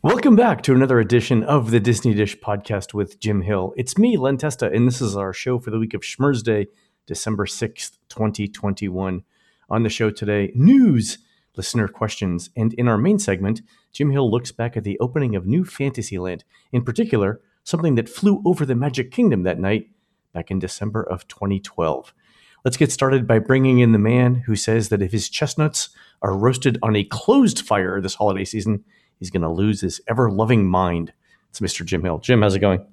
Welcome 0.00 0.36
back 0.36 0.62
to 0.62 0.74
another 0.74 1.00
edition 1.00 1.42
of 1.42 1.72
the 1.72 1.80
Disney 1.80 2.14
Dish 2.14 2.38
podcast 2.38 2.94
with 2.94 3.18
Jim 3.18 3.42
Hill. 3.42 3.74
It's 3.76 3.98
me, 3.98 4.16
Len 4.16 4.36
Testa, 4.36 4.70
and 4.70 4.86
this 4.86 5.00
is 5.00 5.16
our 5.16 5.32
show 5.32 5.58
for 5.58 5.72
the 5.72 5.78
week 5.80 5.92
of 5.92 6.02
Schmurz 6.02 6.40
Day, 6.44 6.68
December 7.06 7.46
6th, 7.46 7.98
2021. 8.08 9.24
On 9.68 9.82
the 9.82 9.88
show 9.88 10.10
today, 10.10 10.52
news, 10.54 11.18
listener 11.56 11.88
questions, 11.88 12.48
and 12.54 12.74
in 12.74 12.86
our 12.86 12.96
main 12.96 13.18
segment, 13.18 13.60
Jim 13.92 14.12
Hill 14.12 14.30
looks 14.30 14.52
back 14.52 14.76
at 14.76 14.84
the 14.84 14.96
opening 15.00 15.34
of 15.34 15.48
New 15.48 15.64
Fantasyland, 15.64 16.44
in 16.70 16.84
particular, 16.84 17.40
something 17.64 17.96
that 17.96 18.08
flew 18.08 18.40
over 18.44 18.64
the 18.64 18.76
Magic 18.76 19.10
Kingdom 19.10 19.42
that 19.42 19.58
night 19.58 19.90
back 20.32 20.48
in 20.48 20.60
December 20.60 21.02
of 21.02 21.26
2012. 21.26 22.14
Let's 22.64 22.76
get 22.76 22.92
started 22.92 23.26
by 23.26 23.40
bringing 23.40 23.80
in 23.80 23.90
the 23.90 23.98
man 23.98 24.36
who 24.46 24.54
says 24.54 24.90
that 24.90 25.02
if 25.02 25.10
his 25.10 25.28
chestnuts 25.28 25.88
are 26.22 26.36
roasted 26.36 26.78
on 26.84 26.94
a 26.94 27.02
closed 27.02 27.60
fire 27.60 28.00
this 28.00 28.14
holiday 28.14 28.44
season, 28.44 28.84
he's 29.18 29.30
going 29.30 29.42
to 29.42 29.50
lose 29.50 29.80
his 29.80 30.00
ever 30.08 30.30
loving 30.30 30.66
mind. 30.66 31.12
It's 31.50 31.60
Mr. 31.60 31.84
Jim 31.84 32.02
Hill. 32.02 32.18
Jim, 32.18 32.42
how's 32.42 32.54
it 32.54 32.60
going? 32.60 32.84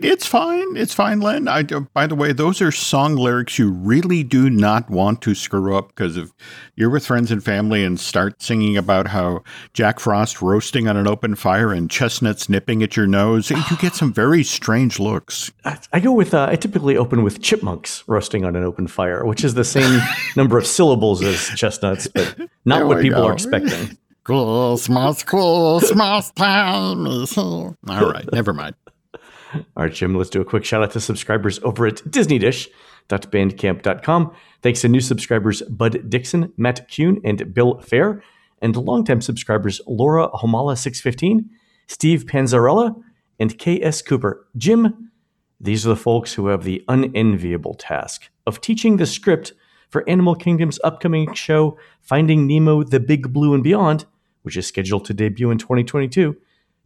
It's 0.00 0.26
fine. 0.26 0.78
It's 0.78 0.94
fine, 0.94 1.20
Len. 1.20 1.46
I, 1.46 1.62
by 1.62 2.06
the 2.06 2.14
way, 2.14 2.32
those 2.32 2.62
are 2.62 2.72
song 2.72 3.16
lyrics 3.16 3.58
you 3.58 3.70
really 3.70 4.22
do 4.22 4.48
not 4.48 4.88
want 4.88 5.20
to 5.22 5.34
screw 5.34 5.76
up 5.76 5.88
because 5.88 6.16
if 6.16 6.30
you're 6.74 6.88
with 6.88 7.04
friends 7.04 7.30
and 7.30 7.44
family 7.44 7.84
and 7.84 8.00
start 8.00 8.40
singing 8.40 8.78
about 8.78 9.08
how 9.08 9.42
Jack 9.74 10.00
Frost 10.00 10.40
roasting 10.40 10.88
on 10.88 10.96
an 10.96 11.06
open 11.06 11.34
fire 11.34 11.70
and 11.72 11.90
chestnuts 11.90 12.48
nipping 12.48 12.82
at 12.82 12.96
your 12.96 13.06
nose, 13.06 13.50
you 13.50 13.76
get 13.78 13.94
some 13.94 14.10
very 14.10 14.42
strange 14.42 14.98
looks. 14.98 15.52
I, 15.66 15.78
I 15.92 16.00
go 16.00 16.12
with, 16.12 16.32
uh, 16.32 16.46
I 16.48 16.56
typically 16.56 16.96
open 16.96 17.22
with 17.22 17.42
chipmunks 17.42 18.04
roasting 18.06 18.46
on 18.46 18.56
an 18.56 18.62
open 18.64 18.86
fire, 18.86 19.26
which 19.26 19.44
is 19.44 19.52
the 19.52 19.64
same 19.64 20.00
number 20.36 20.56
of 20.56 20.66
syllables 20.66 21.22
as 21.22 21.46
chestnuts, 21.56 22.06
but 22.06 22.38
not 22.64 22.78
There 22.78 22.86
what 22.86 23.02
people 23.02 23.20
go. 23.20 23.28
are 23.28 23.32
expecting. 23.34 23.98
Christmas, 24.28 25.22
Christmas 25.22 26.30
time 26.32 27.06
is 27.06 27.32
here. 27.32 27.44
All 27.44 27.76
right, 27.88 28.30
never 28.30 28.52
mind. 28.52 28.74
All 29.54 29.62
right, 29.74 29.90
Jim, 29.90 30.14
let's 30.14 30.28
do 30.28 30.42
a 30.42 30.44
quick 30.44 30.66
shout 30.66 30.82
out 30.82 30.90
to 30.90 31.00
subscribers 31.00 31.58
over 31.60 31.86
at 31.86 31.94
DisneyDish.bandcamp.com. 31.94 34.32
Thanks 34.60 34.82
to 34.82 34.88
new 34.88 35.00
subscribers 35.00 35.62
Bud 35.62 36.10
Dixon, 36.10 36.52
Matt 36.58 36.94
Kuhn, 36.94 37.22
and 37.24 37.54
Bill 37.54 37.80
Fair, 37.80 38.22
and 38.60 38.76
longtime 38.76 39.22
subscribers 39.22 39.80
Laura 39.86 40.28
Homala615, 40.28 41.46
Steve 41.86 42.26
Panzarella, 42.26 43.02
and 43.40 43.58
K.S. 43.58 44.02
Cooper. 44.02 44.46
Jim, 44.58 45.10
these 45.58 45.86
are 45.86 45.88
the 45.88 45.96
folks 45.96 46.34
who 46.34 46.48
have 46.48 46.64
the 46.64 46.84
unenviable 46.86 47.72
task 47.72 48.28
of 48.46 48.60
teaching 48.60 48.98
the 48.98 49.06
script 49.06 49.54
for 49.88 50.06
Animal 50.06 50.34
Kingdom's 50.34 50.78
upcoming 50.84 51.32
show, 51.32 51.78
Finding 52.02 52.46
Nemo, 52.46 52.82
The 52.82 53.00
Big 53.00 53.32
Blue 53.32 53.54
and 53.54 53.64
Beyond, 53.64 54.04
which 54.48 54.56
is 54.56 54.66
scheduled 54.66 55.04
to 55.04 55.12
debut 55.12 55.50
in 55.50 55.58
2022, 55.58 56.34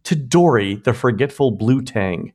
to 0.03 0.15
Dory, 0.17 0.75
the 0.75 0.93
Forgetful 0.93 1.51
Blue 1.51 1.81
Tang. 1.81 2.33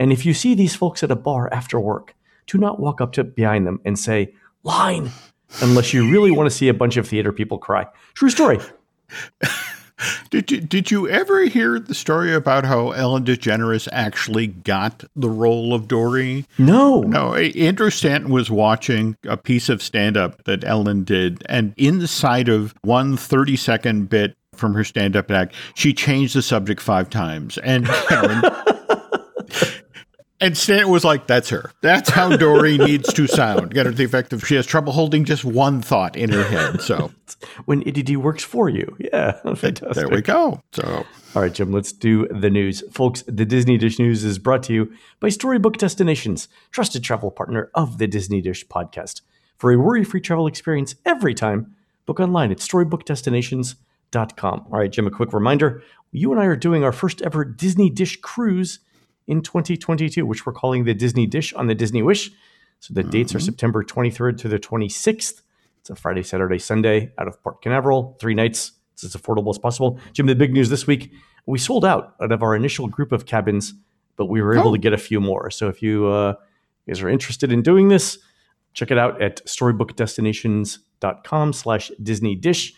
And 0.00 0.12
if 0.12 0.26
you 0.26 0.34
see 0.34 0.56
these 0.56 0.74
folks 0.74 1.04
at 1.04 1.10
a 1.12 1.14
bar 1.14 1.48
after 1.52 1.78
work, 1.78 2.16
do 2.48 2.58
not 2.58 2.80
walk 2.80 3.00
up 3.00 3.12
to 3.12 3.22
behind 3.22 3.64
them 3.64 3.80
and 3.84 3.96
say, 3.96 4.34
line, 4.64 5.12
unless 5.60 5.94
you 5.94 6.10
really 6.10 6.32
want 6.32 6.50
to 6.50 6.56
see 6.56 6.66
a 6.66 6.74
bunch 6.74 6.96
of 6.96 7.06
theater 7.06 7.30
people 7.30 7.58
cry. 7.58 7.86
True 8.14 8.28
story. 8.28 8.58
Did 10.28 10.50
you 10.50 10.60
did 10.60 10.90
you 10.90 11.08
ever 11.08 11.44
hear 11.44 11.80
the 11.80 11.94
story 11.94 12.34
about 12.34 12.66
how 12.66 12.90
Ellen 12.90 13.24
DeGeneres 13.24 13.88
actually 13.92 14.48
got 14.48 15.04
the 15.14 15.30
role 15.30 15.72
of 15.72 15.88
Dory? 15.88 16.44
No. 16.58 17.00
No, 17.00 17.34
Andrew 17.34 17.88
Stanton 17.88 18.30
was 18.30 18.50
watching 18.50 19.16
a 19.26 19.38
piece 19.38 19.70
of 19.70 19.82
stand 19.82 20.18
up 20.18 20.44
that 20.44 20.64
Ellen 20.64 21.04
did, 21.04 21.42
and 21.48 21.72
inside 21.78 22.50
of 22.50 22.74
one 22.82 23.16
30 23.16 23.56
second 23.56 24.10
bit 24.10 24.36
from 24.58 24.74
her 24.74 24.84
stand 24.84 25.16
up 25.16 25.30
act, 25.30 25.54
she 25.74 25.92
changed 25.92 26.34
the 26.34 26.42
subject 26.42 26.80
five 26.80 27.10
times. 27.10 27.58
And, 27.58 27.84
know, 28.10 28.62
and, 30.40 30.56
Stanton 30.56 30.90
was 30.90 31.04
like, 31.04 31.26
That's 31.26 31.48
her. 31.50 31.72
That's 31.82 32.10
how 32.10 32.36
Dory 32.36 32.78
needs 32.78 33.12
to 33.14 33.26
sound. 33.26 33.72
Get 33.72 33.86
her 33.86 33.92
the 33.92 34.04
effect 34.04 34.32
of 34.32 34.46
she 34.46 34.54
has 34.56 34.66
trouble 34.66 34.92
holding 34.92 35.24
just 35.24 35.44
one 35.44 35.82
thought 35.82 36.16
in 36.16 36.30
her 36.30 36.44
head. 36.44 36.80
So 36.82 37.12
When 37.64 37.86
ADD 37.88 38.16
works 38.16 38.44
for 38.44 38.68
you. 38.68 38.96
Yeah. 38.98 39.32
Fantastic. 39.54 39.94
there 39.94 40.08
we 40.08 40.22
go. 40.22 40.60
So 40.72 41.06
All 41.34 41.42
right, 41.42 41.52
Jim, 41.52 41.72
let's 41.72 41.92
do 41.92 42.26
the 42.28 42.50
news. 42.50 42.82
Folks, 42.92 43.22
the 43.26 43.44
Disney 43.44 43.78
Dish 43.78 43.98
News 43.98 44.24
is 44.24 44.38
brought 44.38 44.62
to 44.64 44.72
you 44.72 44.92
by 45.20 45.28
Storybook 45.28 45.76
Destinations, 45.78 46.48
trusted 46.70 47.02
travel 47.02 47.30
partner 47.30 47.70
of 47.74 47.98
the 47.98 48.06
Disney 48.06 48.40
Dish 48.40 48.66
podcast. 48.66 49.22
For 49.58 49.72
a 49.72 49.78
worry 49.78 50.04
free 50.04 50.20
travel 50.20 50.46
experience 50.46 50.94
every 51.06 51.34
time, 51.34 51.74
book 52.04 52.20
online 52.20 52.52
at 52.52 52.58
storybookdestinations.com. 52.58 53.85
All 54.72 54.78
right, 54.78 54.90
Jim, 54.90 55.06
a 55.06 55.10
quick 55.10 55.32
reminder 55.32 55.82
you 56.12 56.32
and 56.32 56.40
I 56.40 56.46
are 56.46 56.56
doing 56.56 56.82
our 56.84 56.92
first 56.92 57.20
ever 57.22 57.44
Disney 57.44 57.90
Dish 57.90 58.16
cruise 58.20 58.78
in 59.26 59.42
2022, 59.42 60.24
which 60.24 60.46
we're 60.46 60.52
calling 60.52 60.84
the 60.84 60.94
Disney 60.94 61.26
Dish 61.26 61.52
on 61.52 61.66
the 61.66 61.74
Disney 61.74 62.00
Wish. 62.02 62.30
So 62.80 62.94
the 62.94 63.02
dates 63.02 63.34
are 63.34 63.40
September 63.40 63.82
23rd 63.84 64.38
to 64.38 64.48
the 64.48 64.58
26th. 64.58 65.42
It's 65.80 65.90
a 65.90 65.96
Friday, 65.96 66.22
Saturday, 66.22 66.58
Sunday 66.58 67.12
out 67.18 67.28
of 67.28 67.42
Port 67.42 67.60
Canaveral, 67.62 68.16
three 68.20 68.34
nights. 68.34 68.72
It's 68.92 69.04
as 69.04 69.14
affordable 69.14 69.50
as 69.50 69.58
possible. 69.58 69.98
Jim, 70.12 70.26
the 70.26 70.34
big 70.34 70.52
news 70.52 70.68
this 70.70 70.86
week 70.86 71.12
we 71.46 71.58
sold 71.58 71.84
out 71.84 72.14
out 72.20 72.32
of 72.32 72.42
our 72.42 72.56
initial 72.56 72.88
group 72.88 73.12
of 73.12 73.26
cabins, 73.26 73.74
but 74.16 74.26
we 74.26 74.40
were 74.42 74.54
able 74.56 74.70
Oh. 74.70 74.74
to 74.74 74.78
get 74.80 74.92
a 74.92 74.98
few 74.98 75.20
more. 75.20 75.50
So 75.50 75.68
if 75.68 75.80
you 75.82 76.06
uh, 76.08 76.34
guys 76.88 77.02
are 77.02 77.08
interested 77.08 77.52
in 77.52 77.62
doing 77.62 77.88
this, 77.88 78.18
check 78.72 78.90
it 78.90 78.98
out 78.98 79.20
at 79.22 79.44
storybookdestinations.com 79.46 81.52
slash 81.52 81.92
Disney 82.02 82.34
Dish. 82.34 82.74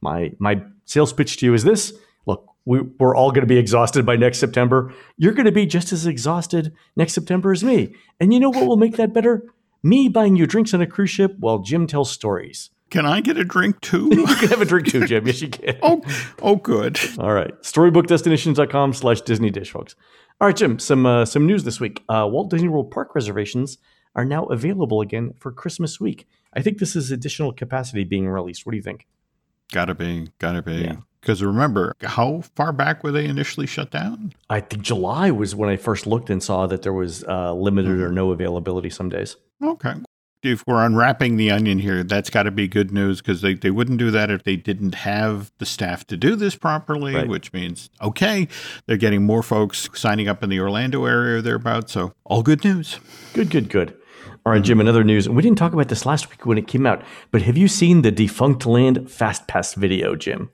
My 0.00 0.32
my 0.38 0.62
sales 0.84 1.12
pitch 1.12 1.38
to 1.38 1.46
you 1.46 1.54
is 1.54 1.64
this. 1.64 1.92
Look, 2.26 2.46
we, 2.64 2.80
we're 2.98 3.14
all 3.16 3.30
going 3.30 3.42
to 3.42 3.46
be 3.46 3.58
exhausted 3.58 4.04
by 4.04 4.16
next 4.16 4.38
September. 4.38 4.92
You're 5.16 5.32
going 5.32 5.46
to 5.46 5.52
be 5.52 5.66
just 5.66 5.92
as 5.92 6.06
exhausted 6.06 6.72
next 6.96 7.12
September 7.12 7.52
as 7.52 7.62
me. 7.64 7.94
And 8.20 8.32
you 8.32 8.40
know 8.40 8.50
what 8.50 8.66
will 8.66 8.76
make 8.76 8.96
that 8.96 9.12
better? 9.14 9.44
Me 9.82 10.08
buying 10.08 10.36
you 10.36 10.46
drinks 10.46 10.74
on 10.74 10.80
a 10.80 10.86
cruise 10.86 11.10
ship 11.10 11.36
while 11.38 11.58
Jim 11.60 11.86
tells 11.86 12.10
stories. 12.10 12.70
can 12.90 13.06
I 13.06 13.20
get 13.20 13.36
a 13.36 13.44
drink 13.44 13.80
too? 13.80 14.08
You 14.12 14.26
can 14.26 14.48
have 14.48 14.60
a 14.60 14.64
drink 14.64 14.88
too, 14.88 15.06
Jim. 15.06 15.26
Yes, 15.26 15.40
you 15.40 15.48
can. 15.48 15.78
oh, 15.82 16.02
oh, 16.42 16.56
good. 16.56 16.98
All 17.18 17.32
right. 17.32 17.52
Storybookdestinations.com 17.62 18.94
slash 18.94 19.20
Disney 19.20 19.50
Dish, 19.50 19.70
folks. 19.70 19.94
All 20.40 20.48
right, 20.48 20.56
Jim, 20.56 20.78
some 20.78 21.06
uh, 21.06 21.24
some 21.24 21.46
news 21.46 21.64
this 21.64 21.80
week. 21.80 22.02
Uh, 22.08 22.28
Walt 22.30 22.50
Disney 22.50 22.68
World 22.68 22.90
Park 22.90 23.14
reservations 23.14 23.78
are 24.14 24.24
now 24.24 24.44
available 24.46 25.00
again 25.00 25.32
for 25.38 25.52
Christmas 25.52 26.00
week. 26.00 26.26
I 26.52 26.62
think 26.62 26.78
this 26.78 26.96
is 26.96 27.10
additional 27.10 27.52
capacity 27.52 28.04
being 28.04 28.28
released. 28.28 28.66
What 28.66 28.72
do 28.72 28.76
you 28.76 28.82
think? 28.82 29.06
Gotta 29.72 29.94
be, 29.94 30.30
gotta 30.38 30.62
be. 30.62 30.74
Yeah. 30.76 30.96
Because 31.20 31.42
remember, 31.42 31.94
how 32.02 32.42
far 32.54 32.72
back 32.72 33.02
were 33.02 33.10
they 33.10 33.24
initially 33.26 33.66
shut 33.66 33.90
down? 33.90 34.32
I 34.48 34.60
think 34.60 34.82
July 34.84 35.32
was 35.32 35.56
when 35.56 35.68
I 35.68 35.76
first 35.76 36.06
looked 36.06 36.30
and 36.30 36.40
saw 36.40 36.68
that 36.68 36.82
there 36.82 36.92
was 36.92 37.24
uh, 37.24 37.52
limited 37.52 38.00
or 38.00 38.12
no 38.12 38.30
availability 38.30 38.90
some 38.90 39.08
days. 39.08 39.36
Okay. 39.60 39.94
If 40.44 40.62
we're 40.68 40.84
unwrapping 40.84 41.36
the 41.36 41.50
onion 41.50 41.80
here, 41.80 42.04
that's 42.04 42.30
got 42.30 42.44
to 42.44 42.52
be 42.52 42.68
good 42.68 42.92
news 42.92 43.20
because 43.20 43.40
they, 43.40 43.54
they 43.54 43.72
wouldn't 43.72 43.98
do 43.98 44.12
that 44.12 44.30
if 44.30 44.44
they 44.44 44.54
didn't 44.54 44.94
have 44.94 45.50
the 45.58 45.66
staff 45.66 46.06
to 46.08 46.16
do 46.16 46.36
this 46.36 46.54
properly, 46.54 47.16
Right. 47.16 47.26
which 47.26 47.52
means, 47.52 47.90
okay, 48.00 48.46
they're 48.86 48.96
getting 48.96 49.24
more 49.24 49.42
folks 49.42 49.88
signing 49.94 50.28
up 50.28 50.44
in 50.44 50.50
the 50.50 50.60
Orlando 50.60 51.04
area 51.06 51.38
or 51.38 51.42
thereabouts. 51.42 51.90
So, 51.92 52.12
all 52.24 52.44
good 52.44 52.62
news. 52.62 53.00
Good, 53.32 53.50
good, 53.50 53.68
good. 53.68 53.96
All 54.46 54.52
right, 54.52 54.62
Jim, 54.62 54.78
another 54.78 55.02
news. 55.02 55.28
We 55.28 55.42
didn't 55.42 55.58
talk 55.58 55.72
about 55.72 55.88
this 55.88 56.06
last 56.06 56.30
week 56.30 56.46
when 56.46 56.56
it 56.56 56.68
came 56.68 56.86
out, 56.86 57.02
but 57.32 57.42
have 57.42 57.58
you 57.58 57.66
seen 57.66 58.02
the 58.02 58.12
Defunctland 58.12 59.10
Fast 59.10 59.48
Pass 59.48 59.74
video, 59.74 60.14
Jim? 60.14 60.50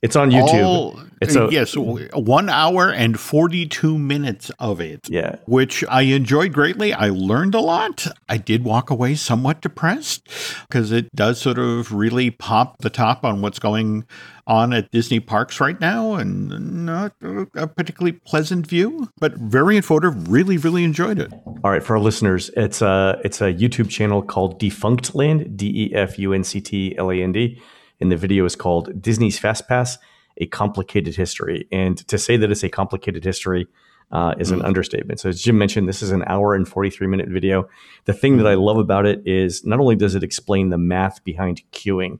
It's 0.00 0.16
on 0.16 0.30
YouTube. 0.30 0.64
All, 0.64 1.00
it's 1.20 1.36
a, 1.36 1.46
yes, 1.50 1.74
one 1.76 2.48
hour 2.48 2.90
and 2.90 3.20
42 3.20 3.98
minutes 3.98 4.50
of 4.58 4.80
it. 4.80 5.10
Yeah. 5.10 5.36
which 5.44 5.84
I 5.90 6.02
enjoyed 6.02 6.54
greatly. 6.54 6.94
I 6.94 7.10
learned 7.10 7.54
a 7.54 7.60
lot. 7.60 8.06
I 8.30 8.38
did 8.38 8.64
walk 8.64 8.88
away 8.88 9.14
somewhat 9.14 9.60
depressed 9.60 10.26
because 10.66 10.90
it 10.90 11.14
does 11.14 11.38
sort 11.38 11.58
of 11.58 11.92
really 11.92 12.30
pop 12.30 12.78
the 12.78 12.88
top 12.88 13.26
on 13.26 13.42
what's 13.42 13.58
going 13.58 14.06
on 14.48 14.72
at 14.72 14.90
Disney 14.90 15.20
parks 15.20 15.60
right 15.60 15.78
now 15.80 16.14
and 16.14 16.86
not 16.86 17.12
a 17.22 17.66
particularly 17.68 18.18
pleasant 18.24 18.66
view, 18.66 19.10
but 19.18 19.34
very 19.34 19.76
informative. 19.76 20.28
Really, 20.28 20.56
really 20.56 20.82
enjoyed 20.82 21.18
it. 21.18 21.32
All 21.62 21.70
right, 21.70 21.82
for 21.82 21.94
our 21.94 22.02
listeners, 22.02 22.50
it's 22.56 22.82
a 22.82 23.20
it's 23.24 23.40
a 23.40 23.52
YouTube 23.52 23.90
channel 23.90 24.22
called 24.22 24.58
Defunctland, 24.58 25.56
D 25.56 25.90
E 25.90 25.94
F 25.94 26.18
U 26.18 26.32
N 26.32 26.42
C 26.42 26.60
T 26.60 26.96
L 26.96 27.10
A 27.10 27.22
N 27.22 27.32
D, 27.32 27.60
and 28.00 28.10
the 28.10 28.16
video 28.16 28.44
is 28.46 28.56
called 28.56 29.00
Disney's 29.00 29.38
Fast 29.38 29.68
Pass: 29.68 29.98
A 30.38 30.46
Complicated 30.46 31.14
History. 31.14 31.68
And 31.70 31.98
to 32.08 32.18
say 32.18 32.36
that 32.38 32.50
it's 32.50 32.64
a 32.64 32.70
complicated 32.70 33.24
history 33.24 33.68
uh, 34.10 34.34
is 34.38 34.50
an 34.50 34.62
understatement. 34.62 35.20
So 35.20 35.28
as 35.28 35.42
Jim 35.42 35.58
mentioned, 35.58 35.88
this 35.88 36.00
is 36.02 36.10
an 36.10 36.24
hour 36.26 36.54
and 36.54 36.66
forty 36.66 36.88
three 36.88 37.06
minute 37.06 37.28
video. 37.28 37.68
The 38.06 38.14
thing 38.14 38.38
that 38.38 38.46
I 38.46 38.54
love 38.54 38.78
about 38.78 39.04
it 39.04 39.20
is 39.26 39.64
not 39.66 39.78
only 39.78 39.96
does 39.96 40.14
it 40.14 40.22
explain 40.22 40.70
the 40.70 40.78
math 40.78 41.22
behind 41.22 41.62
queuing 41.72 42.18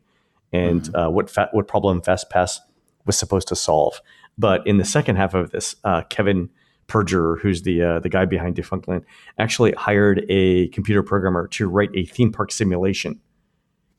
and 0.52 0.94
uh, 0.94 1.08
what 1.08 1.30
fa- 1.30 1.48
what 1.52 1.68
problem 1.68 2.00
Fast 2.02 2.30
Pass 2.30 2.60
was 3.04 3.16
supposed 3.16 3.48
to 3.48 3.56
solve, 3.56 4.00
but 4.36 4.66
in 4.66 4.78
the 4.78 4.84
second 4.84 5.16
half 5.16 5.34
of 5.34 5.50
this, 5.50 5.76
uh, 5.84 6.02
Kevin 6.10 6.50
Perjurer, 6.88 7.38
who's 7.40 7.62
the 7.62 7.82
uh, 7.82 7.98
the 8.00 8.08
guy 8.08 8.24
behind 8.24 8.56
Defunctland, 8.56 9.04
actually 9.38 9.72
hired 9.72 10.24
a 10.28 10.68
computer 10.68 11.02
programmer 11.02 11.46
to 11.48 11.68
write 11.68 11.90
a 11.94 12.06
theme 12.06 12.32
park 12.32 12.50
simulation 12.50 13.20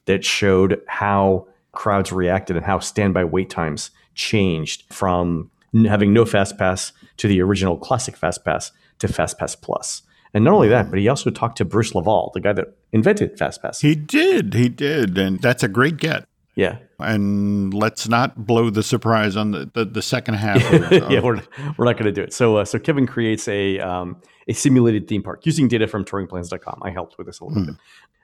that 0.06 0.26
showed 0.26 0.82
how 0.88 1.48
crowds 1.72 2.12
reacted 2.12 2.56
and 2.56 2.66
how 2.66 2.80
standby 2.80 3.24
wait 3.24 3.50
times 3.50 3.92
changed 4.16 4.84
from 4.92 5.52
having 5.86 6.14
no 6.14 6.26
FastPass 6.26 6.92
to 7.18 7.28
the 7.28 7.42
original 7.42 7.78
classic 7.78 8.18
FastPass 8.18 8.72
to 8.98 9.08
FastPass 9.08 9.60
Plus. 9.62 10.02
And 10.34 10.44
not 10.44 10.54
only 10.54 10.68
that, 10.70 10.90
but 10.90 11.00
he 11.00 11.08
also 11.08 11.30
talked 11.30 11.58
to 11.58 11.66
Bruce 11.66 11.96
Laval, 11.96 12.32
the 12.34 12.40
guy 12.40 12.54
that 12.54 12.76
invented 12.92 13.38
FastPass. 13.38 13.82
He 13.82 13.96
did, 13.96 14.54
he 14.54 14.70
did, 14.70 15.18
and 15.18 15.40
that's 15.42 15.64
a 15.64 15.68
great 15.68 15.98
get. 15.98 16.26
Yeah. 16.60 16.80
And 17.00 17.74
let's 17.74 18.10
not 18.10 18.46
blow 18.46 18.70
the 18.70 18.84
surprise 18.84 19.38
on 19.38 19.52
the, 19.52 19.72
the, 19.74 19.86
the 19.86 20.02
second 20.02 20.34
half. 20.34 20.58
Of, 20.74 20.92
yeah, 21.10 21.22
we're, 21.22 21.42
we're 21.78 21.86
not 21.86 21.94
going 21.94 22.06
to 22.06 22.12
do 22.12 22.22
it. 22.22 22.34
So 22.34 22.58
uh, 22.58 22.66
so 22.66 22.78
Kevin 22.78 23.08
creates 23.08 23.48
a 23.48 23.80
um, 23.80 24.22
a 24.50 24.54
simulated 24.54 25.08
theme 25.08 25.24
park 25.24 25.46
using 25.46 25.70
data 25.70 25.88
from 25.88 26.04
touringplans.com. 26.04 26.82
I 26.84 26.90
helped 26.90 27.18
with 27.18 27.28
this 27.28 27.40
a 27.40 27.46
little 27.46 27.62
hmm. 27.62 27.68
bit, 27.68 27.76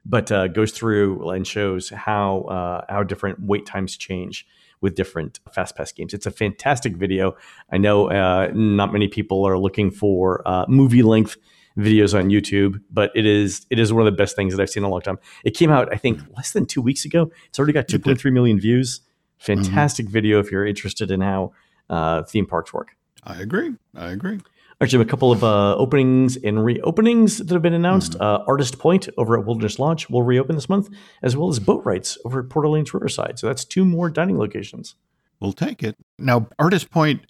but 0.05 0.31
uh, 0.33 0.47
goes 0.49 0.73
through 0.73 1.29
and 1.29 1.47
shows 1.47 1.89
how 1.89 2.41
uh, 2.41 2.85
how 2.89 3.03
different 3.03 3.41
wait 3.41 3.65
times 3.65 3.95
change 3.95 4.45
with 4.81 4.95
different 4.95 5.39
fast 5.53 5.77
pass 5.77 5.93
games. 5.93 6.13
It's 6.13 6.25
a 6.25 6.31
fantastic 6.31 6.97
video. 6.97 7.37
I 7.71 7.77
know 7.77 8.09
uh, 8.09 8.51
not 8.53 8.91
many 8.91 9.07
people 9.07 9.47
are 9.47 9.57
looking 9.57 9.91
for 9.91 10.45
uh, 10.45 10.65
movie 10.67 11.03
length 11.03 11.37
videos 11.77 12.17
on 12.17 12.29
YouTube, 12.29 12.81
but 12.91 13.11
it 13.15 13.25
is 13.25 13.65
it 13.69 13.79
is 13.79 13.91
one 13.91 14.05
of 14.05 14.11
the 14.11 14.17
best 14.17 14.35
things 14.35 14.55
that 14.55 14.61
I've 14.61 14.69
seen 14.69 14.83
in 14.83 14.87
a 14.87 14.91
long 14.91 15.01
time. 15.01 15.19
It 15.43 15.51
came 15.51 15.71
out, 15.71 15.93
I 15.93 15.97
think, 15.97 16.21
less 16.35 16.51
than 16.53 16.65
two 16.65 16.81
weeks 16.81 17.05
ago. 17.05 17.31
It's 17.47 17.59
already 17.59 17.73
got 17.73 17.87
2.3 17.87 18.31
million 18.31 18.59
views. 18.59 19.01
Fantastic 19.37 20.05
mm-hmm. 20.05 20.13
video 20.13 20.39
if 20.39 20.51
you're 20.51 20.65
interested 20.65 21.11
in 21.11 21.21
how 21.21 21.51
uh, 21.89 22.23
theme 22.23 22.45
parks 22.45 22.73
work. 22.73 22.95
I 23.23 23.41
agree. 23.41 23.73
I 23.95 24.11
agree. 24.11 24.39
Actually, 24.81 25.03
a 25.03 25.07
couple 25.07 25.31
of 25.31 25.43
uh, 25.43 25.75
openings 25.77 26.35
and 26.35 26.57
reopenings 26.57 27.37
that 27.37 27.49
have 27.51 27.61
been 27.61 27.73
announced. 27.73 28.13
Mm-hmm. 28.13 28.23
Uh, 28.23 28.45
Artist 28.45 28.77
Point 28.77 29.07
over 29.17 29.39
at 29.39 29.45
Wilderness 29.45 29.79
Lodge 29.79 30.09
will 30.09 30.23
reopen 30.23 30.55
this 30.55 30.67
month, 30.67 30.89
as 31.21 31.35
well 31.37 31.49
as 31.49 31.59
Boat 31.59 31.85
Boatwrights 31.85 32.17
over 32.25 32.41
at 32.41 32.49
Port 32.49 32.65
Orleans 32.65 32.93
Riverside. 32.93 33.39
So 33.39 33.47
that's 33.47 33.63
two 33.63 33.85
more 33.85 34.09
dining 34.09 34.37
locations. 34.37 34.95
We'll 35.39 35.53
take 35.53 35.81
it. 35.81 35.95
Now, 36.19 36.47
Artist 36.59 36.89
Point 36.91 37.25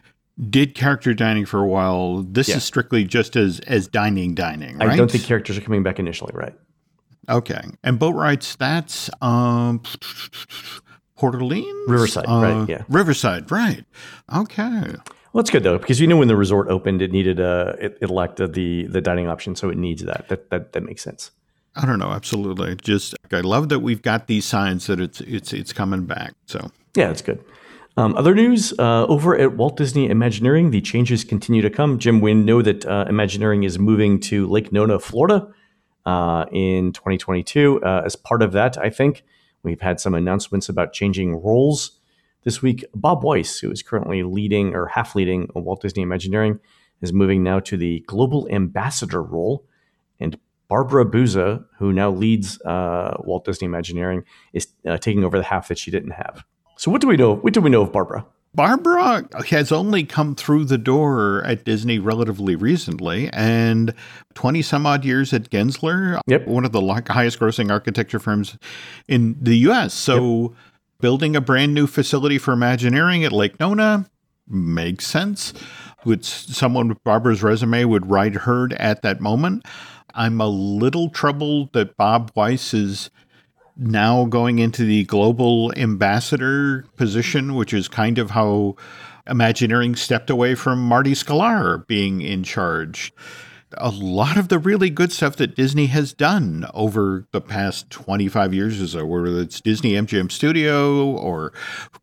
did 0.50 0.76
character 0.76 1.14
dining 1.14 1.46
for 1.46 1.62
a 1.62 1.68
while. 1.68 2.24
This 2.24 2.50
yeah. 2.50 2.58
is 2.58 2.64
strictly 2.64 3.04
just 3.04 3.36
as 3.36 3.60
as 3.62 3.88
dining 3.88 4.36
dining, 4.36 4.78
right? 4.78 4.90
I 4.90 4.96
don't 4.96 5.10
think 5.10 5.24
characters 5.24 5.58
are 5.58 5.62
coming 5.62 5.84
back 5.84 6.00
initially, 6.00 6.34
right? 6.34 6.56
Okay. 7.30 7.62
And 7.84 7.98
boat 7.98 8.16
rides. 8.16 8.56
that's 8.58 9.10
um 9.22 9.82
Port 11.16 11.36
Orleans? 11.36 11.90
Riverside, 11.90 12.26
uh, 12.28 12.42
right, 12.42 12.70
yeah. 12.70 12.84
Riverside, 12.90 13.50
right. 13.50 13.86
Okay. 14.36 14.96
Well, 15.36 15.42
that's 15.42 15.50
good 15.50 15.64
though, 15.64 15.78
because 15.78 16.00
you 16.00 16.08
know 16.08 16.18
when 16.18 16.28
the 16.28 16.36
resort 16.36 16.70
opened, 16.70 17.02
it 17.02 17.12
needed 17.12 17.40
a 17.40 17.78
it, 17.80 17.98
it 18.02 18.10
lacked 18.10 18.38
the 18.38 18.88
the 18.88 19.02
dining 19.02 19.28
option, 19.28 19.56
so 19.56 19.70
it 19.70 19.78
needs 19.78 20.04
that. 20.04 20.28
That 20.30 20.50
that 20.50 20.74
that 20.74 20.84
makes 20.84 21.02
sense. 21.02 21.32
I 21.78 21.86
don't 21.86 22.00
know, 22.00 22.12
absolutely. 22.12 22.76
Just 22.78 23.16
I 23.32 23.42
love 23.42 23.68
that 23.70 23.80
we've 23.80 24.02
got 24.02 24.28
these 24.28 24.46
signs 24.46 24.88
that 24.88 25.00
it's 25.00 25.22
it's 25.22 25.52
it's 25.52 25.74
coming 25.74 26.06
back. 26.06 26.34
So 26.46 26.72
yeah, 26.96 27.10
it's 27.10 27.22
good. 27.22 27.44
Um, 27.98 28.14
other 28.18 28.36
news 28.36 28.74
uh, 28.78 29.06
over 29.06 29.38
at 29.38 29.56
Walt 29.56 29.78
Disney 29.78 30.10
Imagineering, 30.10 30.72
the 30.72 30.82
changes 30.82 31.24
continue 31.24 31.62
to 31.62 31.70
come. 31.70 31.98
Jim 31.98 32.20
Wynn 32.20 32.44
know 32.44 32.62
that 32.62 32.86
uh, 32.86 33.06
Imagineering 33.08 33.64
is 33.64 33.80
moving 33.80 34.20
to 34.22 34.48
Lake 34.48 34.74
Nona, 34.74 35.00
Florida, 35.00 35.48
uh, 36.06 36.46
in 36.52 36.92
2022. 36.92 37.82
Uh, 37.82 38.02
as 38.06 38.18
part 38.18 38.42
of 38.42 38.52
that, 38.52 38.78
I 38.78 38.90
think 38.90 39.24
we've 39.64 39.80
had 39.80 40.02
some 40.02 40.14
announcements 40.14 40.68
about 40.68 40.92
changing 40.92 41.42
roles 41.42 42.00
this 42.44 42.62
week. 42.62 42.84
Bob 42.94 43.24
Weiss, 43.24 43.60
who 43.60 43.72
is 43.72 43.82
currently 43.82 44.24
leading 44.24 44.76
or 44.76 44.88
half 44.88 45.16
leading 45.16 45.50
Walt 45.56 45.82
Disney 45.82 46.04
Imagineering, 46.04 46.60
is 47.02 47.14
moving 47.14 47.44
now 47.44 47.62
to 47.62 47.78
the 47.78 48.02
global 48.08 48.46
ambassador 48.52 49.24
role, 49.24 49.66
and 50.20 50.38
Barbara 50.68 51.06
Bouza, 51.06 51.64
who 51.78 51.94
now 51.94 52.12
leads 52.12 52.62
uh, 52.64 53.16
Walt 53.20 53.46
Disney 53.46 53.68
Imagineering, 53.68 54.26
is 54.52 54.68
uh, 54.86 54.98
taking 54.98 55.24
over 55.24 55.38
the 55.38 55.46
half 55.46 55.70
that 55.70 55.78
she 55.78 55.92
didn't 55.92 56.12
have. 56.12 56.44
So 56.78 56.92
what 56.92 57.02
do 57.02 57.08
we 57.08 57.18
know? 57.18 57.36
What 57.36 57.54
do 57.54 57.62
we 57.62 57.70
know 57.70 57.82
of 57.82 57.92
Barbara? 57.92 58.26
Barbara 58.56 59.28
has 59.50 59.72
only 59.72 60.06
come 60.06 60.34
through 60.34 60.66
the 60.66 60.78
door 60.78 61.44
at 61.44 61.66
Disney 61.66 62.00
relatively 62.00 62.56
recently, 62.56 63.30
and 63.34 63.94
20 64.34 64.62
some 64.62 64.86
odd 64.86 65.04
years 65.04 65.34
at 65.34 65.50
Gensler, 65.50 66.22
yep. 66.26 66.48
one 66.48 66.64
of 66.64 66.72
the 66.72 67.04
highest 67.10 67.40
grossing 67.40 67.70
architecture 67.70 68.20
firms 68.20 68.58
in 69.10 69.36
the 69.42 69.58
US. 69.70 69.94
So, 69.94 70.42
yep. 70.42 70.52
building 71.02 71.36
a 71.36 71.42
brand 71.42 71.74
new 71.74 71.86
facility 71.86 72.38
for 72.38 72.54
Imagineering 72.54 73.26
at 73.26 73.34
Lake 73.34 73.60
Nona 73.60 74.10
makes 74.48 75.06
sense. 75.06 75.54
Would 76.06 76.24
someone 76.24 76.88
with 76.88 77.04
Barbara's 77.04 77.44
resume 77.44 77.84
would 77.84 78.10
ride 78.10 78.36
herd 78.36 78.74
at 78.74 79.02
that 79.02 79.20
moment? 79.20 79.66
I'm 80.14 80.40
a 80.40 80.48
little 80.48 81.10
troubled 81.10 81.74
that 81.74 81.98
Bob 81.98 82.32
Weiss 82.36 82.74
is 82.74 83.10
now 83.78 84.26
going 84.26 84.60
into 84.60 84.86
the 84.86 85.04
global 85.06 85.74
ambassador 85.76 86.86
position, 86.96 87.56
which 87.56 87.74
is 87.74 87.88
kind 87.88 88.18
of 88.18 88.32
how 88.32 88.76
Imagineering 89.28 89.96
stepped 89.96 90.30
away 90.30 90.54
from 90.54 90.80
Marty 90.80 91.14
Sklar 91.14 91.86
being 91.88 92.22
in 92.22 92.44
charge. 92.44 93.12
A 93.78 93.90
lot 93.90 94.38
of 94.38 94.50
the 94.50 94.60
really 94.60 94.92
good 94.92 95.12
stuff 95.12 95.36
that 95.38 95.56
Disney 95.56 95.88
has 95.88 96.14
done 96.14 96.66
over 96.76 97.26
the 97.32 97.42
past 97.42 97.90
25 97.90 98.54
years 98.54 98.80
or 98.80 98.88
so, 98.88 99.00
uh, 99.00 99.06
whether 99.06 99.42
it's 99.42 99.60
Disney 99.60 99.94
MGM 99.94 100.32
Studio 100.32 101.04
or, 101.04 101.52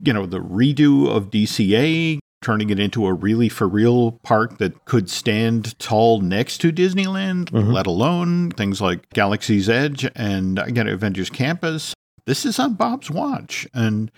you 0.00 0.12
know, 0.12 0.26
the 0.26 0.40
redo 0.40 1.08
of 1.08 1.30
DCA, 1.30 2.18
turning 2.42 2.70
it 2.70 2.78
into 2.78 3.06
a 3.06 3.12
really 3.12 3.48
for 3.48 3.68
real 3.68 4.12
park 4.22 4.58
that 4.58 4.84
could 4.84 5.08
stand 5.08 5.78
tall 5.78 6.20
next 6.20 6.58
to 6.58 6.72
Disneyland, 6.72 7.46
mm-hmm. 7.46 7.70
let 7.70 7.86
alone 7.86 8.50
things 8.50 8.80
like 8.80 9.08
Galaxy's 9.10 9.68
Edge 9.68 10.08
and 10.14 10.58
again 10.58 10.88
Avengers 10.88 11.30
Campus. 11.30 11.94
This 12.26 12.44
is 12.44 12.58
on 12.58 12.74
Bob's 12.74 13.10
watch, 13.10 13.66
and 13.74 14.10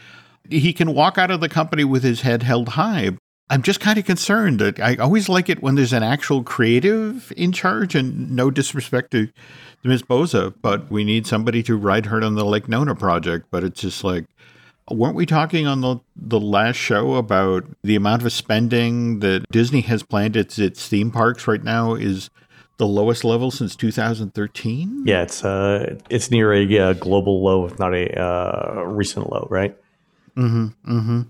he 0.49 0.73
can 0.73 0.95
walk 0.95 1.17
out 1.17 1.31
of 1.31 1.41
the 1.41 1.49
company 1.49 1.85
with 1.85 2.03
his 2.03 2.21
head 2.21 2.43
held 2.43 2.71
high. 2.71 3.17
I'm 3.51 3.63
just 3.63 3.81
kind 3.81 3.99
of 3.99 4.05
concerned 4.05 4.59
that 4.59 4.81
I 4.81 4.97
always 4.97 5.29
like 5.29 5.49
it 5.49 5.63
when 5.63 5.75
there's 5.75 5.93
an 5.93 6.03
actual 6.03 6.43
creative 6.43 7.33
in 7.37 7.53
charge, 7.53 7.95
and 7.95 8.31
no 8.31 8.51
disrespect 8.51 9.11
to, 9.13 9.27
to 9.27 9.33
Ms. 9.85 10.03
Bouza, 10.03 10.55
but 10.63 10.91
we 10.91 11.05
need 11.05 11.27
somebody 11.27 11.63
to 11.65 11.77
ride 11.77 12.07
her 12.07 12.23
on 12.23 12.35
the 12.35 12.45
Lake 12.45 12.69
Nona 12.69 12.95
project. 12.95 13.47
But 13.51 13.65
it's 13.65 13.81
just 13.81 14.03
like, 14.03 14.25
Weren't 14.91 15.17
we 15.17 15.25
talking 15.25 15.67
on 15.67 15.81
the, 15.81 15.99
the 16.15 16.41
last 16.41 16.77
show 16.77 17.15
about 17.15 17.65
the 17.83 17.97
amount 17.97 18.23
of 18.23 18.33
spending 18.33 19.21
that 19.21 19.47
Disney 19.51 19.81
has 19.83 20.03
planned 20.03 20.37
at 20.37 20.59
its 20.59 20.87
theme 20.89 21.11
parks 21.11 21.49
right 21.49 21.63
now 21.63 21.95
is 21.95 22.29
the 22.77 22.87
lowest 22.87 23.25
level 23.25 23.51
since 23.51 23.77
2013? 23.77 25.05
Yeah, 25.07 25.23
it's 25.23 25.43
uh, 25.43 25.99
it's 26.11 26.31
near 26.31 26.53
a 26.53 26.79
uh, 26.79 26.93
global 26.95 27.43
low, 27.43 27.65
if 27.65 27.79
not 27.79 27.95
a 27.95 28.21
uh, 28.21 28.83
recent 28.83 29.31
low, 29.31 29.47
right? 29.51 29.75
Mm-hmm, 30.37 30.99
mm-hmm. 30.99 31.21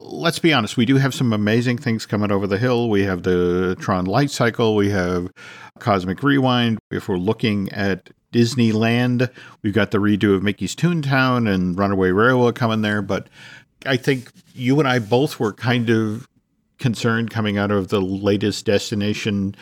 Let's 0.00 0.38
be 0.38 0.52
honest. 0.52 0.76
We 0.76 0.84
do 0.84 0.96
have 0.96 1.14
some 1.14 1.32
amazing 1.32 1.78
things 1.78 2.06
coming 2.06 2.32
over 2.32 2.46
the 2.46 2.58
hill. 2.58 2.90
We 2.90 3.04
have 3.04 3.22
the 3.22 3.76
Tron 3.80 4.06
Light 4.06 4.30
Cycle. 4.30 4.74
We 4.74 4.90
have 4.90 5.30
Cosmic 5.78 6.22
Rewind. 6.22 6.78
If 6.90 7.08
we're 7.08 7.16
looking 7.16 7.70
at 7.70 8.10
Disneyland. 8.32 9.30
We've 9.62 9.74
got 9.74 9.90
the 9.90 9.98
redo 9.98 10.34
of 10.34 10.42
Mickey's 10.42 10.74
Toontown 10.74 11.48
and 11.48 11.78
Runaway 11.78 12.10
Railroad 12.10 12.54
coming 12.54 12.82
there. 12.82 13.02
But 13.02 13.28
I 13.86 13.96
think 13.96 14.30
you 14.54 14.78
and 14.78 14.88
I 14.88 14.98
both 14.98 15.38
were 15.38 15.52
kind 15.52 15.90
of 15.90 16.26
concerned 16.78 17.30
coming 17.30 17.58
out 17.58 17.70
of 17.70 17.88
the 17.88 18.00
latest 18.00 18.66
destination 18.66 19.54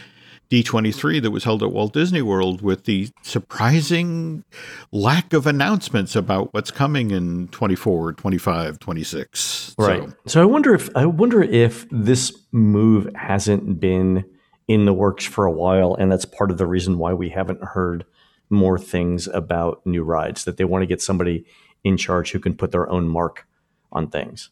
D23 0.51 1.23
that 1.23 1.31
was 1.31 1.45
held 1.45 1.63
at 1.63 1.71
Walt 1.71 1.93
Disney 1.93 2.23
World 2.23 2.61
with 2.61 2.85
the 2.85 3.09
surprising 3.23 4.45
lack 4.91 5.33
of 5.33 5.47
announcements 5.47 6.17
about 6.17 6.53
what's 6.53 6.73
coming 6.73 7.13
in 7.13 7.47
24, 7.49 8.15
25, 8.15 8.79
26. 8.81 9.77
Right. 9.79 10.09
So, 10.09 10.15
so 10.27 10.43
I 10.43 10.45
wonder 10.45 10.75
if 10.75 10.91
I 10.97 11.07
wonder 11.07 11.41
if 11.41 11.87
this 11.91 12.37
move 12.51 13.09
hasn't 13.15 13.79
been 13.79 14.25
in 14.67 14.87
the 14.87 14.93
works 14.93 15.25
for 15.25 15.47
a 15.47 15.53
while 15.53 15.95
and 15.95 16.11
that's 16.11 16.25
part 16.25 16.51
of 16.51 16.59
the 16.59 16.67
reason 16.67 16.99
why 16.99 17.15
we 17.15 17.29
haven't 17.29 17.63
heard 17.63 18.05
more 18.51 18.79
things 18.79 19.29
about 19.29 19.81
new 19.87 20.03
rides, 20.03 20.45
that 20.45 20.57
they 20.57 20.65
want 20.65 20.83
to 20.83 20.87
get 20.87 21.01
somebody 21.01 21.45
in 21.85 21.97
charge 21.97 22.33
who 22.33 22.41
can 22.41 22.55
put 22.55 22.73
their 22.73 22.91
own 22.91 23.09
mark 23.09 23.47
on 23.93 24.09
things. 24.09 24.51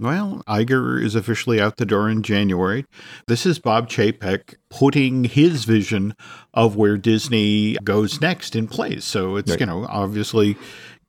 Well, 0.00 0.44
Iger 0.46 1.02
is 1.02 1.16
officially 1.16 1.60
out 1.60 1.76
the 1.76 1.86
door 1.86 2.08
in 2.08 2.22
January. 2.22 2.84
This 3.26 3.44
is 3.44 3.58
Bob 3.58 3.88
Chapek 3.88 4.54
putting 4.70 5.24
his 5.24 5.64
vision 5.64 6.14
of 6.54 6.76
where 6.76 6.96
Disney 6.96 7.76
goes 7.82 8.20
next 8.20 8.54
in 8.54 8.68
place. 8.68 9.04
So 9.04 9.34
it's, 9.34 9.50
right. 9.50 9.60
you 9.60 9.66
know, 9.66 9.86
obviously 9.88 10.56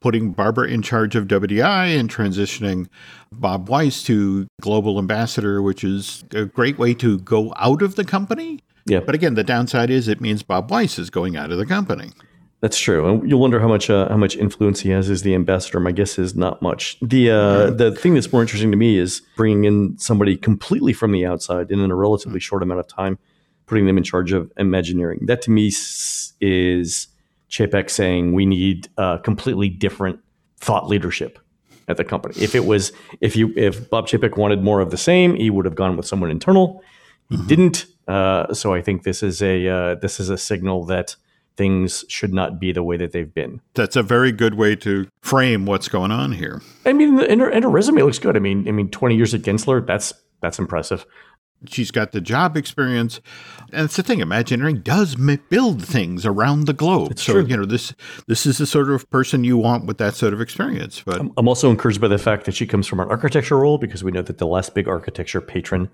putting 0.01 0.31
Barbara 0.31 0.69
in 0.69 0.81
charge 0.81 1.15
of 1.15 1.27
WDI 1.27 1.99
and 1.99 2.09
transitioning 2.09 2.87
Bob 3.31 3.69
Weiss 3.69 4.01
to 4.03 4.47
global 4.59 4.97
ambassador, 4.97 5.61
which 5.61 5.83
is 5.83 6.23
a 6.33 6.45
great 6.45 6.79
way 6.79 6.95
to 6.95 7.19
go 7.19 7.53
out 7.57 7.83
of 7.83 7.95
the 7.95 8.05
company 8.05 8.59
yeah. 8.85 8.99
But 8.99 9.15
again, 9.15 9.35
the 9.35 9.43
downside 9.43 9.89
is 9.89 10.07
it 10.07 10.21
means 10.21 10.43
Bob 10.43 10.71
Weiss 10.71 10.99
is 10.99 11.09
going 11.09 11.35
out 11.35 11.51
of 11.51 11.57
the 11.57 11.65
company. 11.65 12.11
That's 12.61 12.77
true, 12.77 13.07
and 13.07 13.29
you'll 13.29 13.39
wonder 13.39 13.59
how 13.61 13.69
much 13.69 13.89
uh, 13.89 14.09
how 14.09 14.17
much 14.17 14.35
influence 14.35 14.81
he 14.81 14.89
has 14.89 15.09
as 15.09 15.21
the 15.21 15.33
ambassador. 15.33 15.79
My 15.79 15.93
guess 15.93 16.19
is 16.19 16.35
not 16.35 16.61
much. 16.61 16.97
The 17.01 17.31
uh, 17.31 17.69
the 17.69 17.93
thing 17.95 18.15
that's 18.15 18.33
more 18.33 18.41
interesting 18.41 18.71
to 18.71 18.77
me 18.77 18.97
is 18.97 19.21
bringing 19.37 19.63
in 19.63 19.97
somebody 19.97 20.35
completely 20.35 20.91
from 20.91 21.13
the 21.13 21.25
outside 21.25 21.71
and 21.71 21.81
in 21.81 21.89
a 21.89 21.95
relatively 21.95 22.41
short 22.41 22.61
amount 22.61 22.81
of 22.81 22.87
time, 22.87 23.17
putting 23.65 23.85
them 23.85 23.97
in 23.97 24.03
charge 24.03 24.33
of 24.33 24.51
Imagineering. 24.57 25.25
That 25.27 25.41
to 25.43 25.51
me 25.51 25.67
is 25.67 27.07
Chapek 27.49 27.89
saying 27.89 28.33
we 28.33 28.45
need 28.45 28.89
uh, 28.97 29.19
completely 29.19 29.69
different 29.69 30.19
thought 30.57 30.89
leadership 30.89 31.39
at 31.87 31.97
the 31.97 32.03
company. 32.03 32.35
If 32.41 32.55
it 32.55 32.65
was, 32.65 32.91
if 33.21 33.35
you, 33.35 33.53
if 33.55 33.89
Bob 33.89 34.07
Chapek 34.07 34.37
wanted 34.37 34.61
more 34.63 34.81
of 34.81 34.91
the 34.91 34.97
same, 34.97 35.35
he 35.35 35.49
would 35.49 35.65
have 35.65 35.75
gone 35.75 35.97
with 35.97 36.05
someone 36.05 36.29
internal. 36.29 36.83
He 37.29 37.37
mm-hmm. 37.37 37.47
didn't. 37.47 37.85
Uh, 38.09 38.51
so 38.55 38.73
I 38.73 38.81
think 38.81 39.03
this 39.03 39.21
is 39.21 39.41
a 39.43 39.67
uh, 39.67 39.95
this 39.95 40.19
is 40.19 40.31
a 40.31 40.37
signal 40.37 40.83
that 40.85 41.15
things 41.55 42.05
should 42.07 42.33
not 42.33 42.59
be 42.59 42.71
the 42.71 42.81
way 42.81 42.97
that 42.97 43.11
they've 43.11 43.31
been. 43.31 43.61
That's 43.75 43.95
a 43.95 44.01
very 44.01 44.31
good 44.31 44.55
way 44.55 44.75
to 44.77 45.07
frame 45.21 45.67
what's 45.67 45.87
going 45.87 46.09
on 46.09 46.31
here. 46.31 46.61
I 46.85 46.93
mean, 46.93 47.19
and 47.19 47.39
her, 47.39 47.49
and 47.49 47.63
her 47.63 47.69
resume 47.69 48.01
looks 48.01 48.17
good. 48.17 48.35
I 48.35 48.39
mean, 48.39 48.67
I 48.67 48.71
mean, 48.71 48.89
twenty 48.89 49.15
years 49.15 49.35
at 49.35 49.41
Gensler, 49.43 49.85
that's 49.85 50.11
that's 50.41 50.57
impressive. 50.57 51.05
She's 51.67 51.91
got 51.91 52.13
the 52.13 52.21
job 52.21 52.57
experience, 52.57 53.19
and 53.71 53.85
it's 53.85 53.97
the 53.97 54.01
thing. 54.01 54.21
Imagineering 54.21 54.79
does 54.79 55.15
build 55.49 55.85
things 55.85 56.25
around 56.25 56.65
the 56.65 56.73
globe. 56.73 57.11
It's 57.11 57.21
so 57.21 57.33
true. 57.33 57.45
you 57.45 57.57
know 57.57 57.65
this 57.65 57.93
this 58.25 58.47
is 58.47 58.57
the 58.57 58.65
sort 58.65 58.89
of 58.89 59.07
person 59.11 59.43
you 59.43 59.57
want 59.57 59.85
with 59.85 59.99
that 59.99 60.15
sort 60.15 60.33
of 60.33 60.41
experience. 60.41 61.03
But 61.05 61.19
I'm 61.37 61.47
also 61.47 61.69
encouraged 61.69 62.01
by 62.01 62.07
the 62.07 62.17
fact 62.17 62.45
that 62.45 62.55
she 62.55 62.65
comes 62.65 62.87
from 62.87 63.01
an 63.01 63.09
architecture 63.09 63.57
role 63.57 63.77
because 63.77 64.03
we 64.03 64.11
know 64.11 64.23
that 64.23 64.39
the 64.39 64.47
last 64.47 64.73
big 64.73 64.87
architecture 64.87 65.41
patron 65.41 65.91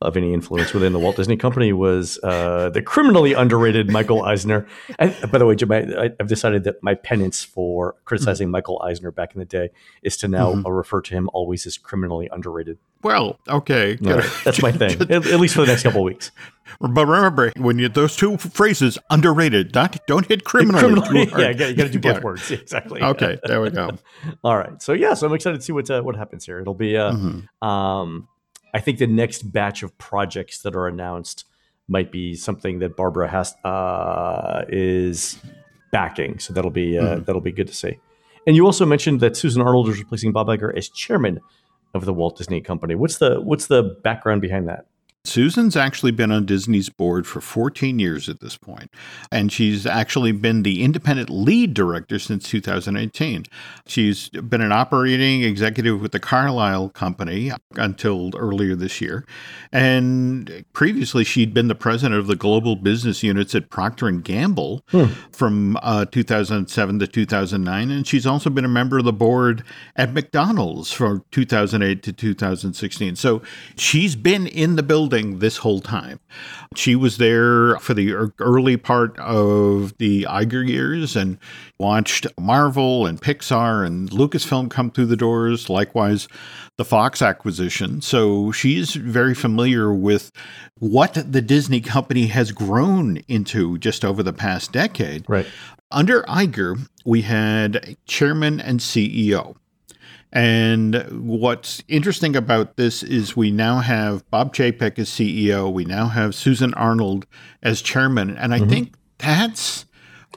of 0.00 0.16
any 0.16 0.32
influence 0.32 0.72
within 0.72 0.92
the 0.92 0.98
Walt 0.98 1.16
Disney 1.16 1.36
Company 1.36 1.72
was 1.72 2.18
uh, 2.22 2.70
the 2.70 2.82
criminally 2.82 3.32
underrated 3.32 3.90
Michael 3.90 4.22
Eisner. 4.22 4.66
And 4.98 5.14
by 5.30 5.38
the 5.38 5.46
way, 5.46 5.54
Jim, 5.54 5.72
I, 5.72 6.10
have 6.18 6.28
decided 6.28 6.64
that 6.64 6.82
my 6.82 6.94
penance 6.94 7.42
for 7.44 7.96
criticizing 8.04 8.46
mm-hmm. 8.46 8.52
Michael 8.52 8.82
Eisner 8.82 9.10
back 9.10 9.34
in 9.34 9.38
the 9.38 9.44
day 9.44 9.70
is 10.02 10.16
to 10.18 10.28
now 10.28 10.52
mm-hmm. 10.52 10.68
refer 10.68 11.00
to 11.02 11.14
him 11.14 11.30
always 11.32 11.66
as 11.66 11.78
criminally 11.78 12.28
underrated. 12.30 12.78
Well, 13.02 13.38
okay, 13.46 13.96
that's 14.44 14.62
my 14.62 14.72
thing, 14.72 15.00
at, 15.10 15.10
at, 15.10 15.38
least 15.38 15.54
for 15.54 15.60
the 15.60 15.66
next 15.66 15.82
couple 15.82 16.00
of 16.00 16.04
weeks. 16.06 16.30
But 16.80 17.06
remember, 17.06 17.52
when 17.58 17.78
you 17.78 17.88
those 17.88 18.16
two 18.16 18.36
phrases, 18.38 18.98
underrated, 19.10 19.74
not 19.74 19.98
don't 20.06 20.26
hit 20.26 20.44
criminally. 20.44 20.80
criminally 20.80 21.30
yeah, 21.36 21.50
you 21.68 21.74
got 21.74 21.84
to 21.84 21.88
do 21.90 22.00
both 22.00 22.22
words. 22.22 22.50
exactly. 22.50 23.02
Okay, 23.02 23.38
there 23.44 23.60
we 23.60 23.70
go. 23.70 23.90
All 24.44 24.56
right, 24.56 24.80
so 24.82 24.92
yeah, 24.92 25.14
so 25.14 25.26
I'm 25.26 25.34
excited 25.34 25.58
to 25.58 25.62
see 25.62 25.72
what 25.72 25.90
uh, 25.90 26.02
what 26.02 26.16
happens 26.16 26.46
here. 26.46 26.60
It'll 26.60 26.74
be 26.74 26.96
uh, 26.96 27.12
mm-hmm. 27.12 27.66
um, 27.66 28.28
I 28.74 28.80
think 28.80 28.98
the 28.98 29.06
next 29.06 29.52
batch 29.52 29.82
of 29.82 29.96
projects 29.98 30.62
that 30.62 30.74
are 30.74 30.88
announced 30.88 31.44
might 31.86 32.10
be 32.10 32.34
something 32.34 32.80
that 32.80 32.96
Barbara 32.96 33.28
has 33.28 33.54
uh, 33.64 34.64
is 34.68 35.38
backing. 35.92 36.38
So 36.40 36.52
that'll 36.52 36.70
be 36.70 36.98
uh, 36.98 37.02
mm-hmm. 37.02 37.24
that'll 37.24 37.40
be 37.40 37.52
good 37.52 37.68
to 37.68 37.74
see. 37.74 37.98
And 38.46 38.56
you 38.56 38.66
also 38.66 38.84
mentioned 38.84 39.20
that 39.20 39.36
Susan 39.36 39.62
Arnold 39.62 39.88
is 39.88 39.98
replacing 39.98 40.32
Bob 40.32 40.48
Iger 40.48 40.76
as 40.76 40.88
chairman 40.88 41.40
of 41.94 42.04
the 42.04 42.12
Walt 42.12 42.36
Disney 42.36 42.60
Company. 42.60 42.94
What's 42.94 43.18
the 43.18 43.40
what's 43.40 43.68
the 43.68 43.96
background 44.02 44.42
behind 44.42 44.68
that? 44.68 44.86
Susan's 45.26 45.74
actually 45.74 46.12
been 46.12 46.30
on 46.30 46.44
Disney's 46.44 46.90
board 46.90 47.26
for 47.26 47.40
14 47.40 47.98
years 47.98 48.28
at 48.28 48.40
this 48.40 48.58
point, 48.58 48.92
and 49.32 49.50
she's 49.50 49.86
actually 49.86 50.32
been 50.32 50.62
the 50.62 50.82
independent 50.82 51.30
lead 51.30 51.72
director 51.72 52.18
since 52.18 52.46
2018. 52.50 53.44
She's 53.86 54.28
been 54.28 54.60
an 54.60 54.70
operating 54.70 55.42
executive 55.42 56.02
with 56.02 56.12
the 56.12 56.20
Carlyle 56.20 56.90
Company 56.90 57.52
until 57.76 58.32
earlier 58.36 58.74
this 58.74 59.00
year, 59.00 59.24
and 59.72 60.64
previously 60.74 61.24
she'd 61.24 61.54
been 61.54 61.68
the 61.68 61.74
president 61.74 62.20
of 62.20 62.26
the 62.26 62.36
global 62.36 62.76
business 62.76 63.22
units 63.22 63.54
at 63.54 63.70
Procter 63.70 64.06
and 64.06 64.22
Gamble 64.22 64.82
hmm. 64.90 65.06
from 65.32 65.78
uh, 65.82 66.04
2007 66.04 66.98
to 66.98 67.06
2009, 67.06 67.90
and 67.90 68.06
she's 68.06 68.26
also 68.26 68.50
been 68.50 68.66
a 68.66 68.68
member 68.68 68.98
of 68.98 69.06
the 69.06 69.12
board 69.12 69.64
at 69.96 70.12
McDonald's 70.12 70.92
from 70.92 71.24
2008 71.30 72.02
to 72.02 72.12
2016. 72.12 73.16
So 73.16 73.40
she's 73.76 74.16
been 74.16 74.46
in 74.46 74.76
the 74.76 74.82
building 74.82 75.13
building 75.14 75.38
this 75.38 75.58
whole 75.58 75.80
time. 75.80 76.20
She 76.76 76.96
was 76.96 77.18
there 77.18 77.78
for 77.78 77.94
the 77.94 78.12
er, 78.12 78.32
early 78.38 78.76
part 78.76 79.18
of 79.18 79.96
the 79.98 80.26
Iger 80.28 80.66
years 80.66 81.16
and 81.16 81.38
watched 81.78 82.26
Marvel 82.38 83.06
and 83.06 83.20
Pixar 83.20 83.86
and 83.86 84.10
Lucasfilm 84.10 84.70
come 84.70 84.90
through 84.90 85.06
the 85.06 85.16
doors, 85.16 85.70
likewise 85.70 86.28
the 86.76 86.84
Fox 86.84 87.22
acquisition. 87.22 88.00
So 88.00 88.50
she's 88.50 88.94
very 88.94 89.34
familiar 89.34 89.92
with 89.92 90.32
what 90.78 91.14
the 91.14 91.42
Disney 91.42 91.80
company 91.80 92.26
has 92.26 92.50
grown 92.50 93.18
into 93.28 93.78
just 93.78 94.04
over 94.04 94.22
the 94.22 94.32
past 94.32 94.72
decade. 94.72 95.24
Right. 95.28 95.46
Under 95.90 96.22
Iger, 96.22 96.88
we 97.04 97.22
had 97.22 97.96
chairman 98.06 98.60
and 98.60 98.80
CEO. 98.80 99.54
And 100.34 101.06
what's 101.26 101.82
interesting 101.86 102.34
about 102.34 102.76
this 102.76 103.04
is 103.04 103.36
we 103.36 103.52
now 103.52 103.78
have 103.78 104.28
Bob 104.30 104.52
Chapek 104.52 104.98
as 104.98 105.08
CEO, 105.08 105.72
we 105.72 105.84
now 105.84 106.08
have 106.08 106.34
Susan 106.34 106.74
Arnold 106.74 107.26
as 107.62 107.80
chairman. 107.80 108.36
And 108.36 108.52
I 108.52 108.58
mm-hmm. 108.58 108.68
think 108.68 108.94
that's 109.18 109.86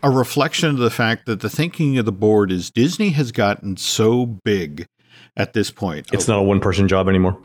a 0.04 0.12
reflection 0.12 0.70
of 0.70 0.78
the 0.78 0.92
fact 0.92 1.26
that 1.26 1.40
the 1.40 1.50
thinking 1.50 1.98
of 1.98 2.06
the 2.06 2.12
board 2.12 2.52
is 2.52 2.70
Disney 2.70 3.10
has 3.10 3.32
gotten 3.32 3.76
so 3.76 4.28
big 4.28 4.88
at 5.36 5.54
this 5.54 5.72
point. 5.72 6.08
It's 6.14 6.28
not 6.28 6.38
a 6.38 6.44
one 6.44 6.60
person 6.60 6.88
job 6.88 7.10
anymore. 7.10 7.36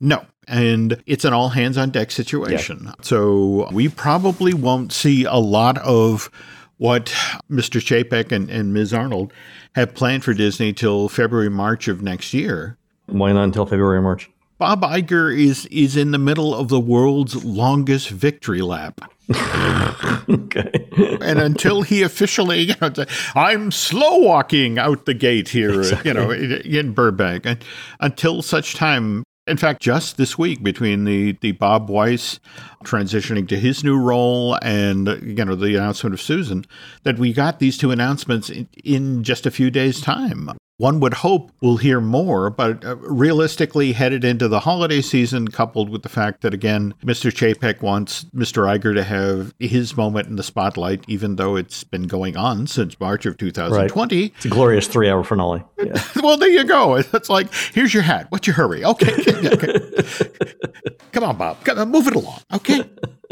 No. 0.00 0.26
And 0.48 1.00
it's 1.06 1.24
an 1.24 1.32
all 1.32 1.50
hands 1.50 1.78
on 1.78 1.90
deck 1.90 2.10
situation. 2.10 2.82
Yeah. 2.84 2.92
So 3.02 3.68
we 3.70 3.88
probably 3.88 4.52
won't 4.52 4.92
see 4.92 5.22
a 5.22 5.36
lot 5.36 5.78
of 5.78 6.28
what 6.82 7.06
Mr. 7.48 7.80
Chapek 7.80 8.32
and, 8.32 8.50
and 8.50 8.74
Ms. 8.74 8.92
Arnold 8.92 9.32
have 9.76 9.94
planned 9.94 10.24
for 10.24 10.34
Disney 10.34 10.72
till 10.72 11.08
February, 11.08 11.48
March 11.48 11.86
of 11.86 12.02
next 12.02 12.34
year. 12.34 12.76
Why 13.06 13.30
not 13.30 13.44
until 13.44 13.66
February, 13.66 14.02
March? 14.02 14.28
Bob 14.58 14.82
Iger 14.82 15.32
is 15.32 15.66
is 15.66 15.96
in 15.96 16.10
the 16.10 16.18
middle 16.18 16.52
of 16.52 16.68
the 16.68 16.80
world's 16.80 17.44
longest 17.44 18.10
victory 18.10 18.62
lap. 18.62 19.00
okay. 20.28 20.88
and 21.20 21.38
until 21.38 21.82
he 21.82 22.02
officially, 22.02 22.60
you 22.62 22.74
know, 22.80 22.92
I'm 23.36 23.70
slow 23.70 24.18
walking 24.18 24.76
out 24.76 25.06
the 25.06 25.14
gate 25.14 25.50
here, 25.50 25.82
exactly. 25.82 26.10
you 26.10 26.14
know, 26.14 26.30
in, 26.32 26.52
in 26.52 26.92
Burbank, 26.94 27.46
and 27.46 27.64
until 28.00 28.42
such 28.42 28.74
time 28.74 29.22
in 29.46 29.56
fact, 29.56 29.82
just 29.82 30.16
this 30.16 30.38
week, 30.38 30.62
between 30.62 31.04
the, 31.04 31.32
the 31.40 31.52
Bob 31.52 31.90
Weiss 31.90 32.38
transitioning 32.84 33.48
to 33.48 33.58
his 33.58 33.82
new 33.82 33.98
role 33.98 34.58
and 34.62 35.08
you 35.22 35.44
know 35.44 35.54
the 35.54 35.74
announcement 35.74 36.14
of 36.14 36.20
Susan, 36.20 36.64
that 37.02 37.18
we 37.18 37.32
got 37.32 37.58
these 37.58 37.76
two 37.76 37.90
announcements 37.90 38.50
in, 38.50 38.68
in 38.84 39.24
just 39.24 39.46
a 39.46 39.50
few 39.50 39.70
days' 39.70 40.00
time 40.00 40.50
one 40.78 41.00
would 41.00 41.14
hope 41.14 41.52
we'll 41.60 41.76
hear 41.76 42.00
more, 42.00 42.50
but 42.50 42.84
uh, 42.84 42.96
realistically, 42.96 43.92
headed 43.92 44.24
into 44.24 44.48
the 44.48 44.60
holiday 44.60 45.00
season, 45.00 45.48
coupled 45.48 45.90
with 45.90 46.02
the 46.02 46.08
fact 46.08 46.40
that, 46.40 46.54
again, 46.54 46.94
Mr. 47.04 47.30
Chapek 47.30 47.82
wants 47.82 48.24
Mr. 48.34 48.66
Iger 48.66 48.94
to 48.94 49.04
have 49.04 49.54
his 49.60 49.96
moment 49.96 50.28
in 50.28 50.36
the 50.36 50.42
spotlight, 50.42 51.04
even 51.06 51.36
though 51.36 51.56
it's 51.56 51.84
been 51.84 52.04
going 52.04 52.36
on 52.36 52.66
since 52.66 52.98
March 52.98 53.26
of 53.26 53.36
2020. 53.36 54.20
Right. 54.22 54.32
It's 54.34 54.44
a 54.44 54.48
glorious 54.48 54.88
three 54.88 55.08
hour 55.08 55.22
finale. 55.24 55.62
Yeah. 55.82 56.00
well, 56.22 56.36
there 56.36 56.48
you 56.48 56.62
go. 56.62 56.94
It's 56.94 57.28
like, 57.28 57.52
here's 57.72 57.92
your 57.92 58.04
hat. 58.04 58.26
What's 58.30 58.46
your 58.46 58.54
hurry? 58.54 58.84
Okay. 58.84 59.12
okay. 59.46 59.80
Come 61.10 61.24
on, 61.24 61.36
Bob. 61.36 61.64
Come 61.64 61.76
on, 61.76 61.90
move 61.90 62.06
it 62.06 62.14
along. 62.14 62.38
Okay. 62.54 62.80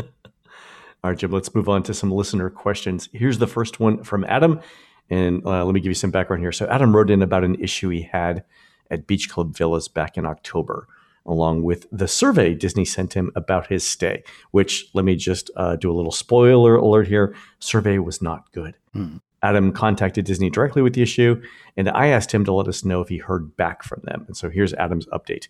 All 1.03 1.11
right, 1.11 1.17
Jim, 1.17 1.31
let's 1.31 1.55
move 1.55 1.69
on 1.69 1.85
to 1.85 1.95
some 1.95 2.11
listener 2.11 2.51
questions. 2.51 3.09
Here's 3.13 3.39
the 3.39 3.47
first 3.47 3.79
one 3.79 4.03
from 4.03 4.25
Adam. 4.25 4.61
And 5.11 5.45
uh, 5.45 5.64
let 5.64 5.75
me 5.75 5.81
give 5.81 5.90
you 5.90 5.95
some 5.95 6.11
background 6.12 6.43
here. 6.43 6.52
So 6.52 6.67
Adam 6.67 6.95
wrote 6.95 7.11
in 7.11 7.23
about 7.23 7.45
an 7.45 7.57
issue 7.57 7.88
he 7.88 8.02
had 8.02 8.45
at 8.90 9.07
Beach 9.07 9.29
Club 9.29 9.57
Villas 9.57 9.88
back 9.88 10.17
in 10.17 10.25
October, 10.25 10.87
along 11.26 11.62
with 11.62 11.87
the 11.90 12.09
survey 12.09 12.55
Disney 12.55 12.85
sent 12.85 13.14
him 13.14 13.31
about 13.35 13.67
his 13.67 13.88
stay. 13.88 14.23
Which 14.52 14.87
let 14.95 15.05
me 15.05 15.17
just 15.17 15.50
uh, 15.57 15.76
do 15.76 15.90
a 15.90 15.95
little 15.95 16.12
spoiler 16.12 16.76
alert 16.76 17.09
here: 17.09 17.35
survey 17.59 17.99
was 17.99 18.23
not 18.23 18.52
good. 18.52 18.76
Hmm. 18.93 19.17
Adam 19.43 19.73
contacted 19.73 20.26
Disney 20.26 20.50
directly 20.50 20.83
with 20.83 20.95
the 20.95 21.02
issue, 21.02 21.43
and 21.76 21.88
I 21.88 22.09
asked 22.09 22.33
him 22.33 22.45
to 22.45 22.52
let 22.52 22.69
us 22.69 22.85
know 22.85 23.00
if 23.00 23.09
he 23.09 23.19
heard 23.19 23.57
back 23.57 23.83
from 23.83 24.02
them. 24.05 24.25
And 24.26 24.37
so 24.37 24.50
here's 24.50 24.75
Adam's 24.75 25.07
update. 25.07 25.49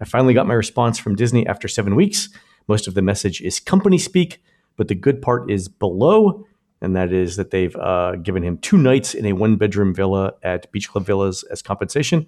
I 0.00 0.04
finally 0.04 0.34
got 0.34 0.46
my 0.46 0.54
response 0.54 0.98
from 0.98 1.16
Disney 1.16 1.46
after 1.46 1.66
seven 1.66 1.94
weeks. 1.94 2.28
Most 2.68 2.86
of 2.86 2.94
the 2.94 3.02
message 3.02 3.40
is 3.40 3.58
company 3.58 3.98
speak, 3.98 4.42
but 4.76 4.88
the 4.88 4.94
good 4.94 5.22
part 5.22 5.50
is 5.50 5.68
below 5.68 6.46
and 6.80 6.96
that 6.96 7.12
is 7.12 7.36
that 7.36 7.50
they've 7.50 7.74
uh, 7.76 8.16
given 8.16 8.42
him 8.42 8.58
two 8.58 8.78
nights 8.78 9.14
in 9.14 9.26
a 9.26 9.32
one 9.32 9.56
bedroom 9.56 9.94
villa 9.94 10.34
at 10.42 10.70
Beach 10.72 10.88
Club 10.88 11.04
Villas 11.04 11.42
as 11.44 11.62
compensation. 11.62 12.26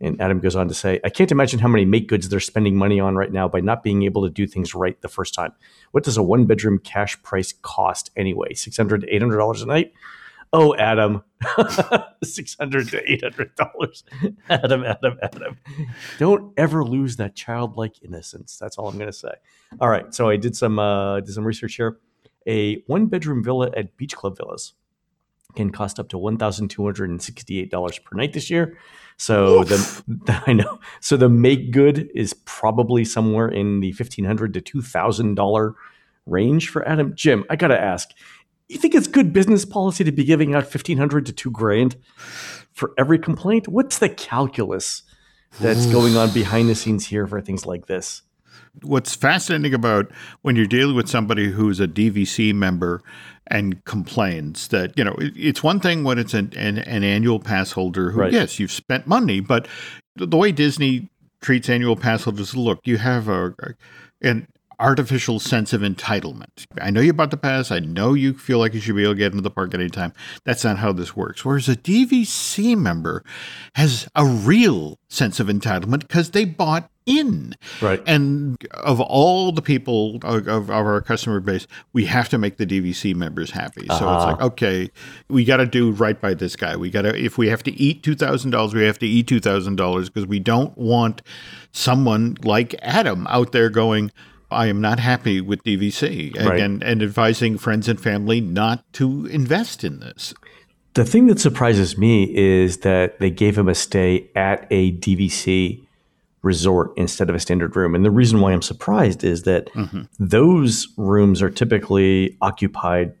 And 0.00 0.20
Adam 0.20 0.40
goes 0.40 0.56
on 0.56 0.68
to 0.68 0.74
say, 0.74 1.00
I 1.04 1.08
can't 1.08 1.32
imagine 1.32 1.58
how 1.58 1.68
many 1.68 1.86
make 1.86 2.06
goods 2.06 2.28
they're 2.28 2.40
spending 2.40 2.76
money 2.76 3.00
on 3.00 3.14
right 3.14 3.32
now 3.32 3.48
by 3.48 3.60
not 3.60 3.82
being 3.82 4.02
able 4.02 4.24
to 4.24 4.30
do 4.30 4.46
things 4.46 4.74
right 4.74 5.00
the 5.00 5.08
first 5.08 5.32
time. 5.32 5.52
What 5.92 6.04
does 6.04 6.18
a 6.18 6.22
one 6.22 6.44
bedroom 6.44 6.78
cash 6.78 7.20
price 7.22 7.54
cost 7.62 8.10
anyway? 8.14 8.52
600 8.52 9.02
to 9.02 9.06
$800 9.06 9.62
a 9.62 9.66
night? 9.66 9.92
Oh, 10.52 10.76
Adam, 10.76 11.22
600 12.22 12.88
to 12.90 13.02
$800. 13.02 14.02
Adam, 14.48 14.84
Adam, 14.84 15.18
Adam. 15.22 15.58
Don't 16.18 16.52
ever 16.56 16.84
lose 16.84 17.16
that 17.16 17.34
childlike 17.34 18.02
innocence. 18.02 18.58
That's 18.58 18.78
all 18.78 18.88
I'm 18.88 18.96
going 18.96 19.10
to 19.10 19.16
say. 19.16 19.32
All 19.80 19.88
right. 19.88 20.14
So 20.14 20.28
I 20.28 20.36
did 20.36 20.56
some, 20.56 20.78
uh, 20.78 21.20
did 21.20 21.32
some 21.32 21.44
research 21.44 21.74
here 21.74 21.98
a 22.46 22.82
one 22.86 23.06
bedroom 23.06 23.42
villa 23.42 23.70
at 23.76 23.96
Beach 23.96 24.14
Club 24.14 24.36
Villas 24.36 24.74
can 25.54 25.70
cost 25.70 25.98
up 25.98 26.08
to 26.10 26.18
$1,268 26.18 28.04
per 28.04 28.16
night 28.16 28.32
this 28.34 28.50
year. 28.50 28.78
So 29.16 29.64
the, 29.64 29.76
the, 30.06 30.42
I 30.46 30.52
know. 30.52 30.78
So 31.00 31.16
the 31.16 31.28
make 31.28 31.70
good 31.70 32.10
is 32.14 32.34
probably 32.44 33.04
somewhere 33.04 33.48
in 33.48 33.80
the 33.80 33.90
1,500 33.92 34.54
to 34.54 34.60
$2,000 34.60 35.74
range 36.26 36.68
for 36.68 36.86
Adam. 36.86 37.14
Jim, 37.14 37.44
I 37.48 37.56
got 37.56 37.68
to 37.68 37.80
ask, 37.80 38.10
You 38.68 38.78
think 38.78 38.94
it's 38.94 39.06
good 39.06 39.32
business 39.32 39.64
policy 39.64 40.04
to 40.04 40.12
be 40.12 40.24
giving 40.24 40.54
out 40.54 40.66
fifteen 40.66 40.98
hundred 40.98 41.26
to 41.26 41.32
two 41.32 41.50
grand 41.50 41.96
for 42.72 42.92
every 42.98 43.18
complaint? 43.18 43.68
What's 43.68 43.98
the 43.98 44.08
calculus 44.08 45.02
that's 45.60 45.86
going 45.86 46.16
on 46.16 46.32
behind 46.32 46.68
the 46.68 46.74
scenes 46.74 47.06
here 47.06 47.26
for 47.26 47.40
things 47.40 47.64
like 47.64 47.86
this? 47.86 48.22
What's 48.82 49.14
fascinating 49.14 49.74
about 49.74 50.10
when 50.42 50.56
you're 50.56 50.66
dealing 50.66 50.96
with 50.96 51.08
somebody 51.08 51.50
who's 51.50 51.80
a 51.80 51.88
DVC 51.88 52.54
member 52.54 53.02
and 53.48 53.84
complains 53.84 54.68
that 54.68 54.96
you 54.98 55.04
know 55.04 55.14
it, 55.14 55.32
it's 55.36 55.62
one 55.62 55.80
thing 55.80 56.04
when 56.04 56.18
it's 56.18 56.34
an, 56.34 56.52
an, 56.56 56.78
an 56.78 57.04
annual 57.04 57.38
pass 57.38 57.72
holder 57.72 58.10
who 58.10 58.20
Right. 58.20 58.32
yes 58.32 58.58
you've 58.58 58.72
spent 58.72 59.06
money, 59.06 59.40
but 59.40 59.68
the, 60.16 60.26
the 60.26 60.36
way 60.36 60.52
Disney 60.52 61.08
treats 61.42 61.68
annual 61.68 61.96
pass 61.96 62.24
holders, 62.24 62.56
look, 62.56 62.80
you 62.84 62.96
have 62.98 63.28
a, 63.28 63.54
a 63.60 63.74
an 64.22 64.48
artificial 64.78 65.38
sense 65.40 65.72
of 65.72 65.80
entitlement. 65.80 66.66
I 66.80 66.90
know 66.90 67.00
you 67.00 67.12
bought 67.12 67.30
the 67.30 67.36
pass. 67.36 67.70
I 67.70 67.78
know 67.78 68.12
you 68.14 68.34
feel 68.34 68.58
like 68.58 68.74
you 68.74 68.80
should 68.80 68.96
be 68.96 69.02
able 69.04 69.14
to 69.14 69.18
get 69.18 69.32
into 69.32 69.42
the 69.42 69.50
park 69.50 69.72
at 69.74 69.80
any 69.80 69.88
time. 69.90 70.12
That's 70.44 70.64
not 70.64 70.78
how 70.78 70.92
this 70.92 71.16
works. 71.16 71.44
Whereas 71.44 71.68
a 71.68 71.76
DVC 71.76 72.76
member 72.76 73.24
has 73.74 74.08
a 74.14 74.24
real 74.26 74.98
sense 75.08 75.40
of 75.40 75.46
entitlement 75.46 76.00
because 76.00 76.32
they 76.32 76.44
bought 76.44 76.90
in. 77.06 77.54
Right. 77.80 78.02
And 78.06 78.56
of 78.74 79.00
all 79.00 79.52
the 79.52 79.62
people 79.62 80.18
of, 80.24 80.48
of 80.48 80.70
our 80.70 81.00
customer 81.00 81.38
base, 81.40 81.66
we 81.92 82.06
have 82.06 82.28
to 82.30 82.38
make 82.38 82.56
the 82.56 82.66
DVC 82.66 83.14
members 83.14 83.52
happy. 83.52 83.86
So 83.86 83.94
it's 83.94 84.02
Uh-huh. 84.02 84.26
like, 84.32 84.40
okay, 84.42 84.90
we 85.28 85.44
got 85.44 85.58
to 85.58 85.66
do 85.66 85.92
right 85.92 86.20
by 86.20 86.34
this 86.34 86.56
guy. 86.56 86.74
We 86.76 86.90
got 86.90 87.02
to, 87.02 87.16
if 87.16 87.38
we 87.38 87.48
have 87.48 87.62
to 87.62 87.72
eat 87.80 88.02
$2,000, 88.02 88.74
we 88.74 88.82
have 88.84 88.98
to 88.98 89.06
eat 89.06 89.28
$2,000 89.28 90.06
because 90.06 90.26
we 90.26 90.40
don't 90.40 90.76
want 90.76 91.22
someone 91.72 92.36
like 92.42 92.74
Adam 92.82 93.26
out 93.28 93.52
there 93.52 93.70
going, 93.70 94.10
I 94.50 94.66
am 94.66 94.80
not 94.80 95.00
happy 95.00 95.40
with 95.40 95.62
DVC 95.64 96.36
and, 96.36 96.48
Right. 96.48 96.60
and, 96.60 96.82
and 96.82 97.02
advising 97.02 97.58
friends 97.58 97.88
and 97.88 98.00
family 98.00 98.40
not 98.40 98.84
to 98.94 99.26
invest 99.26 99.84
in 99.84 100.00
this. 100.00 100.34
The 100.94 101.04
thing 101.04 101.26
that 101.26 101.38
surprises 101.38 101.98
me 101.98 102.34
is 102.34 102.78
that 102.78 103.18
they 103.18 103.30
gave 103.30 103.58
him 103.58 103.68
a 103.68 103.74
stay 103.74 104.30
at 104.34 104.66
a 104.70 104.92
DVC 104.92 105.86
resort 106.42 106.92
instead 106.96 107.28
of 107.28 107.36
a 107.36 107.40
standard 107.40 107.76
room. 107.76 107.94
And 107.94 108.04
the 108.04 108.10
reason 108.10 108.40
why 108.40 108.52
I'm 108.52 108.62
surprised 108.62 109.24
is 109.24 109.42
that 109.42 109.66
mm-hmm. 109.74 110.02
those 110.18 110.88
rooms 110.96 111.42
are 111.42 111.50
typically 111.50 112.36
occupied 112.40 113.12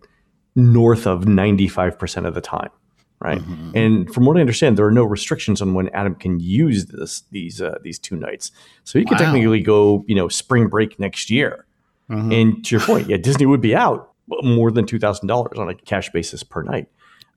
north 0.54 1.06
of 1.06 1.24
95% 1.24 2.26
of 2.26 2.34
the 2.34 2.40
time. 2.40 2.70
Right. 3.18 3.40
And 3.74 4.12
from 4.12 4.26
what 4.26 4.36
I 4.36 4.40
understand, 4.40 4.76
there 4.76 4.84
are 4.86 4.92
no 4.92 5.04
restrictions 5.04 5.62
on 5.62 5.72
when 5.72 5.88
Adam 5.90 6.14
can 6.14 6.38
use 6.38 6.86
this 6.86 7.22
these 7.30 7.62
uh, 7.62 7.78
these 7.82 7.98
two 7.98 8.14
nights. 8.16 8.52
So 8.84 8.98
he 8.98 9.04
could 9.06 9.18
Wow. 9.18 9.24
technically 9.32 9.60
go, 9.60 10.04
you 10.06 10.14
know, 10.14 10.28
spring 10.28 10.68
break 10.68 11.00
next 11.00 11.30
year. 11.30 11.64
And 12.08 12.64
to 12.66 12.76
your 12.76 12.84
point, 12.84 13.08
yeah, 13.08 13.16
Disney 13.16 13.46
would 13.46 13.60
be 13.60 13.74
out 13.74 14.12
more 14.42 14.70
than 14.70 14.86
two 14.86 14.98
thousand 14.98 15.26
dollars 15.28 15.58
on 15.58 15.68
a 15.68 15.74
cash 15.74 16.10
basis 16.10 16.42
per 16.44 16.62
night. 16.62 16.88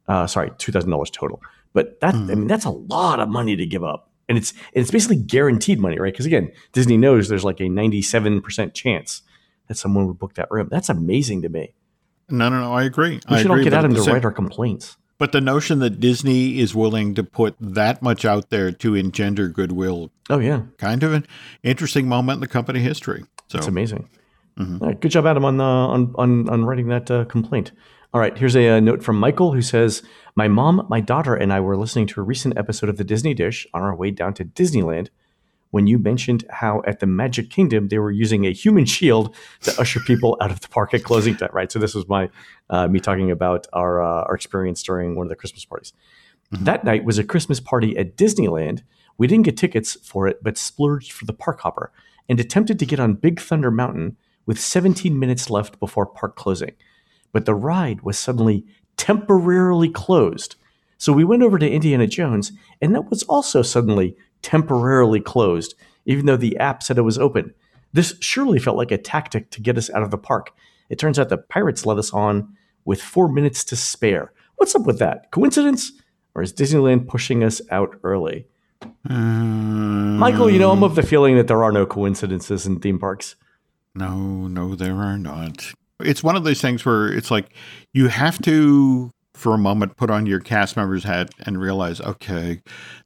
Uh, 0.08 0.28
sorry, 0.28 0.52
two 0.58 0.72
thousand 0.72 0.92
dollars 0.92 1.10
total. 1.10 1.42
But 1.74 2.00
that 2.02 2.14
I 2.14 2.18
mean, 2.18 2.48
that's 2.48 2.66
a 2.66 2.72
lot 2.72 3.20
of 3.20 3.30
money 3.30 3.56
to 3.56 3.66
give 3.66 3.84
up, 3.84 4.10
and 4.28 4.38
it's 4.38 4.52
and 4.52 4.82
it's 4.82 4.92
basically 4.92 5.16
guaranteed 5.16 5.80
money, 5.80 5.98
right? 5.98 6.12
Because 6.14 6.26
again, 6.26 6.52
Disney 6.74 6.98
knows 6.98 7.30
there's 7.30 7.46
like 7.46 7.62
a 7.62 7.70
ninety-seven 7.70 8.42
percent 8.42 8.74
chance 8.76 9.22
that 9.68 9.76
someone 9.76 10.06
would 10.08 10.20
book 10.20 10.34
that 10.36 10.48
room. 10.52 10.68
That's 10.70 10.90
amazing 10.90 11.42
to 11.44 11.50
me. 11.50 11.74
No, 12.30 12.50
no, 12.50 12.60
no. 12.60 12.74
I 12.74 12.84
agree. 12.84 13.22
We 13.30 13.38
I 13.38 13.42
should 13.42 13.50
all 13.52 13.64
get 13.64 13.74
Adam 13.74 13.96
to 13.96 14.02
write 14.04 14.26
our 14.26 14.32
complaints. 14.32 14.98
But 15.20 15.34
the 15.34 15.42
notion 15.42 15.80
that 15.80 16.00
Disney 16.00 16.60
is 16.60 16.74
willing 16.74 17.14
to 17.16 17.24
put 17.24 17.56
that 17.60 18.02
much 18.02 18.24
out 18.24 18.50
there 18.50 18.72
to 18.72 18.96
engender 18.96 19.50
goodwill, 19.50 20.12
Oh 20.30 20.40
yeah, 20.40 20.62
kind 20.78 21.04
of 21.04 21.14
an 21.14 21.28
interesting 21.62 22.08
moment 22.08 22.38
in 22.38 22.42
the 22.42 22.48
company 22.48 22.80
history. 22.80 23.26
So 23.48 23.58
It's 23.58 23.68
amazing. 23.68 24.10
Right, 24.58 25.00
good 25.00 25.12
job, 25.12 25.26
Adam, 25.26 25.46
on, 25.46 25.62
uh, 25.62 25.64
on 25.64 26.14
on 26.16 26.50
on 26.50 26.66
writing 26.66 26.88
that 26.88 27.10
uh, 27.10 27.24
complaint. 27.26 27.72
All 28.14 28.20
right, 28.20 28.38
here's 28.38 28.56
a, 28.56 28.68
uh 28.70 28.80
note 28.80 29.04
from 29.04 29.18
Michael 29.20 29.54
who 29.54 29.62
says, 29.62 30.04
"My 30.36 30.48
mom, 30.48 30.86
my 30.90 31.00
daughter, 31.00 31.34
and 31.36 31.54
I 31.54 31.60
were 31.62 31.78
listening 31.78 32.08
to 32.08 32.22
a 32.22 32.24
recent 32.24 32.58
episode 32.58 32.90
of 32.90 32.98
the 32.98 33.06
Disney 33.06 33.34
Dish 33.34 33.68
on 33.74 33.82
our 33.82 33.96
way 33.96 34.12
down 34.12 34.34
to 34.34 34.44
Disneyland." 34.46 35.10
When 35.72 35.86
you 35.86 36.00
mentioned 36.00 36.46
how 36.50 36.82
at 36.88 37.00
the 37.00 37.06
Magic 37.06 37.50
Kingdom 37.50 37.90
they 37.90 38.00
were 38.00 38.12
using 38.12 38.46
a 38.46 38.52
human 38.52 38.86
shield 38.86 39.36
to 39.62 39.80
usher 39.80 40.00
people 40.00 40.38
out 40.42 40.52
of 40.52 40.62
the 40.62 40.68
park 40.68 40.94
at 40.94 41.04
closing 41.04 41.36
time, 41.36 41.50
right? 41.54 41.72
So 41.72 41.80
this 41.80 41.94
was 41.94 42.08
my 42.08 42.30
uh, 42.70 42.88
me 42.88 43.00
talking 43.00 43.32
about 43.32 43.68
our 43.74 44.02
uh, 44.02 44.24
our 44.24 44.36
experience 44.36 44.82
during 44.84 45.16
one 45.16 45.26
of 45.26 45.30
the 45.30 45.36
Christmas 45.36 45.66
parties. 45.66 45.94
That 46.52 46.84
night 46.84 47.04
was 47.04 47.20
a 47.20 47.24
Christmas 47.24 47.60
party 47.60 47.96
at 47.98 48.18
Disneyland. 48.18 48.82
We 49.18 49.28
didn't 49.28 49.46
get 49.46 49.58
tickets 49.58 49.98
for 50.02 50.28
it, 50.28 50.42
but 50.42 50.58
splurged 50.58 51.12
for 51.12 51.26
the 51.26 51.34
park 51.34 51.62
hopper 51.62 51.92
and 52.28 52.40
attempted 52.40 52.80
to 52.80 52.86
get 52.86 53.00
on 53.00 53.14
Big 53.14 53.40
Thunder 53.40 53.70
Mountain 53.70 54.18
with 54.46 54.60
17 54.60 55.20
minutes 55.20 55.50
left 55.50 55.80
before 55.80 56.06
park 56.06 56.36
closing. 56.36 56.72
But 57.32 57.46
the 57.46 57.54
ride 57.54 58.02
was 58.02 58.18
suddenly 58.18 58.66
temporarily 58.98 59.90
closed. 59.90 60.56
So 60.98 61.14
we 61.14 61.24
went 61.24 61.44
over 61.44 61.58
to 61.60 61.70
Indiana 61.70 62.08
Jones, 62.08 62.52
and 62.82 62.94
that 62.96 63.10
was 63.10 63.24
also 63.24 63.62
suddenly 63.62 64.18
temporarily 64.42 65.20
closed, 65.20 65.76
even 66.06 66.26
though 66.26 66.38
the 66.38 66.58
app 66.58 66.84
said 66.84 66.98
it 66.98 67.04
was 67.04 67.18
open. 67.18 67.54
This 67.94 68.16
surely 68.20 68.60
felt 68.60 68.78
like 68.78 68.92
a 68.92 68.98
tactic 68.98 69.50
to 69.52 69.62
get 69.62 69.78
us 69.78 69.90
out 69.90 70.04
of 70.04 70.12
the 70.12 70.18
park. 70.18 70.52
It 70.90 71.00
turns 71.00 71.20
out 71.20 71.30
the 71.30 71.38
pirates 71.38 71.86
let 71.86 71.98
us 71.98 72.12
on 72.14 72.56
with 72.86 73.02
four 73.02 73.28
minutes 73.28 73.64
to 73.66 73.76
spare. 73.76 74.34
What's 74.56 74.76
up 74.76 74.86
with 74.86 75.00
that? 75.00 75.32
Coincidence? 75.32 75.92
Or 76.36 76.42
is 76.42 76.54
Disneyland 76.54 77.08
pushing 77.08 77.44
us 77.44 77.62
out 77.72 78.00
early? 78.04 78.48
Um, 79.10 80.18
Michael, 80.18 80.50
you 80.50 80.60
know, 80.60 80.72
I'm 80.72 80.84
of 80.84 80.96
the 80.96 81.04
feeling 81.04 81.36
that 81.38 81.48
there 81.48 81.64
are 81.64 81.72
no 81.72 81.86
coincidences 81.86 82.66
in 82.66 82.80
theme 82.80 83.00
parks. 83.00 83.36
No, 83.96 84.48
no, 84.48 84.76
there 84.76 84.96
are 84.96 85.18
not. 85.18 85.72
It's 86.00 86.24
one 86.24 86.36
of 86.36 86.44
those 86.44 86.62
things 86.62 86.86
where 86.86 87.12
it's 87.12 87.32
like 87.32 87.50
you 87.94 88.08
have 88.08 88.42
to, 88.44 89.12
for 89.40 89.54
a 89.54 89.58
moment, 89.58 89.96
put 89.96 90.10
on 90.10 90.26
your 90.26 90.40
cast 90.40 90.76
member's 90.76 91.06
hat 91.06 91.32
and 91.40 91.62
realize, 91.62 92.02
okay, 92.02 92.62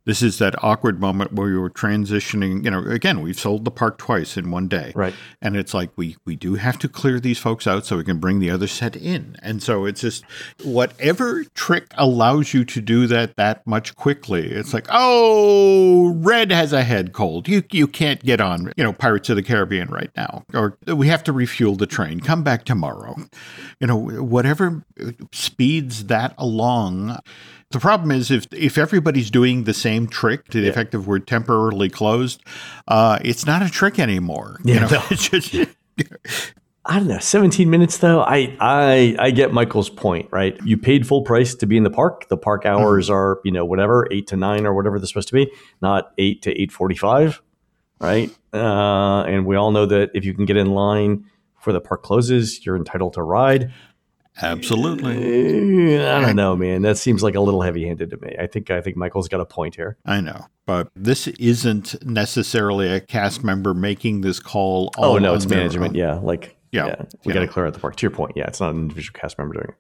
this 0.06 0.22
is 0.22 0.40
that 0.40 0.62
awkward 0.64 1.00
moment 1.00 1.34
where 1.34 1.50
you're 1.50 1.70
transitioning. 1.70 2.66
You 2.66 2.72
know, 2.72 2.80
again, 2.80 3.22
we've 3.22 3.40
sold 3.40 3.64
the 3.66 3.72
park 3.72 3.98
twice 3.98 4.36
in 4.36 4.52
one 4.52 4.68
day, 4.68 4.92
Right. 4.96 5.14
And 5.42 5.56
it's 5.56 5.74
like 5.74 5.92
we 5.96 6.18
we 6.26 6.36
do 6.36 6.56
have 6.56 6.78
to 6.80 6.90
clear 6.90 7.20
these 7.20 7.40
folks 7.40 7.68
out 7.68 7.86
so 7.86 7.98
we 7.98 8.04
can 8.04 8.18
bring 8.18 8.40
the 8.40 8.50
other 8.50 8.68
set 8.68 8.96
in. 8.96 9.38
And 9.42 9.62
so 9.62 9.86
it's 9.86 10.02
just 10.02 10.24
whatever 10.64 11.44
trick 11.56 11.88
allows 11.96 12.54
you 12.54 12.66
to 12.66 12.82
do 12.82 13.08
that 13.08 13.36
that 13.38 13.66
much 13.66 13.96
quickly. 13.96 14.52
It's 14.52 14.74
like, 14.74 14.88
oh, 14.90 16.14
Red 16.16 16.52
has 16.52 16.74
a 16.74 16.84
head 16.84 17.14
cold. 17.14 17.48
You 17.48 17.64
you 17.72 17.88
can't 17.88 18.24
get 18.24 18.42
on, 18.42 18.74
you 18.76 18.84
know, 18.84 18.94
Pirates 18.94 19.30
of 19.30 19.36
the 19.36 19.44
Caribbean 19.44 19.90
right 19.90 20.12
now, 20.18 20.44
or 20.54 20.78
we 20.88 21.08
have 21.08 21.24
to 21.26 21.32
refuel 21.34 21.76
the 21.76 21.88
train. 21.88 22.20
Come 22.20 22.44
back 22.44 22.66
tomorrow. 22.66 23.16
You 23.80 23.88
know, 23.88 23.98
whatever 23.98 24.84
speeds 25.32 26.06
that 26.06 26.23
along. 26.38 27.18
The 27.72 27.80
problem 27.80 28.12
is 28.12 28.30
if 28.30 28.46
if 28.54 28.78
everybody's 28.78 29.32
doing 29.32 29.64
the 29.64 29.74
same 29.74 30.08
trick 30.08 30.48
to 30.50 30.62
the 30.62 30.70
effect 30.70 30.94
of 30.94 31.08
we're 31.08 31.20
temporarily 31.20 31.90
closed, 31.90 32.42
uh, 32.88 33.18
it's 33.24 33.46
not 33.48 33.64
a 33.64 33.70
trick 33.70 33.98
anymore. 34.00 34.60
You 34.64 34.76
Yeah, 34.76 34.80
know, 34.82 34.88
no. 34.90 35.02
just 35.12 35.56
I 36.86 37.00
don't 37.00 37.08
know. 37.08 37.18
17 37.18 37.70
minutes 37.70 37.98
though. 38.00 38.22
I 38.22 38.56
I 38.60 39.16
I 39.18 39.32
get 39.32 39.54
Michael's 39.54 39.90
point, 39.90 40.28
right? 40.32 40.56
You 40.66 40.78
paid 40.78 41.08
full 41.08 41.22
price 41.24 41.56
to 41.56 41.66
be 41.66 41.78
in 41.78 41.84
the 41.84 41.90
park. 41.90 42.28
The 42.28 42.38
park 42.38 42.66
hours 42.66 43.10
are, 43.10 43.40
you 43.46 43.52
know, 43.52 43.64
whatever, 43.66 44.08
8 44.12 44.28
to 44.28 44.36
9 44.36 44.66
or 44.66 44.74
whatever 44.74 45.00
they're 45.00 45.08
supposed 45.08 45.30
to 45.30 45.34
be, 45.34 45.50
not 45.82 46.12
8 46.18 46.42
to 46.44 46.52
8:45, 46.62 47.40
right? 48.02 48.30
Uh, 48.54 49.24
and 49.24 49.46
we 49.46 49.56
all 49.56 49.72
know 49.72 49.86
that 49.86 50.12
if 50.14 50.26
you 50.26 50.34
can 50.34 50.46
get 50.46 50.58
in 50.58 50.68
line 50.74 51.24
before 51.56 51.72
the 51.74 51.82
park 51.82 52.04
closes, 52.04 52.66
you're 52.66 52.76
entitled 52.76 53.14
to 53.14 53.24
ride. 53.24 53.72
Absolutely. 54.42 55.98
I 56.06 56.22
don't 56.22 56.36
know, 56.36 56.56
man. 56.56 56.82
That 56.82 56.98
seems 56.98 57.24
like 57.24 57.36
a 57.36 57.40
little 57.42 57.62
heavy-handed 57.62 58.10
to 58.12 58.18
me. 58.18 58.36
I 58.40 58.48
think 58.48 58.72
I 58.72 58.82
think 58.82 58.98
Michael's 58.98 59.28
got 59.28 59.40
a 59.42 59.46
point 59.46 59.76
here. 59.76 59.98
I 60.06 60.22
know, 60.22 60.46
but 60.66 60.90
this 60.96 61.28
isn't 61.28 62.04
necessarily 62.06 62.88
a 62.92 63.00
cast 63.00 63.44
member 63.44 63.74
making 63.74 64.22
this 64.22 64.40
call. 64.40 64.92
Oh 64.98 65.18
no, 65.18 65.34
it's 65.36 65.48
management. 65.48 65.96
Yeah, 65.96 66.16
like 66.16 66.56
Yeah, 66.72 66.88
yeah, 66.88 66.96
we 67.26 67.34
yeah. 67.34 67.34
got 67.34 67.40
to 67.42 67.48
clear 67.48 67.66
out 67.68 67.74
the 67.74 67.80
park. 67.80 67.96
To 67.98 68.02
your 68.04 68.12
point, 68.12 68.34
yeah, 68.36 68.48
it's 68.48 68.60
not 68.60 68.72
an 68.74 68.82
individual 68.82 69.20
cast 69.20 69.38
member 69.38 69.54
doing 69.54 69.68
it. 69.70 69.76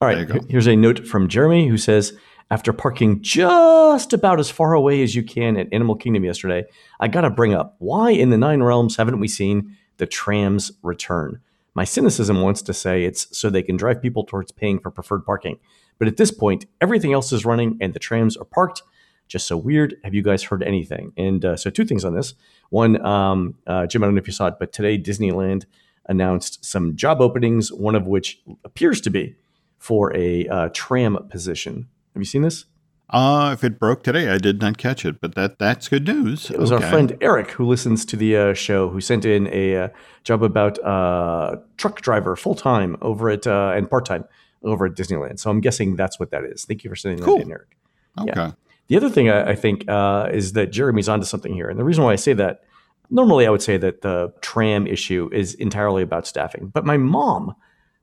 All 0.00 0.08
right, 0.08 0.26
There 0.26 0.36
you 0.36 0.40
go. 0.42 0.46
here's 0.48 0.66
a 0.68 0.76
note 0.76 1.06
from 1.06 1.28
Jeremy 1.28 1.68
who 1.68 1.76
says, 1.76 2.16
after 2.50 2.72
parking 2.72 3.20
just 3.22 4.12
about 4.14 4.40
as 4.40 4.50
far 4.50 4.72
away 4.72 5.02
as 5.02 5.14
you 5.14 5.22
can 5.22 5.56
at 5.58 5.68
Animal 5.72 5.94
Kingdom 5.94 6.24
yesterday, 6.24 6.64
I 6.98 7.06
got 7.08 7.20
to 7.20 7.30
bring 7.30 7.52
up 7.54 7.76
why 7.80 8.10
in 8.10 8.30
the 8.30 8.38
Nine 8.38 8.62
Realms 8.62 8.96
haven't 8.96 9.20
we 9.20 9.28
seen 9.28 9.76
the 9.98 10.06
trams 10.06 10.72
return? 10.82 11.40
My 11.74 11.84
cynicism 11.84 12.40
wants 12.40 12.62
to 12.62 12.74
say 12.74 13.04
it's 13.04 13.26
so 13.36 13.48
they 13.48 13.62
can 13.62 13.76
drive 13.76 14.02
people 14.02 14.24
towards 14.24 14.52
paying 14.52 14.78
for 14.80 14.90
preferred 14.90 15.24
parking. 15.24 15.58
But 15.98 16.08
at 16.08 16.16
this 16.16 16.30
point, 16.30 16.66
everything 16.80 17.12
else 17.12 17.32
is 17.32 17.44
running 17.44 17.78
and 17.80 17.94
the 17.94 17.98
trams 17.98 18.36
are 18.36 18.44
parked. 18.44 18.82
Just 19.28 19.46
so 19.46 19.56
weird. 19.56 19.96
Have 20.02 20.12
you 20.12 20.22
guys 20.22 20.42
heard 20.42 20.62
anything? 20.62 21.12
And 21.16 21.44
uh, 21.44 21.56
so, 21.56 21.70
two 21.70 21.84
things 21.84 22.04
on 22.04 22.14
this. 22.14 22.34
One, 22.70 23.04
um, 23.06 23.54
uh, 23.64 23.86
Jim, 23.86 24.02
I 24.02 24.06
don't 24.06 24.16
know 24.16 24.20
if 24.20 24.26
you 24.26 24.32
saw 24.32 24.48
it, 24.48 24.54
but 24.58 24.72
today 24.72 24.98
Disneyland 24.98 25.66
announced 26.06 26.64
some 26.64 26.96
job 26.96 27.20
openings, 27.20 27.72
one 27.72 27.94
of 27.94 28.06
which 28.08 28.40
appears 28.64 29.00
to 29.02 29.10
be 29.10 29.36
for 29.78 30.14
a 30.16 30.48
uh, 30.48 30.68
tram 30.74 31.16
position. 31.28 31.88
Have 32.14 32.20
you 32.20 32.24
seen 32.24 32.42
this? 32.42 32.64
Uh, 33.12 33.50
if 33.52 33.64
it 33.64 33.78
broke 33.80 34.04
today, 34.04 34.28
I 34.28 34.38
did 34.38 34.60
not 34.60 34.78
catch 34.78 35.04
it, 35.04 35.20
but 35.20 35.34
that 35.34 35.58
that's 35.58 35.88
good 35.88 36.06
news. 36.06 36.48
It 36.50 36.58
was 36.60 36.70
Okay. 36.70 36.84
our 36.84 36.90
friend 36.90 37.16
Eric 37.20 37.50
who 37.52 37.64
listens 37.66 38.04
to 38.06 38.16
the 38.16 38.36
uh, 38.36 38.54
show 38.54 38.88
who 38.88 39.00
sent 39.00 39.24
in 39.24 39.48
a 39.52 39.76
uh, 39.76 39.88
job 40.22 40.42
about 40.44 40.78
uh, 40.84 41.56
truck 41.76 42.00
driver 42.02 42.36
full 42.36 42.54
time 42.54 42.96
over 43.02 43.28
at 43.28 43.46
uh, 43.48 43.72
and 43.74 43.90
part 43.90 44.04
time 44.06 44.24
over 44.62 44.86
at 44.86 44.94
Disneyland. 44.94 45.40
So 45.40 45.50
I'm 45.50 45.60
guessing 45.60 45.96
that's 45.96 46.20
what 46.20 46.30
that 46.30 46.44
is. 46.44 46.64
Thank 46.64 46.84
you 46.84 46.90
for 46.90 46.94
sending 46.96 47.24
Cool. 47.24 47.38
that 47.38 47.46
in, 47.46 47.50
Eric. 47.50 47.76
Okay. 48.20 48.32
Yeah. 48.36 48.52
The 48.88 48.96
other 48.96 49.08
thing 49.10 49.28
I, 49.28 49.50
I 49.50 49.54
think 49.56 49.88
uh, 49.88 50.28
is 50.32 50.52
that 50.52 50.70
Jeremy's 50.70 51.08
onto 51.08 51.26
something 51.26 51.52
here. 51.52 51.68
And 51.68 51.78
the 51.80 51.84
reason 51.84 52.04
why 52.04 52.12
I 52.12 52.16
say 52.16 52.32
that, 52.34 52.62
normally 53.10 53.46
I 53.46 53.50
would 53.50 53.62
say 53.62 53.76
that 53.76 54.02
the 54.02 54.32
tram 54.40 54.86
issue 54.86 55.28
is 55.32 55.54
entirely 55.54 56.02
about 56.02 56.26
staffing. 56.28 56.68
But 56.68 56.84
my 56.86 56.96
mom 56.96 57.54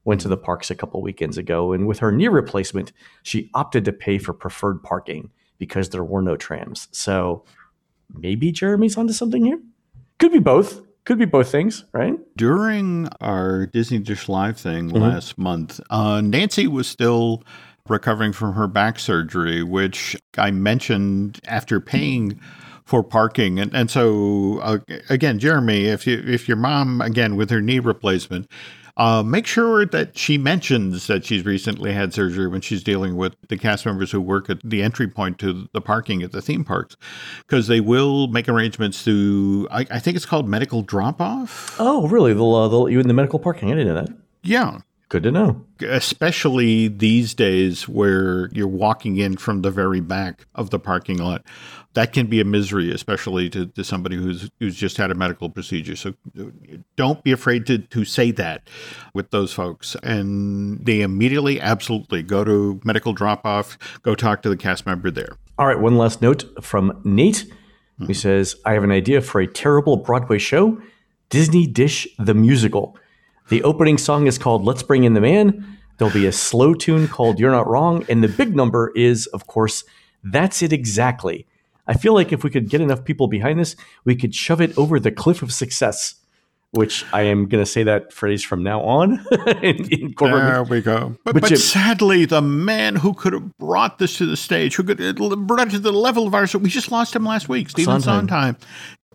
went 0.08 0.22
to 0.22 0.30
the 0.30 0.38
parks 0.38 0.72
a 0.72 0.76
couple 0.76 1.02
weekends 1.02 1.38
ago, 1.38 1.74
and 1.74 1.86
with 1.86 2.00
her 2.00 2.13
knee 2.13 2.30
replacement, 2.30 2.93
she 3.24 3.52
opted 3.54 3.84
to 3.84 3.91
pay 3.91 4.17
for 4.17 4.32
preferred 4.32 4.82
parking 4.82 5.30
because 5.58 5.89
there 5.89 6.04
were 6.04 6.22
no 6.22 6.38
trams. 6.38 6.88
So 6.93 7.43
maybe 8.13 8.54
Jeremy's 8.54 8.98
onto 8.98 9.12
something 9.12 9.43
here. 9.43 9.60
Could 10.17 10.32
be 10.32 10.39
both. 10.39 10.82
Could 11.04 11.20
be 11.20 11.26
both 11.26 11.52
things, 11.52 11.84
right? 11.91 12.13
During 12.38 13.10
our 13.20 13.65
Disney 13.65 14.00
Dish 14.00 14.30
Live 14.30 14.58
thing 14.58 14.91
Mhm. 14.91 15.02
last 15.02 15.38
month, 15.38 15.82
uh, 15.89 16.22
Nancy 16.22 16.67
was 16.67 16.88
still 16.88 17.43
recovering 17.89 18.32
from 18.32 18.54
her 18.54 18.67
back 18.67 19.00
surgery, 19.00 19.62
which 19.62 20.15
I 20.38 20.52
mentioned 20.52 21.41
after 21.48 21.82
paying 21.82 22.39
for 22.86 23.04
parking. 23.04 23.60
And, 23.60 23.74
and 23.76 23.91
so, 23.91 24.60
uh, 24.60 24.78
again, 25.10 25.39
Jeremy, 25.39 25.86
if 25.88 26.08
you 26.08 26.24
if 26.26 26.48
your 26.48 26.56
mom 26.58 27.02
again 27.02 27.36
with 27.36 27.50
her 27.50 27.62
knee 27.62 27.80
replacement, 27.80 28.48
uh, 28.97 29.23
make 29.23 29.47
sure 29.47 29.86
that 29.86 30.17
she 30.17 30.38
mentions 30.38 31.07
that 31.07 31.23
she's 31.23 31.45
recently 31.45 31.93
had 31.93 32.13
surgery 32.13 32.47
when 32.47 32.62
she's 32.62 32.83
dealing 32.83 33.15
with 33.15 33.36
the 33.47 33.57
cast 33.57 33.86
members 33.86 34.12
who 34.12 34.19
work 34.19 34.49
at 34.49 34.60
the 34.63 34.81
entry 34.81 35.07
point 35.07 35.39
to 35.39 35.69
the 35.71 35.81
parking 35.81 36.21
at 36.23 36.31
the 36.31 36.41
theme 36.41 36.65
parks, 36.65 36.97
because 37.39 37.67
they 37.67 37.79
will 37.79 38.27
make 38.27 38.49
arrangements 38.49 39.03
to. 39.05 39.67
I, 39.71 39.86
I 39.89 39.99
think 39.99 40.17
it's 40.17 40.25
called 40.25 40.49
medical 40.49 40.81
drop 40.81 41.21
off. 41.21 41.75
Oh, 41.79 42.07
really? 42.07 42.33
They'll, 42.33 42.53
uh, 42.53 42.67
they'll 42.67 42.83
let 42.83 42.91
you 42.91 42.99
in 42.99 43.07
the 43.07 43.13
medical 43.13 43.39
parking. 43.39 43.71
I 43.71 43.75
didn't 43.75 43.88
know 43.88 44.01
that. 44.01 44.10
Yeah, 44.43 44.79
Good 45.10 45.24
to 45.24 45.32
know. 45.32 45.65
especially 45.82 46.89
these 46.89 47.34
days 47.34 47.88
where 47.88 48.50
you're 48.52 48.67
walking 48.67 49.15
in 49.15 49.38
from 49.38 49.62
the 49.62 49.72
very 49.72 50.02
back 50.02 50.48
of 50.54 50.70
the 50.70 50.80
parking 50.80 51.17
lot. 51.17 51.43
That 51.93 52.12
can 52.12 52.28
be 52.28 52.41
a 52.41 52.46
misery, 52.46 52.91
especially 52.91 53.50
to, 53.52 53.67
to 53.67 53.84
somebody 53.86 54.17
who's 54.17 54.52
who's 54.60 54.76
just 54.76 54.98
had 54.98 55.10
a 55.10 55.15
medical 55.15 55.50
procedure. 55.50 55.96
So 55.96 56.13
don't 56.98 57.24
be 57.24 57.32
afraid 57.32 57.65
to, 57.67 57.78
to 57.78 58.04
say 58.04 58.32
that 58.32 58.67
with 59.13 59.32
those 59.32 59.54
folks. 59.54 59.96
And 60.04 60.86
they 60.86 61.02
immediately, 61.02 61.60
absolutely 61.62 62.22
go 62.22 62.43
to 62.43 62.82
medical 62.84 63.13
drop 63.13 63.46
off, 63.46 63.78
go 64.04 64.13
talk 64.13 64.41
to 64.41 64.50
the 64.50 64.58
cast 64.58 64.86
member 64.86 65.10
there. 65.10 65.38
All 65.58 65.67
right, 65.67 65.80
one 65.80 65.98
last 65.98 66.22
note 66.22 66.43
from 66.63 67.02
Nate. 67.06 67.46
He 68.00 68.06
hmm. 68.06 68.13
says, 68.13 68.58
I 68.65 68.74
have 68.74 68.84
an 68.84 68.91
idea 68.91 69.22
for 69.22 69.39
a 69.39 69.48
terrible 69.48 69.96
Broadway 69.96 70.38
show 70.38 70.80
Disney 71.30 71.65
Dish 71.65 72.08
the 72.20 72.34
Musical. 72.34 72.98
The 73.49 73.63
opening 73.63 73.97
song 73.97 74.27
is 74.27 74.38
called 74.38 74.65
Let's 74.65 74.83
Bring 74.83 75.05
in 75.05 75.13
the 75.13 75.21
Man. 75.21 75.77
There'll 75.97 76.13
be 76.13 76.27
a 76.27 76.31
slow 76.33 76.73
tune 76.73 77.07
called 77.07 77.39
You're 77.39 77.51
Not 77.51 77.67
Wrong. 77.67 78.05
And 78.10 78.21
the 78.21 78.27
big 78.27 78.55
number 78.55 78.91
is, 78.93 79.25
of 79.27 79.47
course, 79.47 79.86
That's 80.23 80.62
It 80.62 80.73
Exactly. 80.73 81.47
I 81.88 81.93
feel 81.93 82.13
like 82.13 82.33
if 82.33 82.43
we 82.43 82.49
could 82.49 82.69
get 82.69 82.81
enough 82.81 83.05
people 83.05 83.27
behind 83.29 83.60
this, 83.60 83.77
we 84.03 84.15
could 84.15 84.36
shove 84.36 84.60
it 84.60 84.77
over 84.77 84.99
the 84.99 85.12
cliff 85.12 85.41
of 85.41 85.53
success, 85.53 86.15
which 86.71 87.05
I 87.13 87.21
am 87.21 87.47
going 87.47 87.63
to 87.63 87.69
say 87.69 87.83
that 87.83 88.12
phrase 88.12 88.43
from 88.43 88.63
now 88.63 88.81
on. 88.81 89.25
in, 89.62 89.91
in 89.93 90.13
There 90.19 90.63
we 90.63 90.81
go. 90.81 91.15
But, 91.23 91.36
But 91.36 91.41
but, 91.41 91.47
Jim- 91.47 91.57
sadly, 91.57 92.25
the 92.25 92.41
man 92.41 92.97
who 92.97 93.13
could 93.13 93.31
have 93.31 93.57
brought 93.57 93.99
this 93.99 94.17
to 94.17 94.25
the 94.25 94.36
stage, 94.36 94.75
who 94.75 94.83
could 94.83 94.99
have 94.99 95.15
brought 95.47 95.69
it 95.69 95.71
to 95.71 95.79
the 95.79 95.93
level 95.93 96.27
of 96.27 96.36
our, 96.36 96.45
we 96.60 96.69
just 96.69 96.91
lost 96.91 97.15
him 97.15 97.23
last 97.23 97.47
week, 97.47 97.69
Stephen 97.69 98.01
Sondheim. 98.01 98.27
Sondheim. 98.27 98.57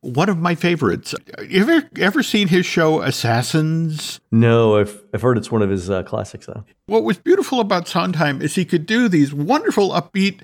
One 0.03 0.29
of 0.29 0.37
my 0.39 0.57
favorites. 0.57 1.15
You 1.49 1.63
ever 1.63 1.89
ever 2.01 2.23
seen 2.25 2.49
his 2.49 2.67
show 2.67 3.03
Assassins? 3.03 4.21
No, 4.33 4.79
I've, 4.79 5.01
I've 5.15 5.23
heard 5.23 5.39
it's 5.39 5.51
one 5.51 5.63
of 5.63 5.71
his 5.71 5.89
uh, 5.89 6.03
classics, 6.03 6.47
though. 6.47 6.65
What 6.87 7.05
was 7.05 7.19
beautiful 7.19 7.61
about 7.61 7.87
Sondheim 7.87 8.43
is 8.43 8.57
he 8.57 8.65
could 8.65 8.85
do 8.85 9.09
these 9.09 9.33
wonderful 9.33 9.91
upbeat 9.91 10.41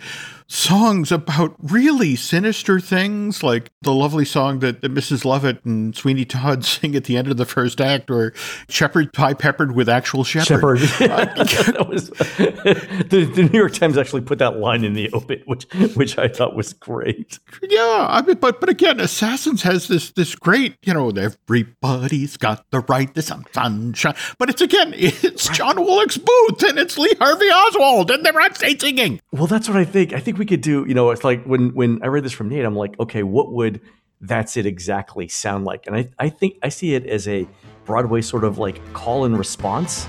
songs 0.49 1.13
about 1.13 1.55
really 1.63 2.17
sinister 2.17 2.81
things, 2.81 3.43
like 3.43 3.71
the 3.83 3.93
lovely 3.93 4.25
song 4.25 4.61
that, 4.61 4.81
that 4.81 4.93
Mrs. 4.93 5.25
Lovett 5.25 5.63
and 5.65 5.95
Sweeney 5.95 6.25
Todd 6.25 6.65
sing 6.65 6.97
at 6.97 7.05
the 7.05 7.17
end 7.17 7.29
of 7.29 7.37
the 7.37 7.45
first 7.45 7.81
act, 7.81 8.11
or 8.11 8.33
Shepherd 8.69 9.13
Pie 9.13 9.35
Peppered 9.35 9.75
with 9.75 9.89
Actual 9.89 10.25
Shepherd. 10.25 10.79
that 10.99 11.87
was, 11.89 12.09
the, 12.09 13.31
the 13.35 13.49
New 13.53 13.59
York 13.59 13.75
Times 13.75 13.99
actually 13.99 14.23
put 14.23 14.39
that 14.39 14.59
line 14.59 14.85
in 14.85 14.95
the 14.95 15.11
obit, 15.13 15.43
which 15.47 15.67
which 15.95 16.19
I 16.19 16.29
thought 16.29 16.57
was 16.57 16.73
great. 16.73 17.39
Yeah, 17.63 18.07
I 18.09 18.23
mean, 18.23 18.37
but 18.37 18.61
but 18.61 18.69
again, 18.69 19.01
Assassins 19.01 19.63
has 19.63 19.89
this 19.89 20.13
this 20.13 20.35
great, 20.35 20.77
you 20.83 20.95
know, 20.95 21.11
everybody's 21.11 22.37
got 22.37 22.65
the 22.71 22.81
right 22.81 23.15
to 23.15 23.23
some 23.23 23.45
sunshine. 23.53 24.15
But 24.39 24.51
it's 24.51 24.63
again, 24.63 24.95
it's 24.97 25.49
John 25.51 25.77
Wilkes 25.77 26.17
Booth 26.17 26.63
and 26.63 26.79
it's 26.79 26.97
Lee 26.97 27.15
Harvey 27.19 27.47
Oswald, 27.47 28.11
and 28.11 28.25
they're 28.25 28.33
not 28.33 28.57
singing. 28.57 29.21
Well, 29.33 29.47
that's 29.47 29.69
what 29.69 29.77
I 29.77 29.85
think. 29.85 30.13
I 30.13 30.21
think 30.21 30.38
we 30.39 30.47
could 30.47 30.61
do. 30.61 30.85
You 30.87 30.95
know, 30.95 31.11
it's 31.11 31.25
like 31.25 31.45
when 31.45 31.75
when 31.75 32.03
I 32.03 32.07
read 32.07 32.25
this 32.25 32.33
from 32.33 32.49
Nate, 32.49 32.65
I'm 32.65 32.77
like, 32.77 32.99
okay, 33.01 33.23
what 33.23 33.53
would 33.53 33.81
that's 34.21 34.57
it 34.57 34.67
exactly 34.67 35.29
sound 35.29 35.65
like? 35.65 35.87
And 35.87 35.97
I 35.97 36.09
I 36.19 36.29
think 36.29 36.57
I 36.63 36.69
see 36.69 36.95
it 36.95 37.07
as 37.07 37.29
a 37.29 37.47
Broadway 37.85 38.21
sort 38.21 38.45
of 38.45 38.59
like 38.59 38.81
call 38.93 39.25
and 39.25 39.39
response 39.39 40.07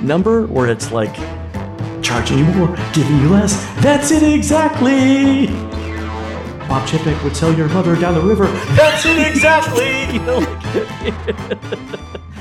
number 0.00 0.46
where 0.46 0.68
it's 0.68 0.90
like 0.92 1.14
charging 2.02 2.38
you 2.38 2.44
more, 2.44 2.76
giving 2.92 3.18
you 3.20 3.30
less. 3.30 3.54
That's 3.82 4.10
it 4.10 4.22
exactly. 4.22 5.46
Bob 6.68 6.88
Chapek 6.88 7.22
would 7.22 7.36
sell 7.36 7.52
your 7.52 7.68
mother 7.68 7.96
down 7.96 8.14
the 8.14 8.20
river. 8.20 8.46
That's 8.76 9.04
it 9.04 9.18
exactly. 9.26 10.02
Know, 10.22 10.38
like, 10.38 12.20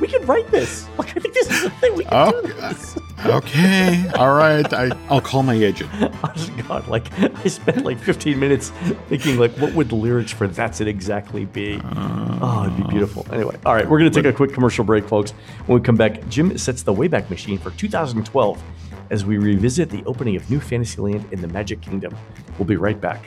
we 0.00 0.08
can 0.08 0.24
write 0.26 0.50
this. 0.50 0.88
Like, 0.98 1.16
I 1.16 1.20
think 1.20 1.34
this 1.34 1.50
is 1.50 1.62
the 1.62 1.70
thing 1.70 1.96
we 1.96 2.04
can 2.04 2.30
do. 2.30 2.36
Oh, 2.36 2.42
This. 2.42 2.96
Uh, 3.18 3.36
okay, 3.36 4.08
all 4.16 4.34
right. 4.34 4.70
I, 4.72 4.90
I'll 5.08 5.20
call 5.20 5.42
my 5.42 5.54
agent. 5.54 5.90
Honest 6.22 6.50
oh, 6.52 6.56
to 6.56 6.62
God, 6.62 6.88
like 6.88 7.12
I 7.20 7.48
spent 7.48 7.84
like 7.84 7.98
15 7.98 8.38
minutes 8.38 8.70
thinking, 9.08 9.38
like, 9.38 9.52
what 9.58 9.74
would 9.74 9.88
the 9.88 9.94
lyrics 9.94 10.32
for 10.32 10.48
"That's 10.48 10.80
It" 10.80 10.88
exactly 10.88 11.44
be? 11.44 11.80
oh, 11.84 12.64
it'd 12.66 12.76
be 12.76 12.90
beautiful. 12.90 13.26
Anyway, 13.32 13.56
all 13.66 13.74
right, 13.74 13.88
we're 13.88 13.98
gonna 13.98 14.10
take 14.10 14.24
a 14.24 14.32
quick 14.32 14.52
commercial 14.52 14.84
break, 14.84 15.06
folks. 15.06 15.32
When 15.66 15.78
we 15.78 15.84
come 15.84 15.96
back, 15.96 16.26
Jim 16.28 16.56
sets 16.56 16.82
the 16.82 16.94
Wayback 16.94 17.28
Machine 17.30 17.58
for 17.58 17.70
2012 17.72 18.62
as 19.10 19.24
we 19.24 19.38
revisit 19.38 19.90
the 19.90 20.02
opening 20.06 20.36
of 20.36 20.48
New 20.50 20.60
Fantasyland 20.60 21.26
in 21.32 21.40
the 21.40 21.48
Magic 21.48 21.80
Kingdom. 21.80 22.16
We'll 22.58 22.66
be 22.66 22.76
right 22.76 23.00
back. 23.00 23.26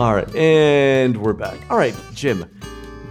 All 0.00 0.14
right, 0.14 0.34
and 0.34 1.14
we're 1.18 1.34
back. 1.34 1.58
All 1.68 1.76
right, 1.76 1.94
Jim, 2.14 2.46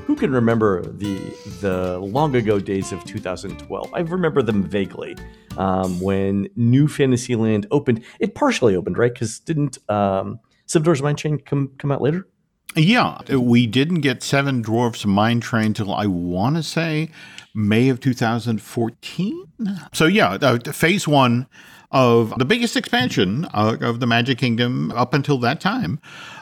who 0.07 0.15
can 0.15 0.31
remember 0.31 0.81
the 0.81 1.19
the 1.61 1.99
long 1.99 2.35
ago 2.35 2.59
days 2.59 2.91
of 2.91 3.03
2012? 3.03 3.93
I 3.93 3.99
remember 3.99 4.41
them 4.41 4.63
vaguely. 4.63 5.15
Um, 5.55 5.99
when 5.99 6.49
New 6.55 6.87
Fantasyland 6.87 7.67
opened, 7.69 8.03
it 8.19 8.33
partially 8.33 8.75
opened, 8.75 8.97
right? 8.97 9.13
Because 9.13 9.39
didn't 9.39 9.77
um, 9.87 10.39
Seven 10.65 10.83
Dwarfs 10.83 11.03
Mine 11.03 11.15
Train 11.15 11.37
come 11.37 11.73
come 11.77 11.91
out 11.91 12.01
later? 12.01 12.27
Yeah, 12.75 13.21
we 13.35 13.67
didn't 13.67 14.01
get 14.01 14.23
Seven 14.23 14.63
Dwarfs 14.63 15.05
Mine 15.05 15.41
Train 15.41 15.75
till 15.75 15.93
I 15.93 16.07
want 16.07 16.55
to 16.55 16.63
say 16.63 17.11
May 17.53 17.89
of 17.89 17.99
2014. 17.99 19.45
So 19.93 20.07
yeah, 20.07 20.39
uh, 20.41 20.57
phase 20.71 21.07
one 21.07 21.45
of 21.91 22.33
the 22.37 22.45
biggest 22.45 22.75
expansion 22.75 23.45
uh, 23.53 23.77
of 23.81 23.99
the 23.99 24.07
Magic 24.07 24.37
Kingdom 24.37 24.91
up 24.91 25.13
until 25.13 25.37
that 25.39 25.59
time. 25.59 25.99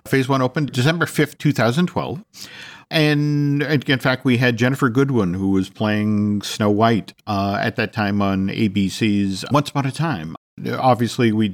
Phase 0.07 0.27
one 0.27 0.41
opened 0.41 0.71
December 0.71 1.05
5th, 1.05 1.37
2012. 1.37 2.23
And 2.89 3.63
in 3.63 3.99
fact, 3.99 4.23
we 4.23 4.37
had 4.37 4.57
Ginnifer 4.57 4.91
Goodwin, 4.91 5.33
who 5.33 5.51
was 5.51 5.69
playing 5.69 6.41
Snow 6.41 6.69
White 6.69 7.13
uh, 7.27 7.59
at 7.61 7.75
that 7.75 7.91
time 7.91 8.21
on 8.21 8.47
ABC's 8.47 9.43
Once 9.51 9.69
Upon 9.69 9.85
a 9.85 9.91
Time. 9.91 10.35
Obviously, 10.71 11.31
we 11.31 11.53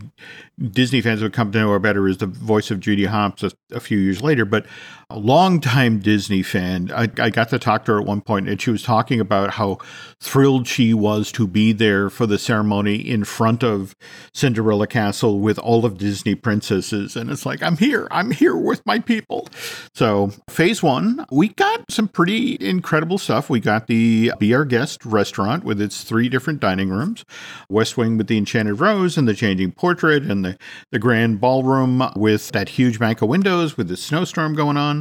Disney 0.61 1.01
fans 1.01 1.21
would 1.21 1.33
come 1.33 1.51
to 1.51 1.59
know 1.59 1.71
her 1.71 1.79
better 1.79 2.07
as 2.07 2.19
the 2.19 2.27
voice 2.27 2.71
of 2.71 2.79
Judy 2.79 3.05
Hopps 3.05 3.43
a, 3.43 3.51
a 3.71 3.79
few 3.79 3.97
years 3.97 4.21
later, 4.21 4.45
but 4.45 4.65
a 5.09 5.19
longtime 5.19 5.99
Disney 5.99 6.43
fan. 6.43 6.91
I, 6.93 7.03
I, 7.17 7.29
got 7.29 7.49
to 7.49 7.59
talk 7.59 7.85
to 7.85 7.93
her 7.93 7.99
at 7.99 8.05
one 8.05 8.21
point, 8.21 8.47
and 8.47 8.61
she 8.61 8.71
was 8.71 8.83
talking 8.83 9.19
about 9.19 9.51
how 9.51 9.77
thrilled 10.19 10.67
she 10.67 10.93
was 10.93 11.31
to 11.33 11.47
be 11.47 11.73
there 11.73 12.09
for 12.09 12.25
the 12.25 12.37
ceremony 12.37 12.95
in 12.95 13.23
front 13.23 13.63
of 13.63 13.95
Cinderella 14.33 14.87
Castle 14.87 15.39
with 15.39 15.59
all 15.59 15.85
of 15.85 15.97
Disney 15.97 16.35
princesses. 16.35 17.15
And 17.15 17.29
it's 17.29 17.45
like, 17.45 17.61
I'm 17.61 17.77
here, 17.77 18.07
I'm 18.11 18.31
here 18.31 18.55
with 18.55 18.85
my 18.85 18.99
people. 18.99 19.47
So, 19.93 20.31
phase 20.49 20.81
one, 20.81 21.25
we 21.31 21.49
got 21.49 21.91
some 21.91 22.07
pretty 22.07 22.57
incredible 22.59 23.17
stuff. 23.17 23.49
We 23.49 23.59
got 23.59 23.87
the 23.87 24.31
Be 24.39 24.53
Our 24.53 24.65
Guest 24.65 25.05
restaurant 25.05 25.63
with 25.63 25.81
its 25.81 26.03
three 26.03 26.29
different 26.29 26.59
dining 26.59 26.89
rooms 26.89 27.25
West 27.69 27.97
Wing 27.97 28.17
with 28.17 28.27
the 28.27 28.37
Enchanted 28.37 28.79
Rose 28.79 29.17
and 29.17 29.27
the 29.27 29.33
Changing 29.33 29.71
Portrait, 29.71 30.23
and 30.23 30.45
the, 30.45 30.57
the 30.91 30.99
Grand 30.99 31.39
Ballroom 31.39 32.03
with 32.15 32.51
that 32.51 32.69
huge 32.69 32.99
bank 32.99 33.21
of 33.21 33.29
windows 33.29 33.77
with 33.77 33.87
the 33.87 33.97
snowstorm 33.97 34.55
going 34.55 34.77
on. 34.77 34.92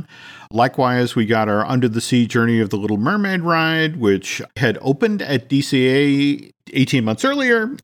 Likewise, 0.51 1.15
we 1.17 1.27
got 1.27 1.49
our 1.49 1.65
Under 1.65 1.89
the 1.89 2.01
Sea 2.01 2.27
Journey 2.27 2.61
of 2.61 2.71
the 2.71 2.77
Little 2.77 2.99
Mermaid 2.99 3.43
ride, 3.43 3.97
which 3.97 4.43
had 4.57 4.79
opened 4.81 5.23
at 5.23 5.49
DCA 5.49 6.51
18 6.73 7.05
months 7.05 7.25
earlier. 7.25 7.77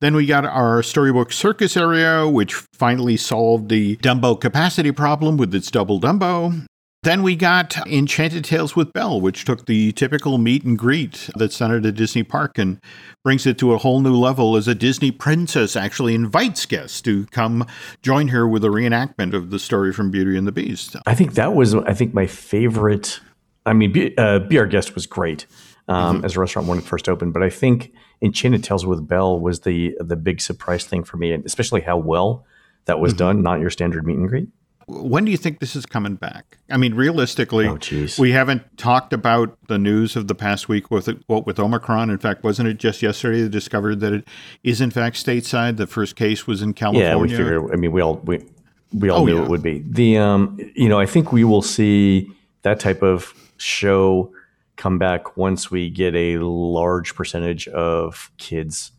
Then 0.00 0.14
we 0.14 0.26
got 0.26 0.44
our 0.44 0.82
Storybook 0.82 1.32
Circus 1.32 1.76
area, 1.76 2.28
which 2.28 2.54
finally 2.54 3.16
solved 3.16 3.68
the 3.68 3.96
Dumbo 3.98 4.40
capacity 4.40 4.92
problem 4.92 5.36
with 5.36 5.54
its 5.54 5.70
double 5.70 6.00
Dumbo. 6.00 6.66
Then 7.04 7.22
we 7.22 7.36
got 7.36 7.76
Enchanted 7.86 8.46
Tales 8.46 8.74
with 8.74 8.94
Belle, 8.94 9.20
which 9.20 9.44
took 9.44 9.66
the 9.66 9.92
typical 9.92 10.38
meet 10.38 10.64
and 10.64 10.78
greet 10.78 11.28
that's 11.36 11.58
done 11.58 11.70
at 11.70 11.84
a 11.84 11.92
Disney 11.92 12.22
park 12.22 12.56
and 12.56 12.80
brings 13.22 13.44
it 13.46 13.58
to 13.58 13.74
a 13.74 13.76
whole 13.78 14.00
new 14.00 14.16
level 14.16 14.56
as 14.56 14.66
a 14.68 14.74
Disney 14.74 15.10
princess 15.10 15.76
actually 15.76 16.14
invites 16.14 16.64
guests 16.64 17.02
to 17.02 17.26
come 17.26 17.66
join 18.00 18.28
her 18.28 18.48
with 18.48 18.64
a 18.64 18.68
reenactment 18.68 19.34
of 19.34 19.50
the 19.50 19.58
story 19.58 19.92
from 19.92 20.10
Beauty 20.10 20.38
and 20.38 20.46
the 20.46 20.52
Beast. 20.52 20.96
I 21.04 21.14
think 21.14 21.34
that 21.34 21.54
was, 21.54 21.74
I 21.74 21.92
think, 21.92 22.14
my 22.14 22.26
favorite. 22.26 23.20
I 23.66 23.74
mean, 23.74 23.92
Be, 23.92 24.16
uh, 24.16 24.38
Be 24.38 24.58
Our 24.58 24.64
Guest 24.64 24.94
was 24.94 25.04
great 25.04 25.44
um, 25.88 26.16
mm-hmm. 26.16 26.24
as 26.24 26.36
a 26.36 26.40
restaurant 26.40 26.68
when 26.68 26.78
it 26.78 26.84
first 26.84 27.06
opened, 27.06 27.34
but 27.34 27.42
I 27.42 27.50
think 27.50 27.92
Enchanted 28.22 28.64
Tales 28.64 28.86
with 28.86 29.06
Belle 29.06 29.38
was 29.38 29.60
the 29.60 29.94
the 30.00 30.16
big 30.16 30.40
surprise 30.40 30.86
thing 30.86 31.04
for 31.04 31.18
me, 31.18 31.32
and 31.32 31.44
especially 31.44 31.82
how 31.82 31.98
well 31.98 32.46
that 32.86 32.98
was 32.98 33.12
mm-hmm. 33.12 33.18
done, 33.18 33.42
not 33.42 33.60
your 33.60 33.68
standard 33.68 34.06
meet 34.06 34.16
and 34.16 34.26
greet. 34.26 34.48
When 34.86 35.24
do 35.24 35.30
you 35.30 35.36
think 35.36 35.60
this 35.60 35.74
is 35.74 35.86
coming 35.86 36.16
back? 36.16 36.58
I 36.68 36.76
mean, 36.76 36.94
realistically, 36.94 37.66
oh, 37.66 37.78
we 38.18 38.32
haven't 38.32 38.76
talked 38.76 39.12
about 39.12 39.56
the 39.68 39.78
news 39.78 40.14
of 40.16 40.28
the 40.28 40.34
past 40.34 40.68
week 40.68 40.90
with 40.90 41.08
what 41.26 41.46
with 41.46 41.58
Omicron. 41.58 42.10
In 42.10 42.18
fact, 42.18 42.44
wasn't 42.44 42.68
it 42.68 42.78
just 42.78 43.02
yesterday 43.02 43.42
they 43.42 43.48
discovered 43.48 44.00
that 44.00 44.12
it 44.12 44.28
is 44.62 44.80
in 44.80 44.90
fact 44.90 45.16
stateside? 45.16 45.76
The 45.78 45.86
first 45.86 46.16
case 46.16 46.46
was 46.46 46.60
in 46.60 46.74
California. 46.74 47.08
Yeah, 47.08 47.16
we 47.16 47.28
figured. 47.28 47.72
I 47.72 47.76
mean, 47.76 47.92
we 47.92 48.02
all 48.02 48.16
we 48.16 48.44
we 48.92 49.08
all 49.08 49.22
oh, 49.22 49.24
knew 49.24 49.36
yeah. 49.36 49.44
it 49.44 49.48
would 49.48 49.62
be. 49.62 49.82
The 49.86 50.18
um, 50.18 50.58
you 50.74 50.88
know, 50.88 51.00
I 51.00 51.06
think 51.06 51.32
we 51.32 51.44
will 51.44 51.62
see 51.62 52.30
that 52.62 52.78
type 52.78 53.02
of 53.02 53.34
show 53.56 54.32
come 54.76 54.98
back 54.98 55.36
once 55.36 55.70
we 55.70 55.88
get 55.88 56.14
a 56.14 56.38
large 56.38 57.14
percentage 57.14 57.68
of 57.68 58.30
kids 58.38 58.92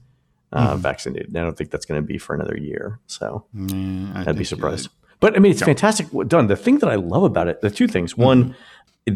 uh, 0.51 0.71
mm-hmm. 0.71 0.81
vaccinated. 0.81 1.35
I 1.35 1.41
don't 1.41 1.57
think 1.57 1.69
that's 1.71 1.85
going 1.85 2.01
to 2.01 2.05
be 2.05 2.17
for 2.17 2.33
another 2.33 2.57
year. 2.57 2.99
So 3.07 3.45
yeah, 3.53 4.23
I'd 4.25 4.37
be 4.37 4.43
surprised. 4.43 4.89
But 5.19 5.35
I 5.35 5.39
mean, 5.39 5.51
it's 5.51 5.61
fantastic 5.61 6.07
done. 6.27 6.47
The 6.47 6.55
thing 6.55 6.79
that 6.79 6.89
I 6.89 6.95
love 6.95 7.23
about 7.23 7.47
it, 7.47 7.61
the 7.61 7.69
two 7.69 7.87
things. 7.87 8.13
Mm-hmm. 8.13 8.23
One, 8.23 8.55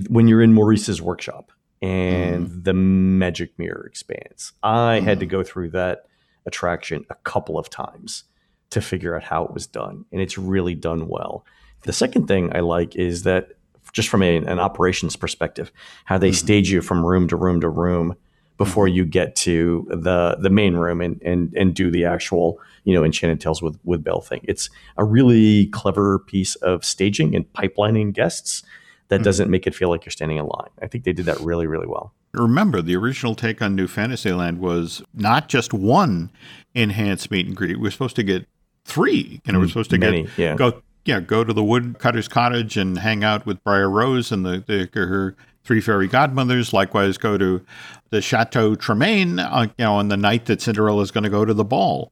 when 0.09 0.27
you're 0.27 0.41
in 0.41 0.53
Maurice's 0.53 1.01
workshop 1.01 1.51
and 1.81 2.47
mm. 2.47 2.63
the 2.63 2.73
magic 2.73 3.57
mirror 3.57 3.85
expands, 3.85 4.53
I 4.63 4.99
mm. 4.99 5.03
had 5.03 5.19
to 5.19 5.25
mm-hmm. 5.25 5.31
go 5.31 5.43
through 5.43 5.71
that 5.71 6.05
attraction 6.45 7.05
a 7.09 7.15
couple 7.15 7.57
of 7.57 7.69
times 7.69 8.23
to 8.69 8.81
figure 8.81 9.15
out 9.15 9.23
how 9.23 9.43
it 9.45 9.53
was 9.53 9.67
done, 9.67 10.05
and 10.11 10.21
it's 10.21 10.37
really 10.37 10.75
done 10.75 11.07
well. 11.07 11.45
The 11.83 11.93
second 11.93 12.27
thing 12.27 12.55
I 12.55 12.59
like 12.59 12.95
is 12.95 13.23
that 13.23 13.49
just 13.93 14.09
from 14.09 14.21
a, 14.21 14.37
an 14.37 14.59
operations 14.59 15.15
perspective, 15.15 15.71
how 16.05 16.17
they 16.17 16.31
mm 16.31 16.35
stage 16.35 16.71
you 16.71 16.81
from 16.81 17.05
room 17.05 17.27
to 17.27 17.35
room 17.35 17.61
to 17.61 17.69
room 17.69 18.15
before 18.59 18.85
mm-hmm. 18.85 18.97
you 18.97 19.05
get 19.05 19.35
to 19.37 19.87
the 19.89 20.37
the 20.39 20.51
main 20.51 20.75
room 20.75 21.01
and 21.01 21.19
and 21.23 21.51
and 21.55 21.73
do 21.73 21.89
the 21.89 22.05
actual 22.05 22.59
you 22.83 22.93
know 22.93 23.03
Enchanted 23.03 23.41
Tales 23.41 23.63
with 23.63 23.79
with 23.83 24.03
Belle 24.03 24.21
thing. 24.21 24.41
It's 24.43 24.69
a 24.97 25.03
really 25.03 25.67
clever 25.67 26.19
piece 26.19 26.53
of 26.55 26.85
staging 26.85 27.35
and 27.35 27.51
pipelining 27.53 28.13
guests 28.13 28.61
that 29.07 29.15
mm-hmm. 29.15 29.23
doesn't 29.23 29.49
make 29.49 29.65
it 29.65 29.73
feel 29.73 29.89
like 29.89 30.05
you're 30.05 30.11
standing 30.11 30.37
in 30.37 30.45
line. 30.45 30.69
I 30.81 30.87
think 30.87 31.05
they 31.05 31.13
did 31.13 31.25
that 31.25 31.39
really 31.39 31.65
really 31.65 31.87
well. 31.87 32.13
Remember, 32.33 32.83
the 32.83 32.95
original 32.95 33.33
take 33.33 33.59
on 33.59 33.75
New 33.75 33.87
Fantasyland 33.87 34.59
was 34.59 35.01
not 35.15 35.49
just 35.49 35.73
one 35.73 36.29
enhanced 36.75 37.31
meet 37.31 37.47
and 37.47 37.55
greet. 37.55 37.79
We 37.79 37.87
are 37.87 37.91
supposed 37.91 38.17
to 38.17 38.23
get 38.23 38.45
three. 38.85 39.41
You 39.45 39.53
know, 39.53 39.59
we're 39.59 39.65
mm, 39.65 39.69
supposed 39.69 39.89
to 39.91 39.97
Many, 39.97 40.23
get 40.23 40.37
yeah. 40.37 40.55
go 40.55 40.83
yeah 41.05 41.21
go 41.21 41.45
to 41.45 41.53
the 41.53 41.63
woodcutter's 41.63 42.27
cottage 42.27 42.75
and 42.75 42.99
hang 42.99 43.23
out 43.23 43.45
with 43.45 43.63
Briar 43.63 43.89
Rose 43.89 44.33
and 44.33 44.45
the, 44.45 44.63
the 44.67 44.89
her 44.93 45.35
three 45.69 45.81
fairy 45.81 46.07
godmothers. 46.07 46.73
Likewise, 46.73 47.19
go 47.19 47.37
to 47.37 47.63
the 48.09 48.23
Chateau 48.23 48.73
Tremaine, 48.73 49.37
uh, 49.37 49.67
you 49.77 49.85
know, 49.85 49.93
on 49.93 50.07
the 50.07 50.17
night 50.17 50.45
that 50.45 50.63
Cinderella 50.63 51.03
is 51.03 51.11
going 51.11 51.25
to 51.25 51.29
go 51.29 51.45
to 51.45 51.53
the 51.53 51.63
ball. 51.63 52.11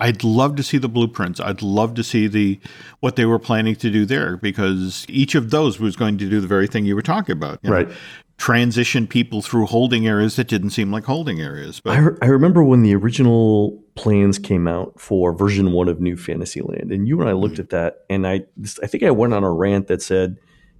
I'd 0.00 0.24
love 0.24 0.56
to 0.56 0.64
see 0.64 0.78
the 0.78 0.88
blueprints. 0.88 1.38
I'd 1.38 1.62
love 1.62 1.94
to 1.94 2.02
see 2.02 2.26
the 2.26 2.58
what 2.98 3.14
they 3.14 3.24
were 3.24 3.38
planning 3.38 3.76
to 3.76 3.90
do 3.90 4.04
there 4.04 4.36
because 4.36 5.06
each 5.08 5.36
of 5.36 5.50
those 5.50 5.78
was 5.78 5.94
going 5.94 6.18
to 6.18 6.28
do 6.28 6.40
the 6.40 6.48
very 6.48 6.66
thing 6.66 6.86
you 6.86 6.96
were 6.96 7.02
talking 7.02 7.34
about. 7.34 7.60
You 7.62 7.70
know, 7.70 7.76
right. 7.76 7.88
Transition 8.36 9.06
people 9.06 9.42
through 9.42 9.66
holding 9.66 10.08
areas 10.08 10.34
that 10.34 10.48
didn't 10.48 10.70
seem 10.70 10.90
like 10.90 11.04
holding 11.04 11.40
areas. 11.40 11.78
But 11.78 11.98
I, 11.98 12.26
I 12.26 12.26
remember 12.26 12.64
when 12.64 12.82
the 12.82 12.96
original 12.96 13.80
plans 13.94 14.40
came 14.40 14.66
out 14.66 15.00
for 15.00 15.32
version 15.32 15.70
one 15.70 15.88
of 15.88 16.00
New 16.00 16.16
Fantasyland, 16.16 16.90
and 16.90 17.06
you 17.06 17.20
and 17.20 17.28
I 17.28 17.32
looked 17.32 17.54
mm-hmm. 17.54 17.62
at 17.62 17.70
that, 17.70 17.98
and 18.10 18.26
I 18.26 18.40
I 18.82 18.88
think 18.88 19.04
I 19.04 19.12
went 19.12 19.34
on 19.34 19.44
a 19.44 19.52
rant 19.52 19.86
that 19.86 20.02
said, 20.02 20.36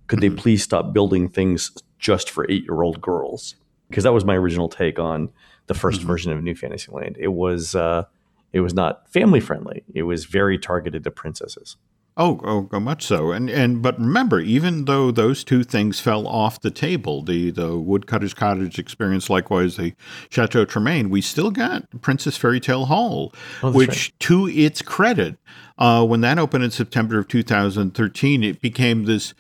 "Could 0.09 0.19
mm-hmm. 0.19 0.35
they 0.35 0.41
please 0.41 0.65
stop 0.65 0.93
building 0.93 1.29
things 1.29 1.73
just 1.99 2.31
for 2.31 2.47
eight 2.51 2.65
year 2.65 2.83
old 2.83 3.01
girls?" 3.01 3.57
Because 3.89 4.05
that 4.05 4.13
was 4.13 4.25
my 4.25 4.37
original 4.37 4.69
take 4.69 4.99
on 4.99 5.31
the 5.67 5.75
1st 5.75 5.99
mm-hmm. 5.99 6.07
version 6.07 6.33
of 6.33 6.43
New 6.43 6.55
Fantasyland. 6.55 7.17
It 7.19 7.33
was. 7.33 7.75
Uh, 7.75 8.05
it 8.53 8.61
was 8.61 8.73
not 8.73 9.07
family 9.13 9.41
friendly. 9.41 9.85
It 9.95 10.05
was 10.05 10.25
very 10.25 10.59
targeted 10.59 11.05
to 11.05 11.11
princesses. 11.11 11.77
Oh, 12.21 12.41
oh, 12.43 12.69
oh, 12.73 12.81
much 12.81 13.07
so. 13.07 13.31
And 13.31 13.49
and 13.49 13.81
but 13.81 13.97
remember, 13.97 14.41
even 14.41 14.87
though 14.87 15.13
those 15.13 15.45
two 15.45 15.63
things 15.63 16.01
fell 16.01 16.27
off 16.27 16.61
the 16.61 16.71
table, 16.71 17.23
the 17.23 17.53
the 17.53 17.79
Woodcutter's 17.79 18.35
Cottage 18.35 18.77
experience, 18.77 19.31
likewise 19.31 19.77
the 19.77 19.95
Chateau 20.29 20.65
Tremaine, 20.65 21.11
we 21.11 21.21
still 21.21 21.53
got 21.53 21.85
Princess 22.01 22.37
Fairy 22.37 22.59
Tale 22.59 22.87
Hall, 22.87 23.33
oh, 23.63 23.71
which, 23.71 23.89
right. 23.89 24.13
to 24.19 24.49
its 24.49 24.83
credit, 24.83 25.39
uh, 25.79 26.05
when 26.05 26.21
that 26.23 26.41
opened 26.41 26.65
in 26.65 26.73
September 26.73 27.21
of 27.21 27.29
2013, 27.29 28.43
it 28.43 28.61
became 28.61 29.05
this 29.05 29.33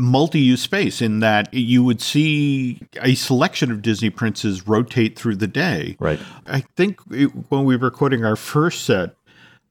multi-use 0.00 0.62
space 0.62 1.00
in 1.00 1.20
that 1.20 1.52
you 1.52 1.84
would 1.84 2.00
see 2.00 2.80
a 3.00 3.14
selection 3.14 3.70
of 3.70 3.82
Disney 3.82 4.10
princes 4.10 4.66
rotate 4.66 5.18
through 5.18 5.36
the 5.36 5.46
day. 5.46 5.96
Right. 6.00 6.20
I 6.46 6.60
think 6.76 7.00
it, 7.10 7.26
when 7.50 7.64
we 7.64 7.76
were 7.76 7.86
recording 7.86 8.24
our 8.24 8.36
first 8.36 8.84
set 8.84 9.14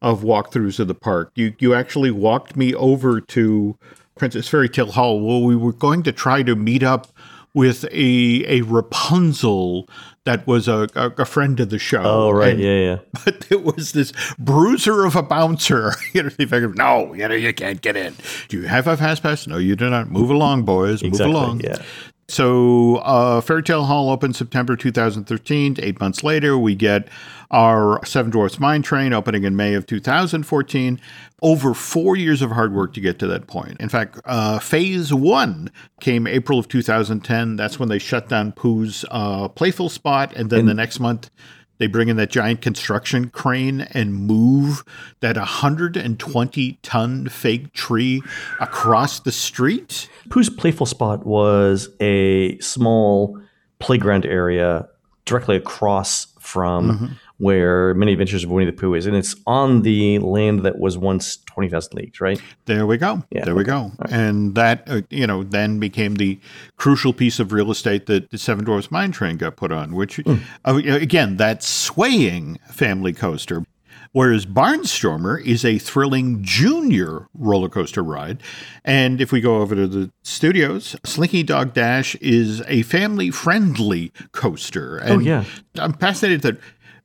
of 0.02 0.22
walkthroughs 0.22 0.80
of 0.80 0.88
the 0.88 0.96
park, 0.96 1.32
you 1.36 1.54
you 1.60 1.74
actually 1.74 2.12
walked 2.12 2.56
me 2.56 2.74
over 2.74 3.20
to 3.20 3.78
Princess 4.16 4.48
Fairy 4.48 4.70
Tale 4.70 4.92
Hall. 4.92 5.20
Well, 5.20 5.44
we 5.44 5.56
were 5.56 5.74
going 5.74 6.04
to 6.04 6.12
try 6.12 6.44
to 6.44 6.56
meet 6.56 6.84
up 6.84 7.08
with 7.54 7.86
a 7.86 8.46
a 8.48 8.62
Rapunzel 8.62 9.90
that 10.30 10.46
was 10.46 10.68
a, 10.68 10.88
a, 10.96 11.26
friend 11.26 11.60
of 11.60 11.72
the 11.72 11.80
show. 11.80 12.04
Oh, 12.04 12.30
right. 12.30 12.54
And, 12.54 12.62
yeah, 12.62 12.78
yeah. 12.78 12.98
But 13.26 13.48
it 13.50 13.64
was 13.64 13.94
this 13.94 14.14
bruiser 14.38 15.04
of 15.04 15.16
a 15.16 15.24
bouncer. 15.24 15.94
you 16.14 16.22
know, 16.22 16.30
figured, 16.30 16.78
no, 16.78 17.16
you 17.16 17.28
know, 17.28 17.34
you 17.34 17.52
can't 17.52 17.82
get 17.82 17.98
in. 17.98 18.16
Do 18.48 18.62
you 18.62 18.68
have 18.68 18.86
a 18.86 18.96
fast 18.96 19.24
pass? 19.24 19.48
No, 19.48 19.58
you 19.58 19.76
do 19.76 19.90
not. 19.90 20.12
Move 20.12 20.30
along, 20.30 20.66
boys. 20.66 21.02
Move 21.02 21.14
exactly, 21.14 21.34
along. 21.34 21.62
Yeah. 21.62 21.82
So, 22.30 22.98
uh, 22.98 23.42
Fairy 23.42 23.64
Tale 23.64 23.86
Hall 23.86 24.10
opened 24.10 24.36
September 24.36 24.76
2013. 24.76 25.78
Eight 25.80 26.00
months 26.00 26.24
later, 26.24 26.58
we 26.58 26.76
get 26.76 27.08
our 27.52 28.04
Seven 28.06 28.30
Dwarfs 28.32 28.60
Mine 28.60 28.84
Train 28.84 29.14
opening 29.14 29.44
in 29.44 29.56
May 29.56 29.74
of 29.74 29.88
2014. 29.88 31.00
Over 31.42 31.74
four 31.74 32.16
years 32.16 32.42
of 32.42 32.52
hard 32.52 32.74
work 32.74 32.94
to 32.94 33.02
get 33.02 33.18
to 33.20 33.28
that 33.28 33.48
point. 33.48 33.78
In 33.80 33.90
fact, 33.90 34.20
uh, 34.26 34.60
phase 34.60 35.14
one 35.14 35.72
came 36.02 36.28
April 36.28 36.60
of 36.60 36.68
2010. 36.68 37.56
That's 37.56 37.80
when 37.80 37.90
they 37.90 37.98
shut 37.98 38.30
down 38.30 38.52
Pooh's 38.52 39.06
uh, 39.10 39.48
Playful 39.48 39.90
Spot. 39.90 40.32
And 40.36 40.50
then 40.50 40.60
and- 40.62 40.70
the 40.70 40.74
next 40.74 41.00
month, 41.00 41.32
they 41.80 41.88
bring 41.88 42.10
in 42.10 42.18
that 42.18 42.30
giant 42.30 42.62
construction 42.62 43.30
crane 43.30 43.82
and 43.82 44.14
move 44.14 44.84
that 45.22 45.36
120 45.36 46.80
ton 46.84 47.28
fake 47.28 47.74
tree 47.74 48.22
across 48.60 49.22
the 49.22 49.32
street. 49.32 50.10
Pooh's 50.30 50.50
Playful 50.50 50.86
Spot 50.86 51.26
was 51.26 51.90
a 52.00 52.60
small 52.60 53.42
playground 53.80 54.26
area 54.26 54.88
directly 55.26 55.56
across 55.56 56.28
from 56.40 56.92
mm-hmm 56.92 57.14
where 57.40 57.94
Many 57.96 58.12
Adventures 58.12 58.44
of 58.44 58.52
Winnie 58.52 58.66
the 58.66 58.74
Pooh 58.74 58.94
is, 58.94 59.06
and 59.06 59.16
it's 59.16 59.36
on 59.48 59.82
the 59.82 60.20
land 60.20 60.64
that 60.64 60.78
was 60.78 60.98
once 60.98 61.38
twenty 61.46 61.70
thousand 61.70 61.96
leagues, 61.98 62.22
right? 62.22 62.40
There 62.66 62.86
we 62.86 62.98
go. 62.98 63.24
Yeah, 63.32 63.46
there 63.46 63.54
okay. 63.54 63.58
we 63.58 63.64
go. 63.64 63.92
Right. 63.98 64.12
And 64.12 64.56
that 64.56 64.84
uh, 64.88 65.02
you 65.10 65.26
know 65.26 65.44
then 65.44 65.80
became 65.80 66.16
the 66.16 66.40
crucial 66.78 67.14
piece 67.14 67.40
of 67.40 67.52
real 67.52 67.72
estate 67.72 68.06
that 68.06 68.30
the 68.30 68.38
Seven 68.38 68.64
Dwarfs 68.66 68.92
Mine 68.92 69.12
Train 69.12 69.38
got 69.38 69.56
put 69.56 69.72
on, 69.72 69.96
which 69.96 70.18
mm. 70.18 70.42
uh, 70.66 70.76
again 70.76 71.38
that 71.38 71.64
swaying 71.64 72.60
family 72.70 73.14
coaster. 73.14 73.66
whereas 74.12 74.46
Barnstormer 74.46 75.44
is 75.44 75.64
a 75.64 75.78
thrilling 75.78 76.44
junior 76.44 77.28
roller 77.34 77.70
coaster 77.70 78.04
ride. 78.04 78.42
And 78.84 79.22
if 79.22 79.32
we 79.32 79.42
go 79.42 79.58
over 79.58 79.76
to 79.76 79.88
the 79.88 80.12
studios, 80.24 80.96
Slinky 81.06 81.44
Dog 81.44 81.74
Dash 81.74 82.16
is 82.16 82.62
a 82.68 82.82
family 82.84 83.32
friendly 83.32 84.12
coaster. 84.32 84.98
And 84.98 85.12
oh, 85.12 85.20
yeah. 85.20 85.44
I'm 85.78 85.94
fascinated 85.94 86.42
that 86.42 86.58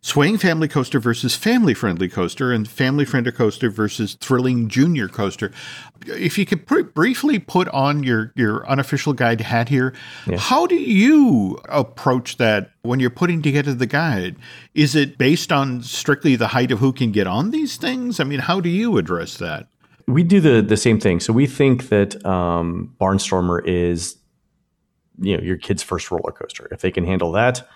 Swaying 0.04 0.36
Family 0.36 0.68
Coaster 0.68 1.00
versus 1.00 1.34
Family 1.34 1.72
Friendly 1.72 2.10
Coaster 2.10 2.52
and 2.52 2.68
Family 2.68 3.06
Friendly 3.06 3.32
Coaster 3.32 3.70
versus 3.70 4.18
Thrilling 4.20 4.68
Junior 4.68 5.08
Coaster. 5.08 5.50
If 6.06 6.36
you 6.36 6.44
could 6.44 6.66
pr- 6.66 6.82
briefly 6.82 7.38
put 7.38 7.68
on 7.68 8.02
your, 8.02 8.30
your 8.36 8.68
unofficial 8.68 9.14
guide 9.14 9.40
hat 9.40 9.70
here, 9.70 9.94
yeah. 10.26 10.36
how 10.36 10.66
do 10.66 10.74
you 10.74 11.58
approach 11.70 12.36
that 12.36 12.72
when 12.82 13.00
you're 13.00 13.08
putting 13.08 13.40
together 13.40 13.72
the 13.72 13.86
guide? 13.86 14.36
Is 14.74 14.94
it 14.94 15.16
based 15.16 15.50
on 15.50 15.82
strictly 15.82 16.36
the 16.36 16.48
height 16.48 16.70
of 16.70 16.80
who 16.80 16.92
can 16.92 17.10
get 17.10 17.26
on 17.26 17.50
these 17.50 17.78
things? 17.78 18.20
I 18.20 18.24
mean, 18.24 18.40
how 18.40 18.60
do 18.60 18.68
you 18.68 18.98
address 18.98 19.38
that? 19.38 19.68
We 20.06 20.22
do 20.22 20.38
the, 20.38 20.60
the 20.60 20.76
same 20.76 21.00
thing. 21.00 21.18
So 21.20 21.32
we 21.32 21.46
think 21.46 21.88
that 21.88 22.22
um, 22.26 22.94
Barnstormer 23.00 23.66
is 23.66 24.18
you 25.18 25.36
know 25.36 25.42
your 25.42 25.56
kid's 25.56 25.82
first 25.82 26.10
roller 26.10 26.32
coaster. 26.32 26.68
If 26.70 26.80
they 26.80 26.90
can 26.90 27.04
handle 27.04 27.32
that, 27.32 27.66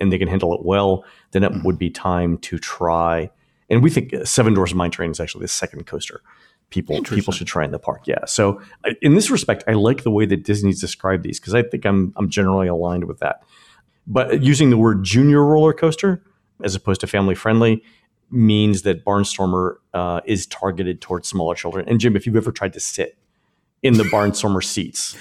and 0.00 0.12
they 0.12 0.18
can 0.18 0.28
handle 0.28 0.54
it 0.54 0.64
well, 0.64 1.04
then 1.32 1.42
it 1.42 1.52
mm-hmm. 1.52 1.66
would 1.66 1.78
be 1.78 1.90
time 1.90 2.38
to 2.38 2.58
try. 2.58 3.30
And 3.68 3.82
we 3.82 3.90
think 3.90 4.14
Seven 4.24 4.54
Dwarfs 4.54 4.74
Mine 4.74 4.90
Train 4.90 5.10
is 5.10 5.20
actually 5.20 5.42
the 5.42 5.48
second 5.48 5.86
coaster 5.86 6.22
people 6.70 7.02
people 7.02 7.32
should 7.32 7.46
try 7.46 7.64
in 7.64 7.72
the 7.72 7.78
park. 7.78 8.06
Yeah. 8.06 8.24
So 8.26 8.60
in 9.02 9.14
this 9.14 9.30
respect, 9.30 9.64
I 9.66 9.72
like 9.72 10.02
the 10.02 10.10
way 10.10 10.24
that 10.26 10.44
Disney's 10.44 10.80
described 10.80 11.24
these 11.24 11.38
because 11.38 11.54
I 11.54 11.62
think 11.62 11.84
I'm 11.84 12.12
I'm 12.16 12.30
generally 12.30 12.68
aligned 12.68 13.04
with 13.04 13.18
that. 13.18 13.42
But 14.06 14.42
using 14.42 14.70
the 14.70 14.78
word 14.78 15.04
junior 15.04 15.44
roller 15.44 15.72
coaster 15.72 16.24
as 16.62 16.74
opposed 16.74 17.00
to 17.02 17.06
family 17.06 17.34
friendly 17.34 17.82
means 18.30 18.82
that 18.82 19.04
Barnstormer 19.04 19.76
uh, 19.92 20.20
is 20.24 20.46
targeted 20.46 21.00
towards 21.00 21.28
smaller 21.28 21.54
children. 21.54 21.88
And 21.88 21.98
Jim, 21.98 22.16
if 22.16 22.26
you've 22.26 22.36
ever 22.36 22.52
tried 22.52 22.72
to 22.74 22.80
sit 22.80 23.18
in 23.82 23.94
the 23.94 24.04
Barnstormer 24.12 24.62
seats, 24.62 25.16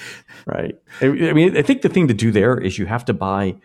right? 0.46 0.76
I, 1.02 1.06
I 1.06 1.34
mean, 1.34 1.58
I 1.58 1.62
think 1.62 1.82
the 1.82 1.90
thing 1.90 2.08
to 2.08 2.14
do 2.14 2.32
there 2.32 2.58
is 2.58 2.78
you 2.78 2.86
have 2.86 3.06
to 3.06 3.14
buy 3.14 3.56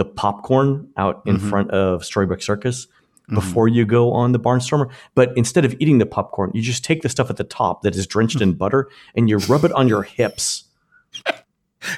the 0.00 0.04
popcorn 0.06 0.88
out 0.96 1.20
in 1.26 1.36
mm-hmm. 1.36 1.50
front 1.50 1.70
of 1.72 2.06
Storybook 2.06 2.40
Circus 2.40 2.86
mm-hmm. 2.86 3.34
before 3.34 3.68
you 3.68 3.84
go 3.84 4.14
on 4.14 4.32
the 4.32 4.40
Barnstormer. 4.40 4.90
But 5.14 5.36
instead 5.36 5.66
of 5.66 5.74
eating 5.78 5.98
the 5.98 6.06
popcorn, 6.06 6.50
you 6.54 6.62
just 6.62 6.82
take 6.82 7.02
the 7.02 7.10
stuff 7.10 7.28
at 7.28 7.36
the 7.36 7.44
top 7.44 7.82
that 7.82 7.94
is 7.94 8.06
drenched 8.06 8.40
in 8.40 8.54
butter 8.62 8.88
and 9.14 9.28
you 9.28 9.36
rub 9.36 9.62
it 9.62 9.72
on 9.72 9.88
your 9.88 10.02
hips 10.02 10.64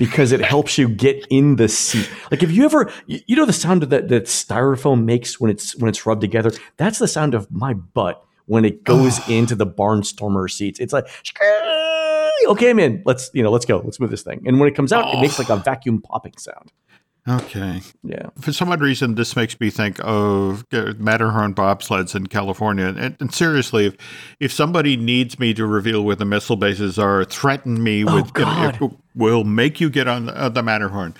because 0.00 0.32
it 0.32 0.40
helps 0.40 0.78
you 0.78 0.88
get 0.88 1.24
in 1.30 1.54
the 1.54 1.68
seat. 1.68 2.10
Like 2.32 2.42
if 2.42 2.50
you 2.50 2.64
ever, 2.64 2.90
you 3.06 3.36
know, 3.36 3.46
the 3.46 3.52
sound 3.52 3.84
that 3.84 4.08
that 4.08 4.24
styrofoam 4.24 5.04
makes 5.04 5.38
when 5.38 5.52
it's 5.52 5.76
when 5.76 5.88
it's 5.88 6.04
rubbed 6.04 6.22
together. 6.22 6.50
That's 6.78 6.98
the 6.98 7.06
sound 7.06 7.34
of 7.34 7.48
my 7.52 7.72
butt 7.72 8.20
when 8.46 8.64
it 8.64 8.82
goes 8.82 9.20
into 9.28 9.54
the 9.54 9.66
Barnstormer 9.66 10.50
seats. 10.50 10.80
It's 10.80 10.92
like. 10.92 11.06
Okay, 12.48 12.70
I'm 12.70 12.80
in. 12.80 13.04
Let's 13.06 13.30
you 13.34 13.44
know, 13.44 13.52
let's 13.52 13.64
go. 13.64 13.80
Let's 13.84 14.00
move 14.00 14.10
this 14.10 14.22
thing. 14.22 14.42
And 14.44 14.58
when 14.58 14.68
it 14.68 14.74
comes 14.74 14.92
out, 14.92 15.14
it 15.14 15.20
makes 15.20 15.38
like 15.38 15.48
a 15.48 15.58
vacuum 15.58 16.02
popping 16.02 16.36
sound. 16.38 16.72
Okay. 17.28 17.80
Yeah. 18.02 18.30
For 18.40 18.52
some 18.52 18.72
odd 18.72 18.80
reason, 18.80 19.14
this 19.14 19.36
makes 19.36 19.58
me 19.60 19.70
think 19.70 20.00
of 20.02 20.64
Matterhorn 20.72 21.54
bobsleds 21.54 22.16
in 22.16 22.26
California. 22.26 22.86
And, 22.86 23.16
and, 23.20 23.32
seriously, 23.32 23.86
if 23.86 23.96
if 24.40 24.52
somebody 24.52 24.96
needs 24.96 25.38
me 25.38 25.54
to 25.54 25.64
reveal 25.64 26.02
where 26.02 26.16
the 26.16 26.24
missile 26.24 26.56
bases 26.56 26.98
are, 26.98 27.24
threaten 27.24 27.82
me 27.82 28.04
oh, 28.04 28.16
with, 28.16 28.32
God. 28.32 28.80
You 28.80 28.88
know, 28.88 28.98
will 29.14 29.44
make 29.44 29.80
you 29.80 29.88
get 29.88 30.08
on 30.08 30.26
the, 30.26 30.36
uh, 30.36 30.48
the 30.48 30.62
Matterhorn. 30.62 31.14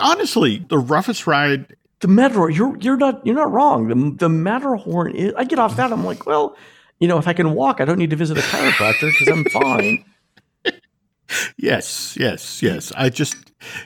Honestly, 0.00 0.64
the 0.68 0.78
roughest 0.78 1.26
ride. 1.26 1.76
The 2.00 2.08
Matterhorn, 2.08 2.52
you're 2.52 2.76
you're 2.78 2.96
not 2.96 3.24
you're 3.24 3.36
not 3.36 3.52
wrong. 3.52 3.88
The 3.88 4.16
the 4.26 4.28
Matterhorn 4.28 5.14
is. 5.14 5.34
I 5.36 5.44
get 5.44 5.60
off 5.60 5.76
that. 5.76 5.92
I'm 5.92 6.04
like, 6.04 6.26
well, 6.26 6.56
you 6.98 7.06
know, 7.06 7.18
if 7.18 7.28
I 7.28 7.32
can 7.32 7.54
walk, 7.54 7.80
I 7.80 7.84
don't 7.84 7.98
need 7.98 8.10
to 8.10 8.16
visit 8.16 8.38
a 8.38 8.40
chiropractor 8.40 9.10
because 9.10 9.28
I'm 9.28 9.44
fine. 9.44 10.04
Yes, 11.56 12.16
yes, 12.18 12.62
yes. 12.62 12.92
I 12.96 13.08
just 13.08 13.36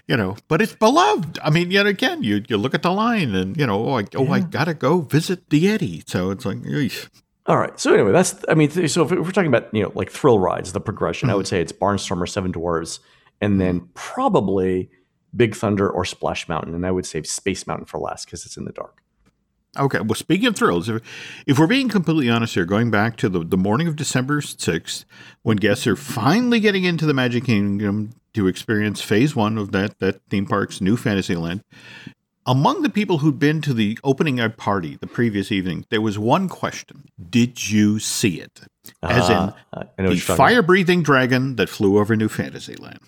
you 0.07 0.17
know, 0.17 0.37
but 0.49 0.61
it's 0.61 0.75
beloved. 0.75 1.39
I 1.43 1.51
mean, 1.51 1.71
yet 1.71 1.87
again, 1.87 2.23
you 2.23 2.43
you 2.49 2.57
look 2.57 2.75
at 2.75 2.83
the 2.83 2.91
line 2.91 3.35
and 3.35 3.57
you 3.57 3.67
know, 3.67 3.89
oh, 3.89 3.99
I, 3.99 4.05
oh, 4.17 4.29
I 4.29 4.41
gotta 4.41 4.75
go 4.75 5.01
visit 5.01 5.51
the 5.51 5.65
Yeti. 5.65 6.09
So 6.09 6.31
it's 6.31 6.45
like, 6.45 6.59
eesh. 6.59 7.09
all 7.47 7.59
right. 7.59 7.79
So 7.79 7.95
anyway, 7.95 8.13
that's 8.13 8.45
I 8.49 8.55
mean, 8.55 8.71
so 8.71 9.05
if 9.05 9.11
we're 9.11 9.31
talking 9.31 9.49
about 9.49 9.73
you 9.75 9.83
know 9.83 9.93
like 9.95 10.11
thrill 10.11 10.39
rides, 10.39 10.73
the 10.73 10.81
progression, 10.81 11.29
mm-hmm. 11.29 11.35
I 11.35 11.37
would 11.37 11.47
say 11.47 11.61
it's 11.61 11.73
Barnstormer, 11.73 12.29
Seven 12.29 12.53
Dwarves, 12.53 13.01
and 13.41 13.61
then 13.61 13.81
mm-hmm. 13.81 13.91
probably 13.95 14.91
Big 15.35 15.55
Thunder 15.55 15.89
or 15.89 16.05
Splash 16.05 16.49
Mountain, 16.49 16.75
and 16.75 16.87
I 16.87 16.91
would 16.91 17.07
save 17.07 17.27
Space 17.27 17.67
Mountain 17.67 17.87
for 17.87 17.99
last 17.99 18.25
because 18.25 18.47
it's 18.47 18.57
in 18.57 18.65
the 18.65 18.73
dark. 18.73 19.03
Okay. 19.77 20.01
Well, 20.01 20.15
speaking 20.15 20.47
of 20.47 20.57
thrills, 20.57 20.89
if, 20.89 21.03
if 21.47 21.59
we're 21.59 21.67
being 21.67 21.89
completely 21.89 22.31
honest 22.31 22.55
here, 22.55 22.65
going 22.65 22.91
back 22.91 23.17
to 23.19 23.29
the, 23.29 23.45
the 23.45 23.57
morning 23.57 23.87
of 23.87 23.97
December 23.97 24.41
6th, 24.41 25.05
when 25.43 25.57
guests 25.57 25.87
are 25.87 25.97
finally 25.97 26.61
getting 26.61 26.85
into 26.85 27.07
the 27.07 27.15
Magic 27.15 27.45
Kingdom 27.45 28.13
to 28.35 28.47
experience 28.47 29.03
phase 29.03 29.37
one 29.37 29.59
of 29.59 29.73
that, 29.73 29.99
that 29.99 30.21
theme 30.31 30.47
park's 30.47 30.81
new 30.81 30.97
Fantasyland, 30.97 31.63
among 32.47 32.83
the 32.83 32.89
people 32.89 33.19
who'd 33.19 33.39
been 33.39 33.61
to 33.61 33.75
the 33.75 33.99
opening 34.03 34.39
party 34.53 34.97
the 34.97 35.07
previous 35.07 35.53
evening, 35.53 35.85
there 35.91 36.01
was 36.01 36.19
one 36.19 36.49
question 36.49 37.05
Did 37.31 37.71
you 37.71 37.99
see 37.99 38.41
it? 38.41 38.63
As 39.03 39.29
uh, 39.29 39.53
in 39.99 40.07
the 40.07 40.17
fire 40.17 40.63
breathing 40.63 41.03
dragon 41.03 41.57
that 41.57 41.69
flew 41.69 41.99
over 41.99 42.17
New 42.17 42.29
Fantasyland. 42.29 43.01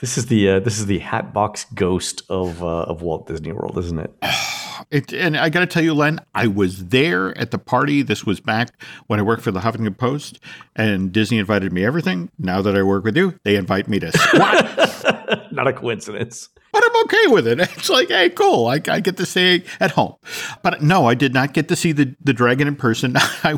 This 0.00 0.18
is 0.18 0.26
the 0.26 0.50
uh, 0.50 0.60
this 0.60 0.78
is 0.78 0.86
the 0.86 0.98
Hatbox 0.98 1.66
Ghost 1.74 2.22
of 2.28 2.62
uh, 2.62 2.82
of 2.82 3.02
Walt 3.02 3.26
Disney 3.26 3.52
World, 3.52 3.78
isn't 3.78 3.98
it? 3.98 4.14
It, 4.92 5.12
and 5.12 5.36
I 5.36 5.48
got 5.50 5.60
to 5.60 5.66
tell 5.66 5.82
you, 5.82 5.92
Len, 5.92 6.20
I 6.34 6.46
was 6.46 6.86
there 6.86 7.36
at 7.36 7.50
the 7.50 7.58
party. 7.58 8.00
This 8.00 8.24
was 8.24 8.40
back 8.40 8.80
when 9.08 9.18
I 9.18 9.22
worked 9.22 9.42
for 9.42 9.50
the 9.50 9.60
Huffington 9.60 9.98
Post, 9.98 10.38
and 10.76 11.12
Disney 11.12 11.38
invited 11.38 11.72
me 11.72 11.84
everything. 11.84 12.30
Now 12.38 12.62
that 12.62 12.76
I 12.76 12.82
work 12.84 13.04
with 13.04 13.16
you, 13.16 13.38
they 13.42 13.56
invite 13.56 13.88
me 13.88 13.98
to 13.98 14.12
squat. 14.12 15.48
Not 15.52 15.66
a 15.66 15.72
coincidence 15.72 16.48
but 16.78 16.90
I'm 16.90 17.04
okay 17.04 17.26
with 17.28 17.46
it. 17.46 17.58
It's 17.78 17.88
like, 17.88 18.08
hey, 18.08 18.30
cool. 18.30 18.66
I, 18.66 18.80
I, 18.88 19.00
get 19.00 19.16
to 19.18 19.26
stay 19.26 19.62
at 19.78 19.92
home. 19.92 20.16
But 20.62 20.82
no, 20.82 21.06
I 21.06 21.14
did 21.14 21.32
not 21.32 21.54
get 21.54 21.68
to 21.68 21.76
see 21.76 21.92
the, 21.92 22.14
the 22.22 22.32
dragon 22.32 22.66
in 22.66 22.76
person. 22.76 23.14
I, 23.16 23.56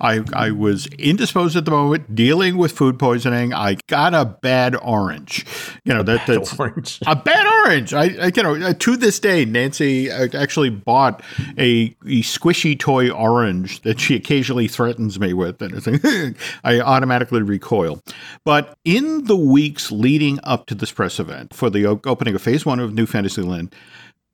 I, 0.00 0.22
I 0.34 0.50
was 0.50 0.86
indisposed 0.98 1.56
at 1.56 1.64
the 1.64 1.70
moment, 1.70 2.14
dealing 2.14 2.58
with 2.58 2.72
food 2.72 2.98
poisoning. 2.98 3.54
I 3.54 3.78
got 3.86 4.14
a 4.14 4.24
bad 4.24 4.76
orange. 4.76 5.46
You 5.84 5.94
know, 5.94 6.02
that, 6.02 6.26
that's 6.26 6.58
orange. 6.58 6.98
a 7.06 7.16
bad 7.16 7.46
orange. 7.64 7.94
I, 7.94 8.02
I, 8.20 8.32
you 8.34 8.42
know, 8.42 8.54
uh, 8.54 8.74
to 8.74 8.96
this 8.96 9.18
day, 9.18 9.44
Nancy 9.44 10.10
uh, 10.10 10.28
actually 10.34 10.70
bought 10.70 11.22
a, 11.56 11.96
a 12.04 12.22
squishy 12.22 12.78
toy 12.78 13.10
orange 13.10 13.82
that 13.82 13.98
she 13.98 14.14
occasionally 14.14 14.68
threatens 14.68 15.18
me 15.18 15.32
with. 15.32 15.62
And 15.62 15.86
like, 15.86 16.36
I 16.64 16.80
automatically 16.80 17.42
recoil. 17.42 18.02
But 18.44 18.76
in 18.84 19.24
the 19.24 19.36
weeks 19.36 19.90
leading 19.90 20.38
up 20.44 20.66
to 20.66 20.74
this 20.74 20.92
press 20.92 21.18
event 21.18 21.54
for 21.54 21.70
the 21.70 21.86
opening 21.86 22.34
of 22.38 22.42
Phase 22.42 22.64
One 22.64 22.80
of 22.80 22.94
New 22.94 23.06
Fantasyland, 23.06 23.74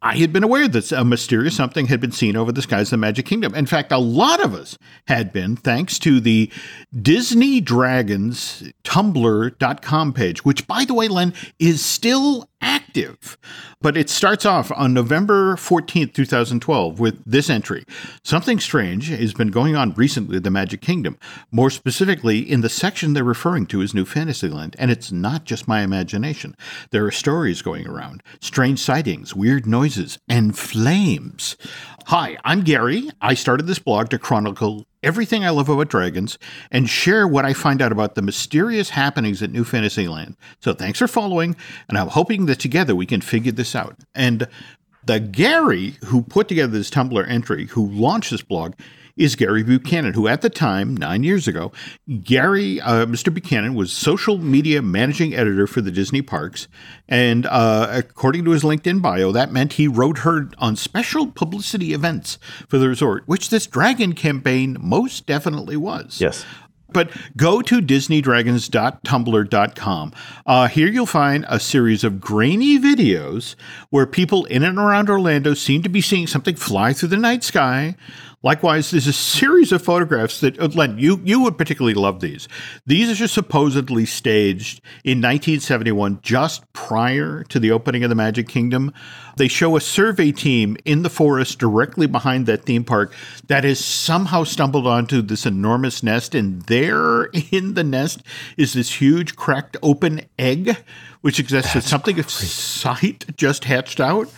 I 0.02 0.16
had 0.16 0.34
been 0.34 0.44
aware 0.44 0.68
that 0.68 0.92
a 0.92 1.02
mysterious 1.02 1.56
something 1.56 1.86
had 1.86 1.98
been 1.98 2.12
seen 2.12 2.36
over 2.36 2.52
the 2.52 2.60
skies 2.60 2.88
of 2.88 2.90
the 2.90 2.96
Magic 2.98 3.24
Kingdom. 3.24 3.54
In 3.54 3.64
fact, 3.64 3.90
a 3.90 3.96
lot 3.96 4.44
of 4.44 4.52
us 4.54 4.76
had 5.06 5.32
been, 5.32 5.56
thanks 5.56 5.98
to 6.00 6.20
the 6.20 6.52
Disney 7.00 7.62
Dragons 7.62 8.70
Tumblr.com 8.84 10.12
page, 10.12 10.44
which, 10.44 10.66
by 10.66 10.84
the 10.84 10.92
way, 10.92 11.08
Len, 11.08 11.32
is 11.58 11.82
still 11.82 12.50
active. 12.64 13.36
But 13.80 13.96
it 13.96 14.08
starts 14.08 14.46
off 14.46 14.72
on 14.74 14.94
November 14.94 15.56
14th, 15.56 16.14
2012, 16.14 16.98
with 16.98 17.22
this 17.24 17.50
entry. 17.50 17.84
Something 18.22 18.58
strange 18.58 19.08
has 19.08 19.34
been 19.34 19.50
going 19.50 19.76
on 19.76 19.92
recently 19.92 20.38
at 20.38 20.42
the 20.44 20.50
Magic 20.50 20.80
Kingdom, 20.80 21.18
more 21.52 21.70
specifically 21.70 22.38
in 22.38 22.62
the 22.62 22.68
section 22.68 23.12
they're 23.12 23.22
referring 23.22 23.66
to 23.66 23.82
as 23.82 23.94
New 23.94 24.06
Fantasyland. 24.06 24.74
And 24.78 24.90
it's 24.90 25.12
not 25.12 25.44
just 25.44 25.68
my 25.68 25.82
imagination. 25.82 26.56
There 26.90 27.04
are 27.04 27.10
stories 27.10 27.62
going 27.62 27.86
around, 27.86 28.22
strange 28.40 28.80
sightings, 28.80 29.34
weird 29.34 29.66
noises, 29.66 30.18
and 30.28 30.56
flames. 30.56 31.56
Hi, 32.06 32.38
I'm 32.44 32.62
Gary. 32.62 33.10
I 33.20 33.34
started 33.34 33.66
this 33.66 33.78
blog 33.78 34.08
to 34.10 34.18
chronicle 34.18 34.86
everything 35.04 35.44
I 35.44 35.50
love 35.50 35.68
about 35.68 35.88
dragons 35.88 36.38
and 36.70 36.88
share 36.88 37.28
what 37.28 37.44
I 37.44 37.52
find 37.52 37.80
out 37.80 37.92
about 37.92 38.14
the 38.14 38.22
mysterious 38.22 38.90
happenings 38.90 39.42
at 39.42 39.50
New 39.50 39.64
Fantasyland. 39.64 40.36
So 40.60 40.74
thanks 40.74 40.98
for 40.98 41.06
following, 41.06 41.54
and 41.88 41.98
I'm 41.98 42.08
hoping 42.08 42.46
that 42.46 42.58
together 42.58 42.96
we 42.96 43.06
can 43.06 43.20
figure 43.20 43.52
this 43.52 43.74
out. 43.74 43.96
And 44.14 44.48
the 45.04 45.20
Gary 45.20 45.96
who 46.06 46.22
put 46.22 46.48
together 46.48 46.72
this 46.72 46.90
Tumblr 46.90 47.28
entry, 47.28 47.66
who 47.66 47.86
launched 47.86 48.30
this 48.30 48.42
blog, 48.42 48.74
is 49.16 49.36
Gary 49.36 49.62
Buchanan, 49.62 50.14
who 50.14 50.26
at 50.26 50.42
the 50.42 50.50
time, 50.50 50.96
nine 50.96 51.22
years 51.22 51.46
ago, 51.46 51.72
Gary, 52.22 52.80
uh, 52.80 53.06
Mr. 53.06 53.32
Buchanan 53.32 53.74
was 53.74 53.92
social 53.92 54.38
media 54.38 54.82
managing 54.82 55.34
editor 55.34 55.66
for 55.66 55.80
the 55.80 55.90
Disney 55.90 56.22
parks. 56.22 56.66
And 57.08 57.46
uh, 57.46 57.88
according 57.90 58.44
to 58.46 58.50
his 58.50 58.62
LinkedIn 58.62 59.02
bio, 59.02 59.30
that 59.32 59.52
meant 59.52 59.74
he 59.74 59.86
wrote 59.86 60.18
her 60.18 60.50
on 60.58 60.76
special 60.76 61.28
publicity 61.28 61.92
events 61.92 62.38
for 62.68 62.78
the 62.78 62.88
resort, 62.88 63.22
which 63.26 63.50
this 63.50 63.66
dragon 63.66 64.14
campaign 64.14 64.76
most 64.80 65.26
definitely 65.26 65.76
was. 65.76 66.20
Yes. 66.20 66.44
But 66.94 67.10
go 67.36 67.60
to 67.60 67.82
disneydragons.tumblr.com. 67.82 70.12
Uh, 70.46 70.68
here 70.68 70.88
you'll 70.88 71.06
find 71.06 71.44
a 71.48 71.58
series 71.58 72.04
of 72.04 72.20
grainy 72.20 72.78
videos 72.78 73.56
where 73.90 74.06
people 74.06 74.44
in 74.44 74.62
and 74.62 74.78
around 74.78 75.10
Orlando 75.10 75.54
seem 75.54 75.82
to 75.82 75.88
be 75.88 76.00
seeing 76.00 76.28
something 76.28 76.54
fly 76.54 76.92
through 76.92 77.08
the 77.08 77.16
night 77.16 77.42
sky, 77.42 77.96
Likewise, 78.44 78.90
there's 78.90 79.06
a 79.06 79.12
series 79.14 79.72
of 79.72 79.80
photographs 79.80 80.40
that, 80.40 80.60
uh, 80.60 80.68
Len, 80.74 80.98
you, 80.98 81.18
you 81.24 81.40
would 81.40 81.56
particularly 81.56 81.94
love 81.94 82.20
these. 82.20 82.46
These 82.84 83.18
are 83.18 83.26
supposedly 83.26 84.04
staged 84.04 84.82
in 85.02 85.16
1971, 85.22 86.18
just 86.20 86.70
prior 86.74 87.42
to 87.44 87.58
the 87.58 87.70
opening 87.70 88.04
of 88.04 88.10
the 88.10 88.14
Magic 88.14 88.46
Kingdom. 88.46 88.92
They 89.38 89.48
show 89.48 89.76
a 89.76 89.80
survey 89.80 90.30
team 90.30 90.76
in 90.84 91.00
the 91.00 91.08
forest 91.08 91.58
directly 91.58 92.06
behind 92.06 92.44
that 92.44 92.66
theme 92.66 92.84
park 92.84 93.14
that 93.46 93.64
has 93.64 93.82
somehow 93.82 94.44
stumbled 94.44 94.86
onto 94.86 95.22
this 95.22 95.46
enormous 95.46 96.02
nest, 96.02 96.34
and 96.34 96.60
there 96.64 97.30
in 97.50 97.72
the 97.72 97.82
nest 97.82 98.22
is 98.58 98.74
this 98.74 99.00
huge 99.00 99.36
cracked 99.36 99.78
open 99.82 100.20
egg, 100.38 100.76
which 101.22 101.36
suggests 101.36 101.72
that 101.72 101.82
something 101.82 102.18
of 102.18 102.28
sight 102.28 103.24
just 103.38 103.64
hatched 103.64 104.00
out. 104.00 104.28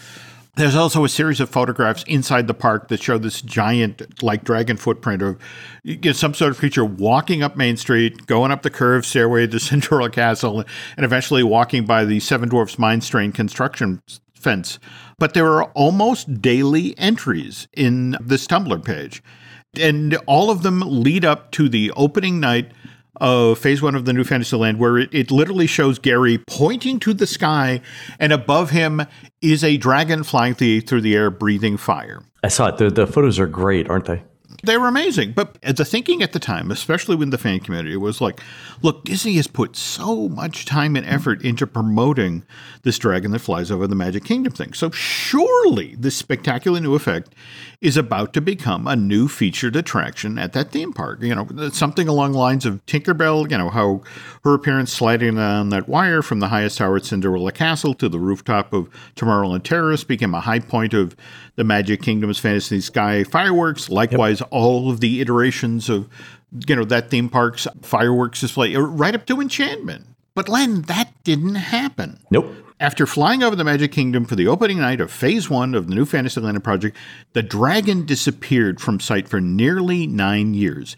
There's 0.57 0.75
also 0.75 1.05
a 1.05 1.09
series 1.11 1.39
of 1.41 1.51
photographs 1.51 2.03
inside 2.05 2.47
the 2.47 2.55
park 2.55 2.89
that 2.89 3.03
show 3.03 3.19
this 3.19 3.43
giant, 3.43 4.23
like 4.23 4.43
dragon 4.43 4.79
footprint 4.79 5.21
of 5.21 5.39
you 5.83 5.99
know, 5.99 6.13
some 6.13 6.33
sort 6.33 6.51
of 6.51 6.57
creature 6.57 6.83
walking 6.83 7.43
up 7.43 7.59
Main 7.59 7.77
Street, 7.77 8.25
going 8.25 8.51
up 8.51 8.63
the 8.63 8.71
curved 8.71 9.05
stairway 9.05 9.47
to 9.47 9.61
Cinderella 9.61 10.09
Castle, 10.09 10.65
and 10.97 11.05
eventually 11.05 11.43
walking 11.43 11.85
by 11.85 12.07
the 12.07 12.21
Seven 12.21 12.49
Dwarfs 12.49 12.79
Mine 12.79 13.01
Train 13.01 13.33
construction 13.33 14.01
fence. 14.35 14.79
But 15.19 15.35
there 15.35 15.47
are 15.47 15.65
almost 15.75 16.41
daily 16.41 16.97
entries 16.97 17.69
in 17.75 18.17
this 18.19 18.47
Tumblr 18.47 18.83
page. 18.83 19.23
And 19.79 20.17
all 20.25 20.51
of 20.51 20.63
them 20.63 20.81
lead 20.81 21.27
up 21.27 21.51
to 21.53 21.69
the 21.69 21.91
opening 21.97 22.41
night 22.41 22.73
of 23.21 23.59
phase 23.59 23.83
one 23.83 23.95
of 23.95 24.05
the 24.05 24.13
new 24.13 24.25
Fantasyland, 24.25 24.79
where 24.79 24.99
it, 24.99 25.09
it 25.13 25.31
literally 25.31 25.67
shows 25.67 25.99
Gary 25.99 26.39
pointing 26.47 26.99
to 27.01 27.15
the 27.15 27.27
sky, 27.27 27.81
and 28.19 28.33
above 28.33 28.71
him 28.71 29.03
is 29.43 29.63
a 29.63 29.77
dragon 29.77 30.23
flying 30.23 30.55
through 30.55 31.01
the 31.01 31.15
air, 31.15 31.31
breathing 31.31 31.77
fire. 31.77 32.23
I 32.43 32.49
saw 32.49 32.69
it. 32.69 32.79
The, 32.79 32.91
the 32.91 33.07
photos 33.07 33.39
are 33.39 33.47
great, 33.47 33.89
aren't 33.89 34.05
they? 34.07 34.23
They 34.67 34.77
were 34.77 34.89
amazing. 34.89 35.33
But 35.33 35.61
the 35.63 35.85
thinking 35.85 36.23
at 36.23 36.33
the 36.33 36.39
time, 36.39 36.71
especially 36.71 37.17
with 37.17 37.31
the 37.31 37.39
fan 37.39 37.61
community, 37.61 37.97
was 37.97 38.21
like, 38.21 38.41
look, 38.83 39.05
Disney 39.05 39.35
has 39.37 39.47
put 39.47 39.77
so 39.77 40.29
much 40.29 40.65
time 40.65 40.97
and 40.97 41.07
effort 41.07 41.43
into 41.43 41.67
promoting 41.67 42.43
this 42.83 42.99
dragon 42.99 43.31
that 43.33 43.39
flies 43.39 43.71
over 43.71 43.87
the 43.87 43.95
Magic 43.95 44.25
Kingdom 44.25 44.53
thing. 44.53 44.73
So 44.73 44.91
surely 44.91 45.95
this 45.97 46.17
spectacular 46.17 46.81
new 46.81 46.95
effect 46.95 47.35
is 47.81 47.97
about 47.97 48.33
to 48.33 48.41
become 48.41 48.87
a 48.87 48.97
new 48.97 49.29
featured 49.29 49.77
attraction 49.77 50.39
at 50.39 50.53
that 50.55 50.73
theme 50.73 50.93
park. 50.93 51.21
You 51.23 51.35
know, 51.35 51.69
something 51.71 52.09
along 52.09 52.33
the 52.33 52.39
lines 52.39 52.65
of 52.65 52.85
Tinkerbell, 52.87 53.51
you 53.51 53.59
know, 53.59 53.71
how 53.71 54.03
her 54.45 54.55
appearance 54.55 54.93
sliding 54.93 55.39
on 55.39 55.69
that 55.71 55.89
wire 55.89 56.23
from 56.23 56.41
the 56.41 56.49
highest 56.49 56.79
tower 56.79 56.97
at 56.97 57.05
Cinderella 57.05 57.53
Castle 57.53 57.95
to 57.95 58.09
the 58.09 58.19
rooftop 58.19 58.73
of 58.73 58.89
Tomorrowland 59.15 59.63
Terrace 59.63 60.05
became 60.05 60.35
a 60.35 60.41
high 60.41 60.61
point 60.61 60.95
of 60.95 61.15
the 61.57 61.65
Magic 61.65 62.03
Kingdom's 62.03 62.39
Fantasy 62.39 62.81
Sky 62.81 63.25
fireworks. 63.25 63.89
Likewise, 63.89 64.41
yep. 64.41 64.49
All 64.57 64.91
of 64.91 65.01
the 65.01 65.21
iterations 65.21 65.91
of, 65.91 66.09
you 66.67 66.75
know, 66.75 66.85
that 66.85 67.11
theme 67.11 67.29
park's 67.29 67.67
fireworks 67.83 68.41
display, 68.41 68.75
uh, 68.75 68.81
right 68.81 69.15
up 69.15 69.27
to 69.27 69.41
Enchantment. 69.41 70.07
But 70.35 70.49
Len, 70.49 70.83
that 70.83 71.13
didn't 71.25 71.57
happen. 71.57 72.21
Nope. 72.31 72.47
After 72.81 73.07
flying 73.07 73.43
over 73.43 73.57
the 73.57 73.65
Magic 73.65 73.93
Kingdom 73.93 74.25
for 74.25 74.35
the 74.35 74.47
opening 74.47 74.79
night 74.79 75.01
of 75.01 75.11
Phase 75.11 75.49
1 75.49 75.75
of 75.75 75.89
the 75.89 75.95
new 75.95 76.05
Fantasyland 76.05 76.63
project, 76.63 76.97
the 77.33 77.43
dragon 77.43 78.05
disappeared 78.05 78.81
from 78.81 79.01
sight 79.01 79.29
for 79.29 79.41
nearly 79.41 80.07
nine 80.07 80.55
years, 80.55 80.97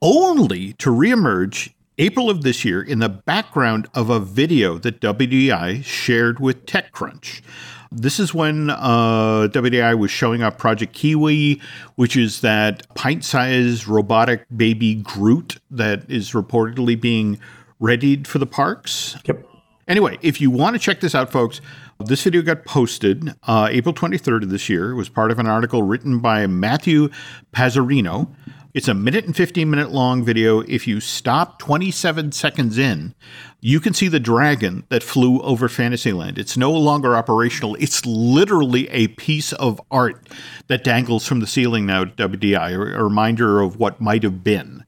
only 0.00 0.74
to 0.74 0.90
reemerge 0.90 1.72
April 1.98 2.30
of 2.30 2.42
this 2.42 2.64
year 2.64 2.80
in 2.80 3.00
the 3.00 3.08
background 3.08 3.88
of 3.94 4.10
a 4.10 4.20
video 4.20 4.78
that 4.78 5.00
WDI 5.00 5.84
shared 5.84 6.38
with 6.38 6.66
TechCrunch. 6.66 7.42
This 7.90 8.20
is 8.20 8.34
when 8.34 8.70
uh, 8.70 9.48
WDI 9.50 9.98
was 9.98 10.10
showing 10.10 10.42
up 10.42 10.58
Project 10.58 10.92
Kiwi, 10.92 11.60
which 11.94 12.16
is 12.16 12.42
that 12.42 12.86
pint 12.94 13.24
sized 13.24 13.86
robotic 13.88 14.44
baby 14.54 14.96
Groot 14.96 15.58
that 15.70 16.08
is 16.10 16.32
reportedly 16.32 17.00
being 17.00 17.38
readied 17.80 18.26
for 18.26 18.38
the 18.38 18.46
parks. 18.46 19.16
Yep. 19.24 19.44
Anyway, 19.86 20.18
if 20.20 20.38
you 20.40 20.50
want 20.50 20.74
to 20.74 20.78
check 20.78 21.00
this 21.00 21.14
out, 21.14 21.32
folks, 21.32 21.62
this 21.98 22.22
video 22.22 22.42
got 22.42 22.64
posted 22.66 23.34
uh, 23.44 23.68
April 23.70 23.94
23rd 23.94 24.42
of 24.42 24.50
this 24.50 24.68
year. 24.68 24.90
It 24.90 24.94
was 24.94 25.08
part 25.08 25.30
of 25.30 25.38
an 25.38 25.46
article 25.46 25.82
written 25.82 26.18
by 26.18 26.46
Matthew 26.46 27.08
Panzarino. 27.52 28.28
It's 28.74 28.88
a 28.88 28.94
minute 28.94 29.24
and 29.24 29.34
15 29.34 29.68
minute 29.68 29.90
long 29.90 30.24
video. 30.24 30.60
If 30.60 30.86
you 30.86 31.00
stop 31.00 31.58
27 31.58 32.32
seconds 32.32 32.76
in, 32.76 33.14
you 33.60 33.80
can 33.80 33.94
see 33.94 34.08
the 34.08 34.20
dragon 34.20 34.84
that 34.90 35.02
flew 35.02 35.40
over 35.40 35.68
Fantasyland. 35.68 36.38
It's 36.38 36.56
no 36.56 36.70
longer 36.72 37.16
operational. 37.16 37.76
It's 37.76 38.04
literally 38.04 38.88
a 38.90 39.08
piece 39.08 39.52
of 39.54 39.80
art 39.90 40.28
that 40.66 40.84
dangles 40.84 41.26
from 41.26 41.40
the 41.40 41.46
ceiling 41.46 41.86
now 41.86 42.02
at 42.02 42.16
WDI, 42.16 42.72
a 42.72 43.02
reminder 43.02 43.60
of 43.60 43.76
what 43.76 44.00
might 44.00 44.22
have 44.22 44.44
been. 44.44 44.84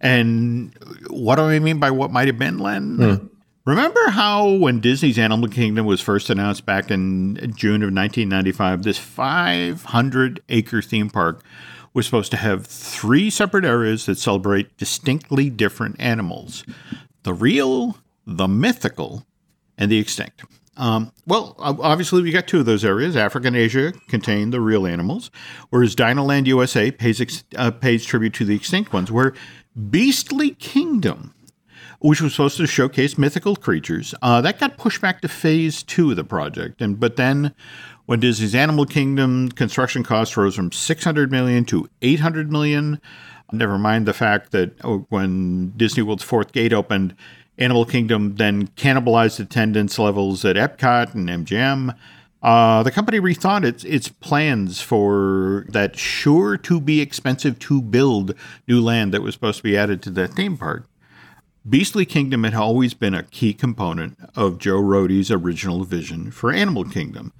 And 0.00 0.76
what 1.08 1.36
do 1.36 1.42
I 1.42 1.58
mean 1.58 1.78
by 1.78 1.90
what 1.90 2.10
might 2.10 2.26
have 2.26 2.38
been, 2.38 2.58
Len? 2.58 2.96
Hmm. 2.96 3.26
Remember 3.64 4.10
how 4.10 4.50
when 4.50 4.80
Disney's 4.80 5.18
Animal 5.18 5.48
Kingdom 5.48 5.86
was 5.86 6.00
first 6.00 6.30
announced 6.30 6.66
back 6.66 6.90
in 6.90 7.36
June 7.56 7.82
of 7.82 7.94
1995, 7.94 8.82
this 8.82 8.98
500 8.98 10.42
acre 10.48 10.82
theme 10.82 11.08
park 11.08 11.44
was 11.94 12.06
supposed 12.06 12.30
to 12.30 12.36
have 12.36 12.66
three 12.66 13.30
separate 13.30 13.64
areas 13.64 14.06
that 14.06 14.18
celebrate 14.18 14.76
distinctly 14.76 15.50
different 15.50 15.96
animals 15.98 16.64
the 17.24 17.34
real, 17.34 17.98
the 18.26 18.48
mythical, 18.48 19.24
and 19.78 19.92
the 19.92 19.98
extinct. 19.98 20.44
Um, 20.76 21.12
well, 21.26 21.54
obviously, 21.58 22.22
we 22.22 22.32
got 22.32 22.48
two 22.48 22.60
of 22.60 22.66
those 22.66 22.84
areas. 22.84 23.14
Africa 23.14 23.46
and 23.46 23.56
Asia 23.56 23.92
contain 24.08 24.50
the 24.50 24.60
real 24.60 24.86
animals, 24.86 25.30
whereas 25.70 25.94
Dinoland 25.94 26.46
USA 26.46 26.90
pays, 26.90 27.20
ex- 27.20 27.44
uh, 27.56 27.70
pays 27.70 28.04
tribute 28.04 28.34
to 28.34 28.44
the 28.44 28.56
extinct 28.56 28.92
ones, 28.92 29.12
where 29.12 29.34
Beastly 29.90 30.50
Kingdom 30.50 31.34
which 32.02 32.20
was 32.20 32.32
supposed 32.32 32.56
to 32.56 32.66
showcase 32.66 33.16
mythical 33.16 33.54
creatures. 33.54 34.14
Uh, 34.22 34.40
that 34.40 34.58
got 34.58 34.76
pushed 34.76 35.00
back 35.00 35.20
to 35.20 35.28
phase 35.28 35.82
two 35.82 36.10
of 36.10 36.16
the 36.16 36.24
project, 36.24 36.82
and 36.82 36.98
but 36.98 37.16
then 37.16 37.54
when 38.06 38.20
Disney's 38.20 38.54
Animal 38.54 38.86
Kingdom 38.86 39.50
construction 39.50 40.02
costs 40.02 40.36
rose 40.36 40.54
from 40.54 40.72
600 40.72 41.30
million 41.30 41.64
to 41.66 41.88
800 42.02 42.50
million. 42.50 43.00
Never 43.52 43.78
mind 43.78 44.06
the 44.06 44.14
fact 44.14 44.52
that 44.52 44.74
oh, 44.84 45.06
when 45.08 45.70
Disney 45.76 46.02
World's 46.02 46.24
fourth 46.24 46.52
gate 46.52 46.72
opened, 46.72 47.14
Animal 47.58 47.84
Kingdom 47.84 48.36
then 48.36 48.68
cannibalized 48.68 49.38
attendance 49.38 49.98
levels 49.98 50.44
at 50.44 50.56
Epcot 50.56 51.14
and 51.14 51.28
MGM. 51.28 51.94
Uh, 52.42 52.82
the 52.82 52.90
company 52.90 53.20
rethought 53.20 53.64
its 53.64 53.84
its 53.84 54.08
plans 54.08 54.80
for 54.80 55.64
that 55.68 55.96
sure 55.96 56.56
to 56.56 56.80
be 56.80 57.00
expensive 57.00 57.58
to 57.60 57.80
build 57.80 58.34
new 58.66 58.80
land 58.80 59.14
that 59.14 59.22
was 59.22 59.34
supposed 59.34 59.58
to 59.58 59.62
be 59.62 59.76
added 59.76 60.02
to 60.02 60.10
that 60.10 60.32
theme 60.32 60.56
park. 60.56 60.88
Beastly 61.68 62.04
Kingdom 62.04 62.42
had 62.42 62.54
always 62.54 62.94
been 62.94 63.14
a 63.14 63.22
key 63.22 63.54
component 63.54 64.18
of 64.34 64.58
Joe 64.58 64.82
Rohde's 64.82 65.30
original 65.30 65.84
vision 65.84 66.32
for 66.32 66.50
Animal 66.50 66.84
Kingdom, 66.84 67.32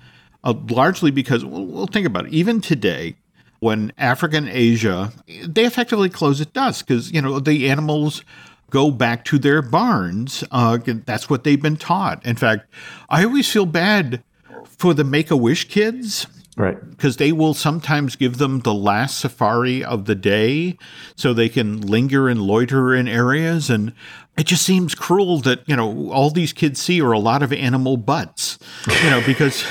uh, 0.44 0.54
largely 0.68 1.10
because, 1.10 1.44
well, 1.44 1.64
well, 1.64 1.86
think 1.86 2.06
about 2.06 2.26
it, 2.26 2.32
even 2.32 2.60
today, 2.60 3.16
when 3.60 3.92
Africa 3.96 4.36
and 4.36 4.48
Asia, 4.48 5.12
they 5.46 5.64
effectively 5.64 6.08
close 6.08 6.40
at 6.40 6.52
dusk 6.52 6.86
because, 6.86 7.12
you 7.12 7.22
know, 7.22 7.38
the 7.38 7.70
animals 7.70 8.24
go 8.70 8.90
back 8.90 9.24
to 9.26 9.38
their 9.38 9.62
barns. 9.62 10.42
Uh, 10.50 10.78
that's 11.06 11.30
what 11.30 11.44
they've 11.44 11.62
been 11.62 11.76
taught. 11.76 12.24
In 12.26 12.36
fact, 12.36 12.66
I 13.08 13.24
always 13.24 13.50
feel 13.50 13.66
bad 13.66 14.22
for 14.64 14.94
the 14.94 15.04
Make 15.04 15.30
a 15.30 15.36
Wish 15.36 15.68
kids 15.68 16.26
Right. 16.56 16.78
Because 16.90 17.16
they 17.16 17.32
will 17.32 17.54
sometimes 17.54 18.14
give 18.14 18.36
them 18.36 18.60
the 18.60 18.74
last 18.74 19.20
safari 19.20 19.82
of 19.82 20.04
the 20.04 20.14
day 20.14 20.76
so 21.16 21.32
they 21.32 21.48
can 21.48 21.80
linger 21.80 22.28
and 22.28 22.42
loiter 22.42 22.94
in 22.94 23.08
areas. 23.08 23.70
And 23.70 23.94
it 24.36 24.44
just 24.44 24.62
seems 24.62 24.94
cruel 24.94 25.40
that, 25.40 25.66
you 25.66 25.74
know, 25.74 26.10
all 26.10 26.30
these 26.30 26.52
kids 26.52 26.80
see 26.80 27.00
are 27.00 27.12
a 27.12 27.18
lot 27.18 27.42
of 27.42 27.54
animal 27.54 27.96
butts, 27.96 28.58
you 29.02 29.10
know, 29.10 29.22
because 29.24 29.64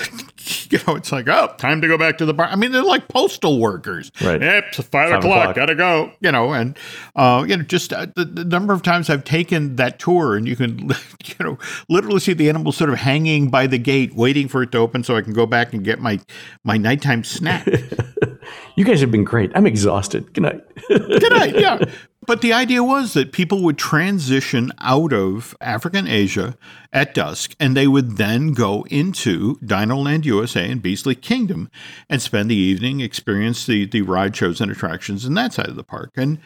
you 0.72 0.80
know, 0.88 0.96
it's 0.96 1.12
like, 1.12 1.28
oh, 1.28 1.54
time 1.58 1.82
to 1.82 1.88
go 1.88 1.98
back 1.98 2.18
to 2.20 2.26
the 2.26 2.34
bar. 2.34 2.48
I 2.48 2.56
mean, 2.56 2.72
they're 2.72 2.84
like 2.84 3.08
postal 3.08 3.60
workers. 3.60 4.12
Right. 4.22 4.42
Yep, 4.42 4.64
it's 4.68 4.78
five, 4.78 5.10
five 5.10 5.20
o'clock, 5.20 5.22
o'clock, 5.22 5.56
gotta 5.56 5.76
go. 5.76 6.12
You 6.20 6.32
know, 6.32 6.54
and 6.54 6.78
uh, 7.16 7.46
you 7.48 7.58
know, 7.58 7.64
just 7.64 7.94
uh, 7.94 8.08
the, 8.16 8.26
the, 8.26 8.46
number 8.46 8.74
of 8.74 8.84
times 8.84 9.10
I've 9.10 9.24
taken 9.24 9.76
that 9.78 10.00
tour, 10.00 10.36
and 10.36 10.48
you 10.48 10.56
can, 10.56 10.80
you 11.26 11.36
know, 11.40 11.58
literally 11.90 12.20
see 12.20 12.34
the 12.34 12.50
animals 12.50 12.78
sort 12.78 12.90
of 12.90 12.98
hanging 12.98 13.50
by 13.50 13.68
the 13.68 13.78
gate, 13.78 14.16
waiting 14.16 14.48
for 14.48 14.64
it 14.64 14.72
to 14.74 14.78
open, 14.78 15.04
so 15.04 15.16
I 15.16 15.22
can 15.22 15.34
go 15.34 15.46
back 15.46 15.74
and 15.74 15.84
get 15.84 16.00
my 16.00 16.20
my 16.64 16.78
nighttime 16.78 17.24
snack. 17.24 17.68
you 18.76 18.86
guys 18.86 19.02
have 19.02 19.12
been 19.12 19.24
great. 19.24 19.52
I'm 19.56 19.66
exhausted. 19.66 20.34
Good 20.34 20.44
night. 20.44 20.62
Good 20.88 21.32
night. 21.32 21.58
Yeah. 21.58 21.84
But 22.28 22.42
the 22.42 22.54
idea 22.54 22.84
was 22.84 23.14
that 23.14 23.32
people 23.32 23.64
would 23.64 23.80
transition 23.80 24.72
out 24.80 25.12
of 25.12 25.58
African 25.60 26.08
Asia 26.08 26.56
at 26.94 27.16
dusk 27.16 27.56
and 27.60 27.76
they 27.76 27.88
would 27.88 28.18
then 28.18 28.54
go 28.54 28.86
into 28.92 29.56
Dinoland 29.58 30.26
USA 30.26 30.70
and 30.70 30.84
Beastly 30.84 31.16
Kingdom 31.16 31.70
and 32.10 32.22
spend 32.22 32.52
the 32.52 32.56
evening, 32.56 33.00
experience 33.00 33.66
the, 33.66 33.86
the 33.86 34.04
ride 34.04 34.36
shows 34.36 34.62
and 34.62 34.72
attractions 34.72 35.26
in 35.26 35.34
that 35.34 35.54
side 35.54 35.70
of 35.70 35.76
the 35.76 35.84
park. 35.84 36.12
And 36.16 36.38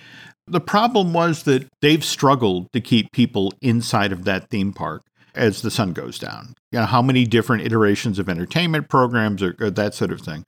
the 0.47 0.61
problem 0.61 1.11
was 1.11 1.43
that 1.43 1.67
they've 1.81 2.05
struggled 2.05 2.71
to 2.71 2.79
keep 2.79 3.11
people 3.11 3.51
inside 3.61 4.13
of 4.13 4.23
that 4.25 4.49
theme 4.49 4.71
park 4.71 5.01
as 5.33 5.61
the 5.61 5.71
sun 5.71 5.91
goes 5.91 6.17
down. 6.17 6.55
You 6.71 6.79
know, 6.79 6.85
how 6.85 7.01
many 7.01 7.25
different 7.25 7.63
iterations 7.63 8.19
of 8.19 8.29
entertainment 8.29 8.87
programs 8.89 9.43
or, 9.43 9.55
or 9.59 9.69
that 9.71 9.93
sort 9.93 10.11
of 10.11 10.21
thing. 10.21 10.45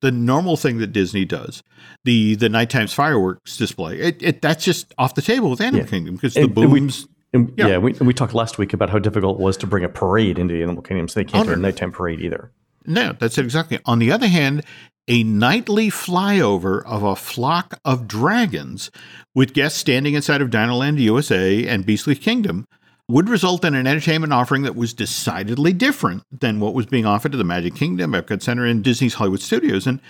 The 0.00 0.10
normal 0.12 0.56
thing 0.56 0.78
that 0.78 0.88
Disney 0.92 1.24
does, 1.24 1.62
the 2.04 2.34
the 2.34 2.48
nighttime 2.48 2.86
fireworks 2.88 3.56
display, 3.56 3.98
it, 3.98 4.22
it 4.22 4.42
that's 4.42 4.64
just 4.64 4.94
off 4.98 5.14
the 5.14 5.22
table 5.22 5.50
with 5.50 5.60
Animal 5.60 5.84
Yeah. 5.84 5.90
Kingdom 5.90 6.14
because 6.16 6.34
the 6.34 6.42
and 6.42 6.54
we- 6.56 6.66
booms. 6.66 7.06
And, 7.34 7.52
Yeah. 7.58 7.66
yeah, 7.66 7.78
we, 7.78 7.92
we 7.92 8.14
talked 8.14 8.32
last 8.32 8.56
week 8.56 8.72
about 8.72 8.88
how 8.88 8.98
difficult 8.98 9.38
it 9.38 9.42
was 9.42 9.58
to 9.58 9.66
bring 9.66 9.84
a 9.84 9.88
parade 9.90 10.38
into 10.38 10.54
the 10.54 10.62
Animal 10.62 10.80
Kingdom, 10.82 11.08
so 11.08 11.20
they 11.20 11.24
can't 11.24 11.46
do 11.46 11.52
a 11.52 11.56
nighttime 11.56 11.92
parade 11.92 12.20
either. 12.22 12.50
No, 12.86 13.12
that's 13.18 13.36
it 13.36 13.44
exactly. 13.44 13.78
On 13.84 13.98
the 13.98 14.10
other 14.10 14.28
hand, 14.28 14.64
a 15.08 15.22
nightly 15.24 15.90
flyover 15.90 16.82
of 16.86 17.02
a 17.02 17.14
flock 17.14 17.78
of 17.84 18.08
dragons 18.08 18.90
with 19.34 19.52
guests 19.52 19.78
standing 19.78 20.14
inside 20.14 20.40
of 20.40 20.48
Dinoland 20.48 21.00
USA 21.00 21.66
and 21.66 21.84
Beastly 21.84 22.14
Kingdom 22.14 22.64
would 23.08 23.28
result 23.28 23.64
in 23.64 23.74
an 23.74 23.86
entertainment 23.86 24.32
offering 24.32 24.62
that 24.62 24.76
was 24.76 24.92
decidedly 24.92 25.72
different 25.72 26.22
than 26.30 26.60
what 26.60 26.74
was 26.74 26.86
being 26.86 27.06
offered 27.06 27.32
to 27.32 27.38
the 27.38 27.44
Magic 27.44 27.74
Kingdom, 27.74 28.12
Epcot 28.12 28.42
Center, 28.42 28.64
and 28.66 28.84
Disney's 28.84 29.14
Hollywood 29.14 29.40
Studios. 29.40 29.86
And 29.86 30.00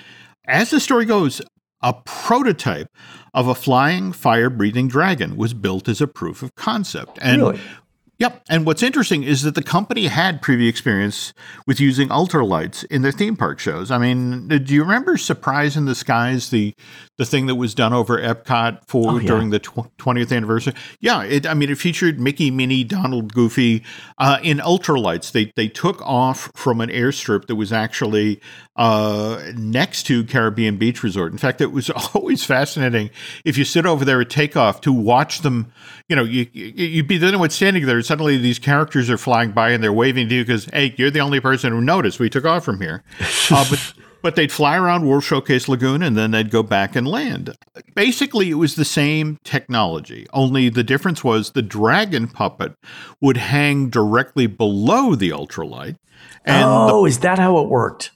as 0.46 0.70
the 0.70 0.80
story 0.80 1.05
goes, 1.05 1.40
a 1.80 1.92
prototype 1.92 2.88
of 3.32 3.46
a 3.46 3.55
flying, 3.55 4.12
fire 4.12 4.51
breathing 4.51 4.88
dragon 4.88 5.36
was 5.36 5.55
built 5.55 5.88
as 5.88 6.01
a 6.01 6.09
proof 6.09 6.42
of 6.42 6.57
concept. 6.57 7.18
And 7.22 7.40
Really? 7.40 7.61
Yep. 8.18 8.42
And 8.50 8.66
what's 8.66 8.82
interesting 8.82 9.22
is 9.22 9.42
that 9.42 9.54
the 9.54 9.62
company 9.62 10.08
had 10.08 10.42
previous 10.42 10.68
experience 10.70 11.32
with 11.68 11.78
using 11.78 12.08
ultralights 12.08 12.84
in 12.86 13.02
their 13.02 13.12
theme 13.12 13.36
park 13.36 13.60
shows. 13.60 13.92
I 13.92 13.98
mean, 13.98 14.48
do 14.48 14.74
you 14.74 14.82
remember 14.82 15.16
Surprise 15.16 15.76
in 15.76 15.84
the 15.84 15.94
Skies, 15.94 16.50
the 16.50 16.74
the 17.16 17.24
thing 17.24 17.46
that 17.46 17.54
was 17.54 17.74
done 17.74 17.92
over 17.92 18.18
Epcot 18.18 18.80
for 18.86 19.12
Oh, 19.12 19.18
yeah. 19.18 19.26
during 19.28 19.50
the 19.50 19.58
tw- 19.60 19.96
20th 19.98 20.36
anniversary? 20.36 20.72
Yeah, 21.00 21.22
it, 21.22 21.46
I 21.46 21.54
mean, 21.54 21.70
it 21.70 21.78
featured 21.78 22.18
Mickey, 22.18 22.50
Minnie, 22.50 22.82
Donald, 22.82 23.34
Goofy 23.34 23.84
uh, 24.18 24.38
in 24.42 24.58
ultralights. 24.58 25.30
They 25.30 25.52
they 25.54 25.68
took 25.68 26.02
off 26.02 26.50
from 26.56 26.80
an 26.80 26.90
airstrip 26.90 27.46
that 27.46 27.54
was 27.54 27.72
actually 27.72 28.40
uh, 28.78 29.42
next 29.56 30.04
to 30.04 30.24
Caribbean 30.24 30.76
Beach 30.78 31.02
Resort. 31.02 31.32
In 31.32 31.38
fact, 31.38 31.60
it 31.60 31.72
was 31.72 31.90
always 32.14 32.44
fascinating 32.44 33.10
if 33.44 33.58
you 33.58 33.64
sit 33.64 33.84
over 33.84 34.04
there 34.04 34.20
at 34.20 34.30
takeoff 34.30 34.80
to 34.82 34.92
watch 34.92 35.40
them. 35.40 35.70
You 36.08 36.16
know, 36.16 36.24
you, 36.24 36.46
you- 36.52 36.86
you'd 36.86 37.08
be 37.08 37.18
the 37.18 37.26
only 37.26 37.38
one 37.38 37.50
standing 37.50 37.84
there, 37.84 37.96
and 37.96 38.06
suddenly 38.06 38.38
these 38.38 38.58
characters 38.58 39.10
are 39.10 39.18
flying 39.18 39.50
by 39.50 39.70
and 39.72 39.82
they're 39.84 39.92
waving 39.92 40.28
to 40.30 40.34
you 40.36 40.44
because, 40.44 40.66
hey, 40.66 40.94
you're 40.96 41.10
the 41.10 41.20
only 41.20 41.40
person 41.40 41.72
who 41.72 41.80
noticed 41.80 42.18
we 42.20 42.30
took 42.30 42.44
off 42.46 42.64
from 42.64 42.80
here. 42.80 43.02
Uh, 43.50 43.64
but 43.70 43.92
but 44.20 44.36
they'd 44.36 44.52
fly 44.52 44.76
around 44.76 45.06
World 45.06 45.22
Showcase 45.24 45.68
Lagoon 45.68 46.02
and 46.02 46.16
then 46.16 46.32
they'd 46.32 46.50
go 46.50 46.62
back 46.62 46.94
and 46.96 47.06
land. 47.08 47.56
Basically, 47.94 48.50
it 48.50 48.54
was 48.54 48.74
the 48.74 48.84
same 48.84 49.38
technology, 49.44 50.26
only 50.34 50.68
the 50.68 50.82
difference 50.84 51.22
was 51.24 51.52
the 51.52 51.62
dragon 51.62 52.26
puppet 52.28 52.74
would 53.22 53.36
hang 53.38 53.88
directly 53.90 54.46
below 54.46 55.14
the 55.14 55.30
ultralight. 55.30 55.96
And 56.44 56.62
the 56.64 56.92
oh, 56.92 57.04
is 57.06 57.20
that 57.20 57.38
how 57.38 57.58
it 57.58 57.68
worked? 57.68 58.10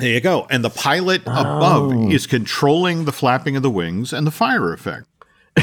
There 0.00 0.10
you 0.10 0.20
go. 0.20 0.46
And 0.50 0.64
the 0.64 0.70
pilot 0.70 1.22
above 1.22 1.92
oh. 1.92 2.10
is 2.10 2.26
controlling 2.26 3.04
the 3.04 3.12
flapping 3.12 3.56
of 3.56 3.62
the 3.62 3.70
wings 3.70 4.12
and 4.12 4.26
the 4.26 4.30
fire 4.30 4.72
effect. 4.72 5.06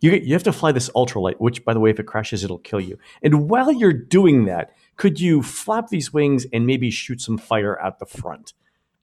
you 0.00 0.12
you 0.12 0.32
have 0.32 0.42
to 0.42 0.52
fly 0.52 0.72
this 0.72 0.88
ultralight, 0.90 1.34
which, 1.38 1.64
by 1.64 1.74
the 1.74 1.80
way, 1.80 1.90
if 1.90 2.00
it 2.00 2.06
crashes, 2.06 2.42
it'll 2.42 2.58
kill 2.58 2.80
you. 2.80 2.98
And 3.22 3.48
while 3.48 3.70
you're 3.70 3.92
doing 3.92 4.46
that, 4.46 4.74
could 4.96 5.20
you 5.20 5.42
flap 5.42 5.88
these 5.88 6.12
wings 6.12 6.46
and 6.52 6.66
maybe 6.66 6.90
shoot 6.90 7.20
some 7.20 7.38
fire 7.38 7.80
out 7.80 7.98
the 7.98 8.06
front? 8.06 8.54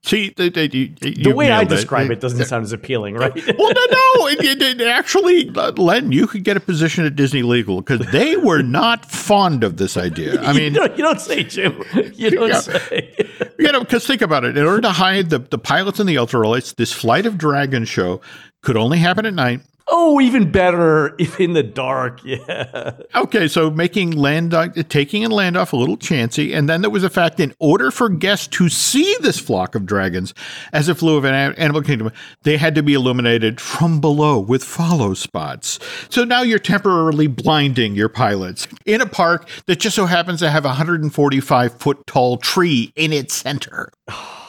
See, 0.02 0.32
they, 0.34 0.48
they, 0.48 0.68
you, 0.72 0.88
The 0.88 1.34
way 1.34 1.52
I 1.52 1.64
describe 1.64 2.10
it 2.10 2.20
doesn't 2.20 2.42
sound 2.46 2.64
as 2.64 2.72
appealing, 2.72 3.16
right? 3.16 3.34
Well, 3.58 3.72
no, 3.74 3.84
no. 3.90 4.26
It, 4.28 4.42
it, 4.42 4.80
it 4.80 4.86
actually, 4.88 5.50
uh, 5.54 5.72
Len, 5.72 6.10
you 6.10 6.26
could 6.26 6.42
get 6.42 6.56
a 6.56 6.60
position 6.60 7.04
at 7.04 7.16
Disney 7.16 7.42
Legal 7.42 7.82
because 7.82 8.06
they 8.10 8.36
were 8.36 8.62
not 8.62 9.04
fond 9.04 9.62
of 9.62 9.76
this 9.76 9.98
idea. 9.98 10.40
I 10.42 10.54
mean, 10.54 10.72
you, 10.72 10.80
don't, 10.80 10.96
you 10.96 11.04
don't 11.04 11.20
say, 11.20 11.44
Jim. 11.44 11.82
You 12.14 12.30
don't 12.30 12.54
say. 12.54 13.14
you 13.58 13.70
know, 13.70 13.80
because 13.80 14.06
think 14.06 14.22
about 14.22 14.44
it. 14.44 14.56
In 14.56 14.64
order 14.64 14.80
to 14.82 14.92
hide 14.92 15.28
the, 15.28 15.38
the 15.40 15.58
pilots 15.58 16.00
and 16.00 16.08
the 16.08 16.14
ultralights, 16.14 16.74
this 16.76 16.92
Flight 16.92 17.26
of 17.26 17.36
Dragon 17.36 17.84
show 17.84 18.22
could 18.62 18.78
only 18.78 18.98
happen 18.98 19.26
at 19.26 19.34
night. 19.34 19.60
Oh, 19.92 20.20
even 20.20 20.52
better 20.52 21.16
if 21.18 21.40
in 21.40 21.52
the 21.52 21.62
dark. 21.62 22.20
Yeah. 22.30 22.92
Okay, 23.14 23.48
so 23.48 23.70
making 23.70 24.12
land 24.12 24.54
uh, 24.54 24.68
taking 24.88 25.24
and 25.24 25.32
land 25.32 25.56
off 25.56 25.72
a 25.72 25.76
little 25.76 25.96
chancy, 25.96 26.52
and 26.52 26.68
then 26.68 26.80
there 26.80 26.90
was 26.90 27.02
a 27.02 27.10
fact: 27.10 27.40
in 27.40 27.52
order 27.58 27.90
for 27.90 28.08
guests 28.08 28.46
to 28.48 28.68
see 28.68 29.16
this 29.20 29.40
flock 29.40 29.74
of 29.74 29.84
dragons 29.84 30.32
as 30.72 30.88
it 30.88 30.94
flew 30.94 31.16
of 31.16 31.24
an 31.24 31.34
animal 31.54 31.82
kingdom, 31.82 32.12
they 32.42 32.56
had 32.56 32.76
to 32.76 32.84
be 32.84 32.94
illuminated 32.94 33.60
from 33.60 34.00
below 34.00 34.38
with 34.38 34.62
follow 34.62 35.12
spots. 35.12 35.80
So 36.08 36.22
now 36.22 36.42
you're 36.42 36.60
temporarily 36.60 37.26
blinding 37.26 37.96
your 37.96 38.08
pilots 38.08 38.68
in 38.86 39.00
a 39.00 39.06
park 39.06 39.48
that 39.66 39.80
just 39.80 39.96
so 39.96 40.06
happens 40.06 40.38
to 40.40 40.50
have 40.50 40.64
a 40.64 40.68
145 40.68 41.74
foot 41.74 42.06
tall 42.06 42.36
tree 42.36 42.92
in 42.94 43.12
its 43.12 43.34
center. 43.34 43.90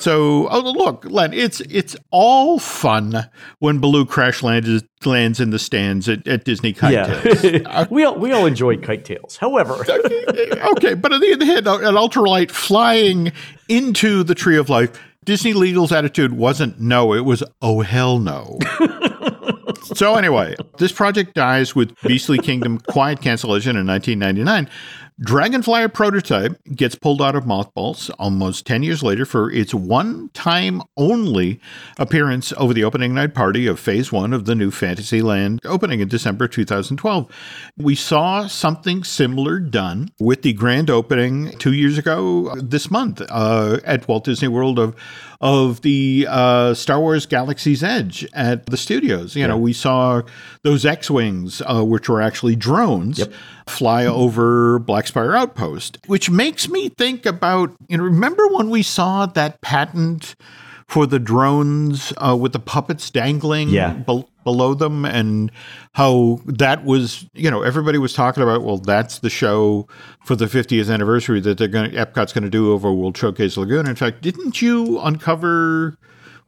So, 0.00 0.48
oh 0.48 0.60
look, 0.60 1.04
Len, 1.04 1.32
it's 1.32 1.60
it's 1.60 1.96
all 2.10 2.58
fun 2.58 3.28
when 3.58 3.78
Baloo 3.78 4.06
crash 4.06 4.42
lands 4.42 4.82
lands 5.04 5.40
in 5.40 5.50
the 5.50 5.58
stands 5.58 6.08
at, 6.08 6.26
at 6.26 6.44
Disney 6.44 6.72
Kite 6.72 7.06
Tails. 7.06 7.44
Yeah. 7.44 7.86
we 7.90 8.04
all 8.04 8.16
we 8.16 8.32
all 8.32 8.46
enjoy 8.46 8.76
kite 8.76 9.04
tails. 9.04 9.36
However, 9.36 9.74
okay, 9.78 10.94
but 10.94 11.12
on 11.12 11.20
the 11.20 11.44
hand, 11.44 11.66
an 11.66 11.94
ultralight 11.94 12.50
flying 12.50 13.32
into 13.68 14.22
the 14.22 14.34
tree 14.34 14.56
of 14.56 14.68
life, 14.68 14.98
Disney 15.24 15.52
Legal's 15.52 15.92
attitude 15.92 16.32
wasn't 16.32 16.80
no, 16.80 17.12
it 17.12 17.24
was 17.24 17.42
oh 17.60 17.80
hell 17.80 18.18
no. 18.18 18.58
so 19.94 20.16
anyway, 20.16 20.54
this 20.78 20.92
project 20.92 21.34
dies 21.34 21.74
with 21.74 21.94
Beastly 22.02 22.38
Kingdom 22.38 22.78
quiet 22.78 23.20
cancellation 23.20 23.76
in 23.76 23.86
1999. 23.86 24.70
Dragonflyer 25.22 25.92
prototype 25.92 26.58
gets 26.74 26.94
pulled 26.94 27.20
out 27.20 27.36
of 27.36 27.46
mothballs 27.46 28.08
almost 28.18 28.66
10 28.66 28.82
years 28.82 29.02
later 29.02 29.26
for 29.26 29.50
its 29.50 29.74
one 29.74 30.30
time 30.30 30.80
only 30.96 31.60
appearance 31.98 32.54
over 32.56 32.72
the 32.72 32.84
opening 32.84 33.12
night 33.12 33.34
party 33.34 33.66
of 33.66 33.78
phase 33.78 34.10
one 34.10 34.32
of 34.32 34.46
the 34.46 34.54
new 34.54 34.70
Fantasyland 34.70 35.60
opening 35.66 36.00
in 36.00 36.08
December 36.08 36.48
2012. 36.48 37.30
We 37.76 37.94
saw 37.94 38.46
something 38.46 39.04
similar 39.04 39.58
done 39.58 40.10
with 40.18 40.40
the 40.40 40.54
grand 40.54 40.88
opening 40.88 41.50
two 41.58 41.74
years 41.74 41.98
ago 41.98 42.54
this 42.56 42.90
month 42.90 43.20
uh, 43.28 43.78
at 43.84 44.08
Walt 44.08 44.24
Disney 44.24 44.48
World 44.48 44.78
of 44.78 44.96
of 45.40 45.80
the 45.80 46.26
uh, 46.28 46.74
Star 46.74 47.00
Wars 47.00 47.24
Galaxy's 47.24 47.82
Edge 47.82 48.26
at 48.34 48.66
the 48.66 48.76
studios. 48.76 49.34
You 49.36 49.48
know, 49.48 49.56
we 49.56 49.72
saw 49.72 50.22
those 50.62 50.84
X 50.84 51.10
Wings, 51.10 51.62
uh, 51.62 51.82
which 51.82 52.10
were 52.10 52.20
actually 52.20 52.56
drones, 52.56 53.26
fly 53.70 54.04
over 54.06 54.78
Black 54.78 55.06
Spire 55.06 55.34
Outpost, 55.34 55.98
which 56.06 56.28
makes 56.30 56.68
me 56.68 56.88
think 56.90 57.24
about, 57.26 57.74
you 57.88 57.96
know, 57.96 58.04
remember 58.04 58.46
when 58.48 58.68
we 58.70 58.82
saw 58.82 59.26
that 59.26 59.60
patent 59.60 60.34
for 60.86 61.06
the 61.06 61.18
drones 61.20 62.12
uh, 62.18 62.36
with 62.36 62.52
the 62.52 62.58
puppets 62.58 63.10
dangling 63.10 63.68
Yeah. 63.68 63.92
bel- 63.92 64.28
below 64.42 64.74
them 64.74 65.04
and 65.04 65.52
how 65.92 66.40
that 66.46 66.84
was, 66.84 67.26
you 67.34 67.50
know, 67.50 67.62
everybody 67.62 67.98
was 67.98 68.12
talking 68.12 68.42
about, 68.42 68.62
well, 68.64 68.78
that's 68.78 69.18
the 69.20 69.30
show 69.30 69.86
for 70.24 70.34
the 70.34 70.46
50th 70.46 70.92
anniversary 70.92 71.38
that 71.40 71.58
they're 71.58 71.68
going 71.68 71.90
Epcot's 71.92 72.32
going 72.32 72.42
to 72.44 72.50
do 72.50 72.72
over 72.72 72.92
World 72.92 73.16
Showcase 73.16 73.56
Lagoon. 73.56 73.86
In 73.86 73.94
fact, 73.94 74.22
didn't 74.22 74.60
you 74.62 74.98
uncover 75.00 75.96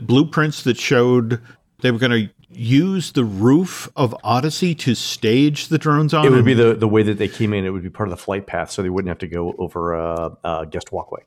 blueprints 0.01 0.63
that 0.65 0.77
showed 0.79 1.41
they 1.83 1.91
were 1.91 1.99
going 1.99 2.27
to 2.29 2.33
use 2.53 3.13
the 3.13 3.25
roof 3.25 3.91
of 3.97 4.15
Odyssey 4.23 4.75
to 4.77 4.95
stage 4.95 5.69
the 5.69 5.79
drones 5.79 6.15
on? 6.15 6.27
it 6.27 6.31
would 6.31 6.45
be 6.45 6.55
the 6.55 6.75
the 6.75 6.89
way 6.89 7.03
that 7.03 7.19
they 7.19 7.29
came 7.29 7.53
in. 7.53 7.65
It 7.65 7.71
would 7.71 7.83
be 7.83 7.91
part 7.91 8.09
of 8.09 8.11
the 8.11 8.23
flight 8.23 8.47
path, 8.47 8.71
so 8.71 8.83
they 8.83 8.91
wouldn't 8.91 9.09
have 9.09 9.19
to 9.19 9.29
go 9.29 9.55
over 9.59 9.95
a, 9.95 10.37
a 10.45 10.67
guest 10.67 10.93
walkway. 10.93 11.23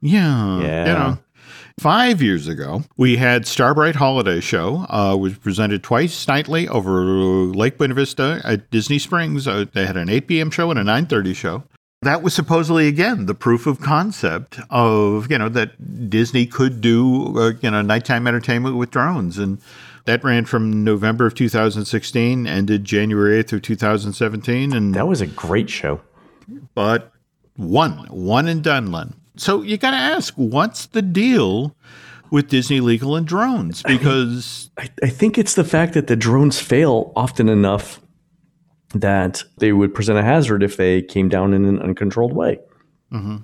Yeah. 0.00 0.60
Yeah. 0.60 0.86
You 0.86 0.92
know. 0.92 1.18
Five 1.80 2.20
years 2.20 2.48
ago, 2.48 2.82
we 2.96 3.16
had 3.16 3.46
Starbright 3.46 3.94
Holiday 3.96 4.40
Show, 4.40 4.84
uh, 4.90 5.16
was 5.16 5.38
presented 5.38 5.82
twice 5.82 6.28
nightly 6.28 6.68
over 6.68 7.02
Lake 7.02 7.78
Buena 7.78 7.94
Vista 7.94 8.42
at 8.44 8.70
Disney 8.70 8.98
Springs. 8.98 9.48
Uh, 9.48 9.64
they 9.72 9.86
had 9.86 9.96
an 9.96 10.10
8 10.10 10.28
p.m. 10.28 10.50
show 10.50 10.70
and 10.70 10.78
a 10.78 10.84
9:30 10.84 11.34
show. 11.34 11.64
That 12.02 12.22
was 12.22 12.34
supposedly 12.34 12.88
again 12.88 13.26
the 13.26 13.34
proof 13.34 13.66
of 13.66 13.80
concept 13.80 14.58
of 14.70 15.30
you 15.30 15.38
know 15.38 15.48
that 15.48 16.10
Disney 16.10 16.46
could 16.46 16.80
do 16.80 17.38
uh, 17.38 17.52
you 17.60 17.70
know 17.70 17.80
nighttime 17.80 18.26
entertainment 18.26 18.76
with 18.76 18.90
drones, 18.90 19.38
and 19.38 19.58
that 20.04 20.22
ran 20.24 20.44
from 20.44 20.84
November 20.84 21.26
of 21.26 21.34
2016 21.34 22.46
ended 22.46 22.84
January 22.84 23.42
8th 23.42 23.54
of 23.54 23.62
2017, 23.62 24.72
and 24.72 24.94
That 24.94 25.06
was 25.08 25.20
a 25.20 25.26
great 25.26 25.70
show. 25.70 26.00
but 26.74 27.12
one, 27.56 28.06
one 28.08 28.48
and 28.48 28.62
done, 28.64 28.90
Len. 28.90 29.14
So 29.36 29.62
you 29.62 29.76
got 29.78 29.92
to 29.92 29.96
ask, 29.96 30.34
what's 30.34 30.86
the 30.86 31.02
deal 31.02 31.76
with 32.30 32.48
Disney 32.48 32.80
Legal 32.80 33.16
and 33.16 33.26
drones? 33.26 33.82
Because 33.82 34.70
I, 34.78 34.88
I 35.02 35.08
think 35.08 35.38
it's 35.38 35.54
the 35.54 35.64
fact 35.64 35.94
that 35.94 36.06
the 36.06 36.16
drones 36.16 36.60
fail 36.60 37.12
often 37.16 37.48
enough 37.48 38.00
that 38.94 39.42
they 39.58 39.72
would 39.72 39.94
present 39.94 40.18
a 40.18 40.22
hazard 40.22 40.62
if 40.62 40.76
they 40.76 41.00
came 41.02 41.28
down 41.28 41.54
in 41.54 41.64
an 41.64 41.78
uncontrolled 41.80 42.34
way. 42.34 42.58
Mm-hmm. 43.12 43.36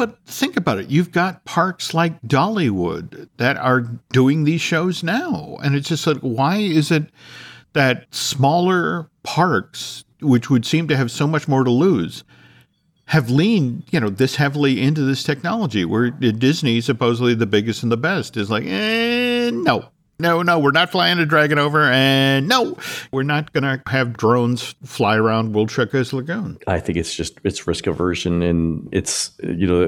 But 0.00 0.16
think 0.24 0.56
about 0.56 0.78
it. 0.78 0.88
You've 0.88 1.12
got 1.12 1.44
parks 1.44 1.92
like 1.92 2.22
Dollywood 2.22 3.28
that 3.36 3.58
are 3.58 3.82
doing 4.12 4.44
these 4.44 4.62
shows 4.62 5.02
now. 5.02 5.58
And 5.62 5.74
it's 5.74 5.90
just 5.90 6.06
like, 6.06 6.16
why 6.20 6.56
is 6.56 6.90
it 6.90 7.10
that 7.74 8.06
smaller 8.10 9.10
parks, 9.24 10.06
which 10.22 10.48
would 10.48 10.64
seem 10.64 10.88
to 10.88 10.96
have 10.96 11.10
so 11.10 11.26
much 11.26 11.48
more 11.48 11.64
to 11.64 11.70
lose, 11.70 12.24
have 13.08 13.28
leaned, 13.28 13.82
you 13.90 14.00
know, 14.00 14.08
this 14.08 14.36
heavily 14.36 14.80
into 14.80 15.02
this 15.02 15.22
technology. 15.22 15.84
Where 15.84 16.08
Disney, 16.08 16.80
supposedly 16.80 17.34
the 17.34 17.44
biggest 17.44 17.82
and 17.82 17.92
the 17.92 17.98
best, 17.98 18.38
is 18.38 18.50
like, 18.50 18.64
eh, 18.64 19.50
no, 19.52 19.90
no, 20.20 20.42
no, 20.42 20.58
we're 20.58 20.70
not 20.70 20.90
flying 20.90 21.18
a 21.18 21.26
dragon 21.26 21.58
over, 21.58 21.82
and 21.84 22.46
no, 22.46 22.76
we're 23.10 23.22
not 23.22 23.52
going 23.52 23.64
to 23.64 23.82
have 23.90 24.16
drones 24.16 24.74
fly 24.84 25.16
around 25.16 25.54
World 25.54 25.70
Showcase 25.70 26.12
Lagoon. 26.12 26.58
I 26.66 26.78
think 26.78 26.98
it's 26.98 27.14
just 27.14 27.40
it's 27.44 27.66
risk 27.66 27.86
aversion, 27.86 28.42
and 28.42 28.88
it's 28.92 29.32
you 29.42 29.66
know 29.66 29.84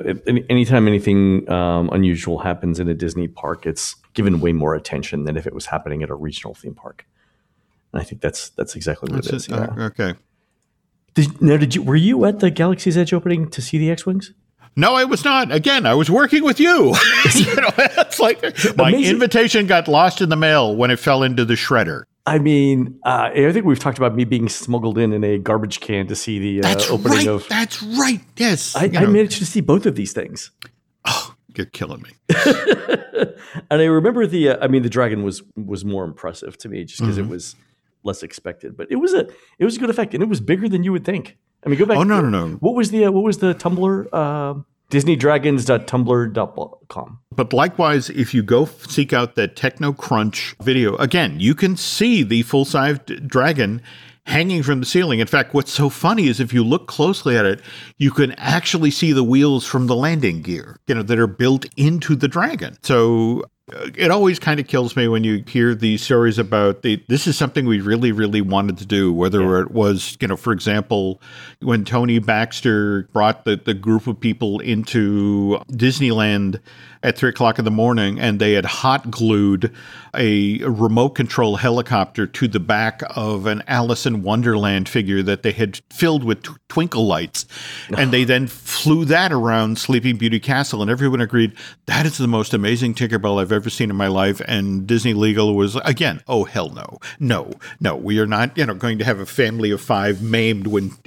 anytime 0.49 0.89
anything 0.89 1.49
um, 1.51 1.91
unusual 1.93 2.39
happens 2.39 2.81
in 2.81 2.89
a 2.89 2.95
Disney 2.95 3.29
park, 3.29 3.67
it's 3.67 3.95
given 4.15 4.41
way 4.41 4.53
more 4.53 4.75
attention 4.75 5.25
than 5.25 5.37
if 5.37 5.47
it 5.47 5.55
was 5.55 5.67
happening 5.67 6.03
at 6.03 6.11
a 6.11 6.15
regional 6.15 6.55
theme 6.55 6.75
park. 6.75 7.07
And 7.93 8.01
I 8.01 8.05
think 8.05 8.21
that's 8.21 8.51
that's 8.51 8.75
exactly 8.75 9.13
what 9.13 9.25
that's 9.25 9.47
it 9.47 9.53
is. 9.53 9.53
Uh, 9.53 9.75
okay. 9.79 10.15
Did, 11.15 11.43
now, 11.43 11.59
did 11.59 11.75
you 11.75 11.83
were 11.83 11.97
you 11.97 12.25
at 12.25 12.41
the 12.41 12.51
Galaxy's 12.51 12.97
Edge 12.97 13.13
opening 13.13 13.51
to 13.51 13.61
see 13.61 13.79
the 13.79 13.91
X 13.91 14.07
wings? 14.07 14.33
No, 14.75 14.95
I 14.95 15.05
was 15.05 15.25
not. 15.25 15.53
Again, 15.53 15.85
I 15.87 15.95
was 15.95 16.11
working 16.11 16.45
with 16.45 16.59
you. 16.59 16.95
you 17.35 17.55
know, 17.57 17.71
it's 17.79 18.19
like 18.19 18.43
my 18.77 18.89
Amazing. 18.89 19.15
invitation 19.15 19.67
got 19.67 19.89
lost 19.89 20.21
in 20.21 20.29
the 20.29 20.37
mail 20.37 20.75
when 20.75 20.91
it 20.91 20.99
fell 20.99 21.23
into 21.23 21.45
the 21.45 21.55
shredder. 21.55 22.05
I 22.25 22.39
mean, 22.39 23.01
uh, 23.05 23.31
I 23.35 23.53
think 23.53 23.67
we've 23.67 23.81
talked 23.81 23.99
about 23.99 24.15
me 24.15 24.25
being 24.25 24.49
smuggled 24.49 24.97
in 24.97 25.13
in 25.13 25.25
a 25.25 25.39
garbage 25.39 25.81
can 25.81 26.07
to 26.07 26.15
see 26.15 26.61
the 26.61 26.69
uh, 26.69 26.81
opening 26.89 27.19
right. 27.19 27.27
of. 27.27 27.49
That's 27.49 27.83
right. 27.83 28.21
Yes, 28.37 28.77
I, 28.77 28.85
I 28.85 29.07
managed 29.07 29.39
to 29.39 29.47
see 29.47 29.61
both 29.61 29.87
of 29.87 29.97
these 29.97 30.13
things. 30.13 30.53
Oh, 31.05 31.35
you're 31.57 31.67
killing 31.67 32.03
me. 32.03 32.11
and 33.71 33.83
I 33.83 33.85
remember 33.85 34.27
the. 34.27 34.51
Uh, 34.51 34.65
I 34.65 34.69
mean, 34.69 34.83
the 34.83 34.89
dragon 34.89 35.25
was 35.25 35.43
was 35.57 35.85
more 35.85 36.05
impressive 36.05 36.57
to 36.59 36.69
me 36.69 36.85
just 36.85 37.01
because 37.01 37.17
mm-hmm. 37.17 37.27
it 37.27 37.31
was 37.31 37.57
less 38.05 38.23
expected, 38.23 38.77
but 38.77 38.87
it 38.91 38.97
was 38.97 39.15
a 39.15 39.27
it 39.59 39.65
was 39.65 39.77
a 39.77 39.81
good 39.81 39.91
effect, 39.91 40.15
and 40.15 40.23
it 40.23 40.29
was 40.29 40.41
bigger 40.41 40.69
than 40.69 40.85
you 40.85 40.93
would 40.93 41.05
think. 41.05 41.37
I 41.65 41.69
mean, 41.69 41.79
go 41.79 41.87
back. 41.87 41.97
Oh 41.97 42.03
no, 42.03 42.21
no, 42.21 42.29
no. 42.29 42.49
What 42.57 42.75
was 42.75 42.91
the 42.91 43.07
uh, 43.07 43.11
what 43.11 43.25
was 43.25 43.39
the 43.39 43.55
Tumblr? 43.55 44.09
Uh, 44.13 44.55
DisneyDragons.tumblr.com. 44.91 47.19
But 47.35 47.55
likewise, 47.55 48.11
if 48.11 48.35
you 48.35 48.43
go 48.43 48.67
seek 48.67 49.15
out 49.15 49.37
that 49.37 49.57
Techno 49.57 49.95
Crunch 49.95 50.55
video, 50.63 50.97
again, 50.97 51.41
you 51.41 51.55
can 51.55 51.79
see 51.79 52.23
the 52.23 52.43
full-sized 52.43 53.27
dragon 53.27 53.81
hanging 54.27 54.63
from 54.63 54.81
the 54.81 54.87
ceiling. 54.87 55.21
In 55.21 55.27
fact, 55.27 55.55
what's 55.55 55.73
so 55.73 55.89
funny 55.89 56.29
is 56.29 56.41
if 56.41 56.53
you 56.53 56.63
look 56.63 56.89
closely 56.89 57.39
at 57.39 57.47
it, 57.47 57.63
you 57.97 58.11
can 58.11 58.33
actually 58.33 58.91
see 58.91 59.13
the 59.13 59.25
wheels 59.25 59.65
from 59.67 59.87
the 59.87 59.97
landing 59.97 60.43
gear, 60.43 60.77
you 60.87 60.95
know, 60.95 61.03
that 61.03 61.19
are 61.19 61.27
built 61.27 61.65
into 61.79 62.15
the 62.15 62.29
dragon. 62.29 62.77
So 62.83 63.45
it 63.69 64.11
always 64.11 64.39
kind 64.39 64.59
of 64.59 64.67
kills 64.67 64.97
me 64.97 65.07
when 65.07 65.23
you 65.23 65.45
hear 65.47 65.75
these 65.75 66.03
stories 66.03 66.39
about 66.39 66.83
the 66.83 67.03
this 67.09 67.27
is 67.27 67.39
something 67.39 67.65
we 67.65 67.81
really 67.81 68.11
really 68.11 68.41
wanted 68.41 68.77
to 68.77 68.85
do 68.85 69.13
whether 69.13 69.41
yeah. 69.41 69.61
it 69.63 69.71
was 69.71 70.17
you 70.21 70.27
know 70.27 70.37
for 70.37 70.53
example 70.53 71.21
when 71.61 71.85
tony 71.85 72.19
baxter 72.19 73.09
brought 73.13 73.45
the, 73.45 73.57
the 73.57 73.75
group 73.75 74.07
of 74.07 74.19
people 74.19 74.59
into 74.61 75.59
disneyland 75.71 76.61
at 77.03 77.17
three 77.17 77.31
o'clock 77.31 77.59
in 77.59 77.65
the 77.65 77.71
morning 77.71 78.19
and 78.19 78.41
they 78.41 78.53
had 78.53 78.65
hot 78.65 79.11
glued 79.11 79.73
a 80.15 80.59
remote 80.65 81.11
control 81.11 81.57
helicopter 81.57 82.27
to 82.27 82.49
the 82.49 82.61
back 82.61 83.03
of 83.17 83.47
an 83.47 83.63
alice 83.67 84.05
in 84.05 84.23
wonderland 84.23 84.89
figure 84.89 85.23
that 85.23 85.43
they 85.43 85.53
had 85.53 85.81
filled 85.91 86.25
with 86.25 86.45
twinkle 86.69 87.07
lights 87.07 87.47
and 87.97 88.13
they 88.13 88.25
then 88.33 88.47
flew 88.47 89.05
that 89.05 89.33
around 89.33 89.79
sleeping 89.79 90.17
beauty 90.17 90.41
castle 90.41 90.83
and 90.83 90.91
everyone 90.91 91.21
agreed 91.21 91.53
that 91.87 92.05
is 92.05 92.19
the 92.19 92.29
most 92.29 92.53
amazing 92.53 92.95
tinkerbell 92.95 93.41
i've 93.41 93.53
ever 93.53 93.71
seen 93.71 93.91
in 93.93 93.97
my 93.97 94.09
life. 94.09 94.41
And 94.47 94.87
Disney 94.87 95.15
Legal 95.15 95.55
was 95.55 95.77
again, 95.77 96.21
oh 96.27 96.45
hell 96.45 96.71
no, 96.71 96.99
no, 97.21 97.53
no, 97.81 97.95
we 97.95 98.19
are 98.19 98.27
not, 98.27 98.57
you 98.57 98.67
know, 98.67 98.75
going 98.75 98.99
to 98.99 99.05
have 99.05 99.21
a 99.21 99.27
family 99.27 99.71
of 99.71 99.81
five 99.81 100.23
maimed 100.23 100.67
when 100.67 100.91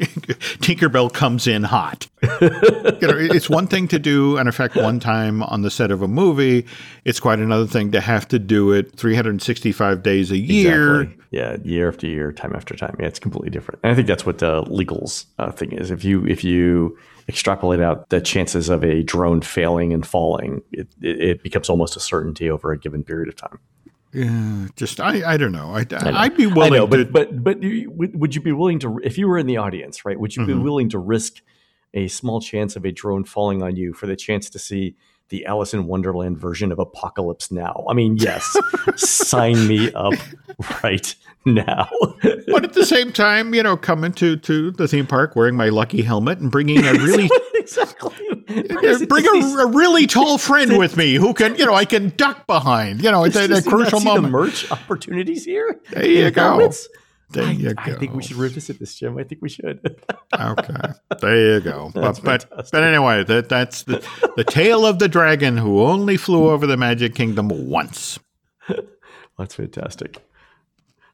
Tinkerbell 0.63 1.13
comes 1.13 1.47
in 1.47 1.63
hot. 1.63 2.07
you 2.41 2.49
know, 2.49 3.17
it's 3.17 3.49
one 3.49 3.67
thing 3.67 3.87
to 3.89 3.99
do 3.99 4.37
an 4.37 4.47
effect 4.47 4.75
one 4.75 4.99
time 4.99 5.43
on 5.43 5.61
the 5.61 5.71
set 5.71 5.84
of 5.91 6.01
a 6.01 6.07
movie. 6.07 6.65
It's 7.03 7.19
quite 7.19 7.39
another 7.39 7.67
thing 7.67 7.91
to 7.91 8.01
have 8.01 8.27
to 8.29 8.39
do 8.39 8.71
it 8.71 8.95
365 8.97 10.03
days 10.03 10.31
a 10.31 10.37
year. 10.37 11.01
Exactly. 11.01 11.25
Yeah, 11.31 11.57
year 11.63 11.87
after 11.89 12.07
year, 12.07 12.31
time 12.31 12.55
after 12.55 12.75
time. 12.75 12.95
Yeah, 12.99 13.07
it's 13.07 13.19
completely 13.19 13.49
different. 13.49 13.81
And 13.83 13.91
I 13.91 13.95
think 13.95 14.07
that's 14.07 14.25
what 14.25 14.37
the 14.37 14.63
legals 14.63 15.25
uh, 15.37 15.51
thing 15.51 15.73
is. 15.73 15.91
If 15.91 16.03
you 16.03 16.25
if 16.25 16.43
you 16.43 16.97
extrapolate 17.27 17.81
out 17.81 18.09
the 18.09 18.21
chances 18.21 18.69
of 18.69 18.83
a 18.83 19.03
drone 19.03 19.41
failing 19.41 19.91
and 19.91 20.05
falling, 20.05 20.61
it, 20.71 20.87
it, 21.01 21.21
it 21.21 21.43
becomes 21.43 21.69
almost 21.69 21.95
a 21.95 21.99
certainty 21.99 22.49
over 22.49 22.71
a 22.71 22.77
given 22.77 23.03
period 23.03 23.27
of 23.27 23.35
time. 23.35 23.59
Yeah, 24.13 24.67
just 24.77 25.01
I, 25.01 25.33
I 25.33 25.35
don't 25.35 25.51
know. 25.51 25.75
I, 25.75 25.85
I 25.91 26.29
would 26.29 26.37
be 26.37 26.47
willing. 26.47 26.73
I 26.73 26.77
know, 26.77 26.87
but 26.87 26.97
to, 26.97 27.05
but 27.05 27.43
but 27.43 27.61
you, 27.61 27.91
would 27.91 28.33
you 28.33 28.39
be 28.39 28.53
willing 28.53 28.79
to 28.79 28.97
if 29.03 29.17
you 29.17 29.27
were 29.27 29.37
in 29.37 29.45
the 29.45 29.57
audience, 29.57 30.05
right? 30.05 30.17
Would 30.17 30.37
you 30.37 30.43
mm-hmm. 30.43 30.57
be 30.57 30.63
willing 30.63 30.89
to 30.89 30.99
risk 30.99 31.41
a 31.93 32.07
small 32.07 32.39
chance 32.39 32.77
of 32.77 32.85
a 32.85 32.91
drone 32.91 33.25
falling 33.25 33.61
on 33.61 33.75
you 33.75 33.93
for 33.93 34.07
the 34.07 34.15
chance 34.15 34.49
to 34.51 34.59
see 34.59 34.95
the 35.29 35.45
Alice 35.45 35.73
in 35.73 35.87
Wonderland 35.87 36.37
version 36.37 36.71
of 36.71 36.79
Apocalypse 36.79 37.51
Now? 37.51 37.85
I 37.89 37.93
mean, 37.93 38.17
yes, 38.17 38.57
sign 38.95 39.67
me 39.67 39.91
up 39.93 40.13
right 40.83 41.15
now. 41.45 41.89
but 42.47 42.63
at 42.63 42.73
the 42.73 42.85
same 42.85 43.11
time, 43.11 43.53
you 43.53 43.63
know, 43.63 43.77
coming 43.77 44.11
to 44.13 44.37
to 44.37 44.71
the 44.71 44.87
theme 44.87 45.07
park 45.07 45.35
wearing 45.35 45.55
my 45.55 45.69
lucky 45.69 46.01
helmet 46.01 46.39
and 46.39 46.51
bringing 46.51 46.85
a 46.85 46.93
really 46.93 47.29
exactly 47.55 48.15
bring 49.07 49.25
a, 49.25 49.57
a, 49.59 49.67
really 49.67 50.05
tall 50.05 50.37
friend 50.37 50.77
with 50.77 50.95
me 50.97 51.15
who 51.15 51.33
can, 51.33 51.55
you 51.55 51.65
know, 51.65 51.73
I 51.73 51.83
can 51.83 52.09
duck 52.15 52.45
behind. 52.45 53.01
You 53.03 53.11
know, 53.11 53.25
at 53.25 53.35
a, 53.35 53.57
a 53.57 53.61
crucial 53.61 53.99
moment. 53.99 54.25
The 54.25 54.29
merch 54.29 54.71
opportunities 54.71 55.45
here. 55.45 55.79
There 55.91 56.05
you 56.05 56.31
go. 56.31 56.71
There 57.35 57.45
I, 57.45 57.51
you 57.51 57.73
go. 57.73 57.81
I 57.83 57.95
think 57.95 58.13
we 58.13 58.23
should 58.23 58.37
revisit 58.37 58.79
this, 58.79 58.95
Jim. 58.95 59.17
I 59.17 59.23
think 59.23 59.41
we 59.41 59.49
should. 59.49 59.79
okay, 60.39 60.93
there 61.19 61.55
you 61.55 61.59
go. 61.59 61.91
but 61.93 62.21
but 62.23 62.45
but 62.49 62.83
anyway, 62.83 63.25
that 63.25 63.49
that's 63.49 63.83
the 63.83 64.05
the 64.37 64.45
tale 64.45 64.85
of 64.85 64.99
the 64.99 65.09
dragon 65.09 65.57
who 65.57 65.81
only 65.81 66.15
flew 66.15 66.49
over 66.49 66.65
the 66.65 66.77
Magic 66.77 67.13
Kingdom 67.13 67.49
once. 67.69 68.19
that's 69.37 69.55
fantastic. 69.55 70.25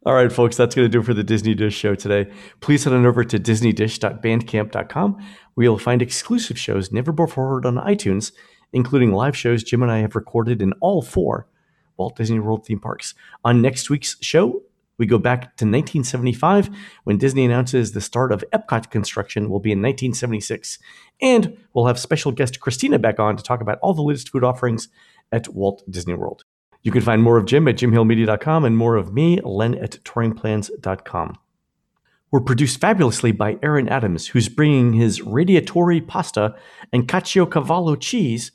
All 0.05 0.13
right, 0.13 0.31
folks, 0.31 0.57
that's 0.57 0.73
going 0.73 0.85
to 0.85 0.89
do 0.89 1.01
it 1.01 1.05
for 1.05 1.13
the 1.13 1.23
Disney 1.23 1.53
Dish 1.53 1.75
show 1.75 1.93
today. 1.93 2.31
Please 2.59 2.83
head 2.83 2.93
on 2.93 3.05
over 3.05 3.23
to 3.23 3.39
disneydish.bandcamp.com 3.39 5.27
where 5.53 5.63
you'll 5.63 5.77
find 5.77 6.01
exclusive 6.01 6.57
shows 6.57 6.91
never 6.91 7.11
before 7.11 7.49
heard 7.49 7.65
on 7.65 7.75
iTunes, 7.75 8.31
including 8.73 9.11
live 9.11 9.37
shows 9.37 9.63
Jim 9.63 9.83
and 9.83 9.91
I 9.91 9.99
have 9.99 10.15
recorded 10.15 10.61
in 10.61 10.73
all 10.81 11.01
four 11.01 11.47
Walt 11.97 12.15
Disney 12.15 12.39
World 12.39 12.65
theme 12.65 12.79
parks. 12.79 13.13
On 13.43 13.61
next 13.61 13.91
week's 13.91 14.17
show, 14.21 14.63
we 15.01 15.07
go 15.07 15.17
back 15.17 15.57
to 15.57 15.65
1975 15.65 16.69
when 17.05 17.17
Disney 17.17 17.43
announces 17.43 17.91
the 17.91 17.99
start 17.99 18.31
of 18.31 18.45
Epcot 18.53 18.91
construction 18.91 19.49
will 19.49 19.59
be 19.59 19.71
in 19.71 19.79
1976. 19.79 20.77
And 21.19 21.57
we'll 21.73 21.87
have 21.87 21.99
special 21.99 22.31
guest 22.31 22.59
Christina 22.59 22.99
back 22.99 23.19
on 23.19 23.35
to 23.35 23.43
talk 23.43 23.61
about 23.61 23.79
all 23.81 23.95
the 23.95 24.03
latest 24.03 24.29
food 24.29 24.43
offerings 24.43 24.89
at 25.31 25.49
Walt 25.49 25.83
Disney 25.89 26.13
World. 26.13 26.45
You 26.83 26.91
can 26.91 27.01
find 27.01 27.23
more 27.23 27.37
of 27.37 27.45
Jim 27.45 27.67
at 27.67 27.77
jimhillmedia.com 27.77 28.63
and 28.63 28.77
more 28.77 28.95
of 28.95 29.11
me, 29.11 29.39
Len 29.41 29.73
at 29.75 30.03
touringplans.com. 30.03 31.37
We're 32.29 32.41
produced 32.41 32.79
fabulously 32.79 33.31
by 33.31 33.57
Aaron 33.63 33.89
Adams, 33.89 34.27
who's 34.27 34.49
bringing 34.49 34.93
his 34.93 35.19
radiatori 35.21 36.07
pasta 36.07 36.55
and 36.93 37.07
caciocavallo 37.07 37.99
cheese 37.99 38.51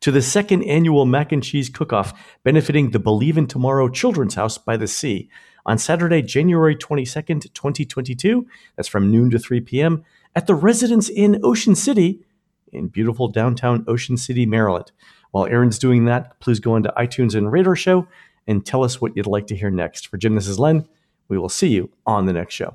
to 0.00 0.10
the 0.10 0.22
second 0.22 0.62
annual 0.64 1.06
mac 1.06 1.32
and 1.32 1.42
cheese 1.42 1.68
cook-off 1.68 2.38
benefiting 2.44 2.90
the 2.90 2.98
Believe 2.98 3.36
in 3.36 3.46
Tomorrow 3.46 3.88
Children's 3.88 4.34
House 4.34 4.58
by 4.58 4.76
the 4.76 4.86
Sea 4.86 5.28
on 5.68 5.76
Saturday, 5.76 6.22
January 6.22 6.74
22nd, 6.74 7.52
2022. 7.52 8.46
That's 8.74 8.88
from 8.88 9.12
noon 9.12 9.30
to 9.30 9.38
3 9.38 9.60
p.m. 9.60 10.02
at 10.34 10.46
the 10.46 10.54
Residence 10.54 11.10
Inn 11.10 11.40
Ocean 11.44 11.74
City 11.74 12.24
in 12.72 12.88
beautiful 12.88 13.28
downtown 13.28 13.84
Ocean 13.86 14.16
City, 14.16 14.46
Maryland. 14.46 14.90
While 15.30 15.44
Aaron's 15.44 15.78
doing 15.78 16.06
that, 16.06 16.40
please 16.40 16.58
go 16.58 16.74
into 16.74 16.92
iTunes 16.96 17.34
and 17.34 17.52
Radar 17.52 17.76
Show 17.76 18.08
and 18.46 18.64
tell 18.64 18.82
us 18.82 18.98
what 18.98 19.14
you'd 19.14 19.26
like 19.26 19.46
to 19.48 19.56
hear 19.56 19.70
next. 19.70 20.08
For 20.08 20.16
Jim, 20.16 20.34
this 20.34 20.48
is 20.48 20.58
Len. 20.58 20.88
We 21.28 21.36
will 21.36 21.50
see 21.50 21.68
you 21.68 21.90
on 22.06 22.24
the 22.24 22.32
next 22.32 22.54
show. 22.54 22.74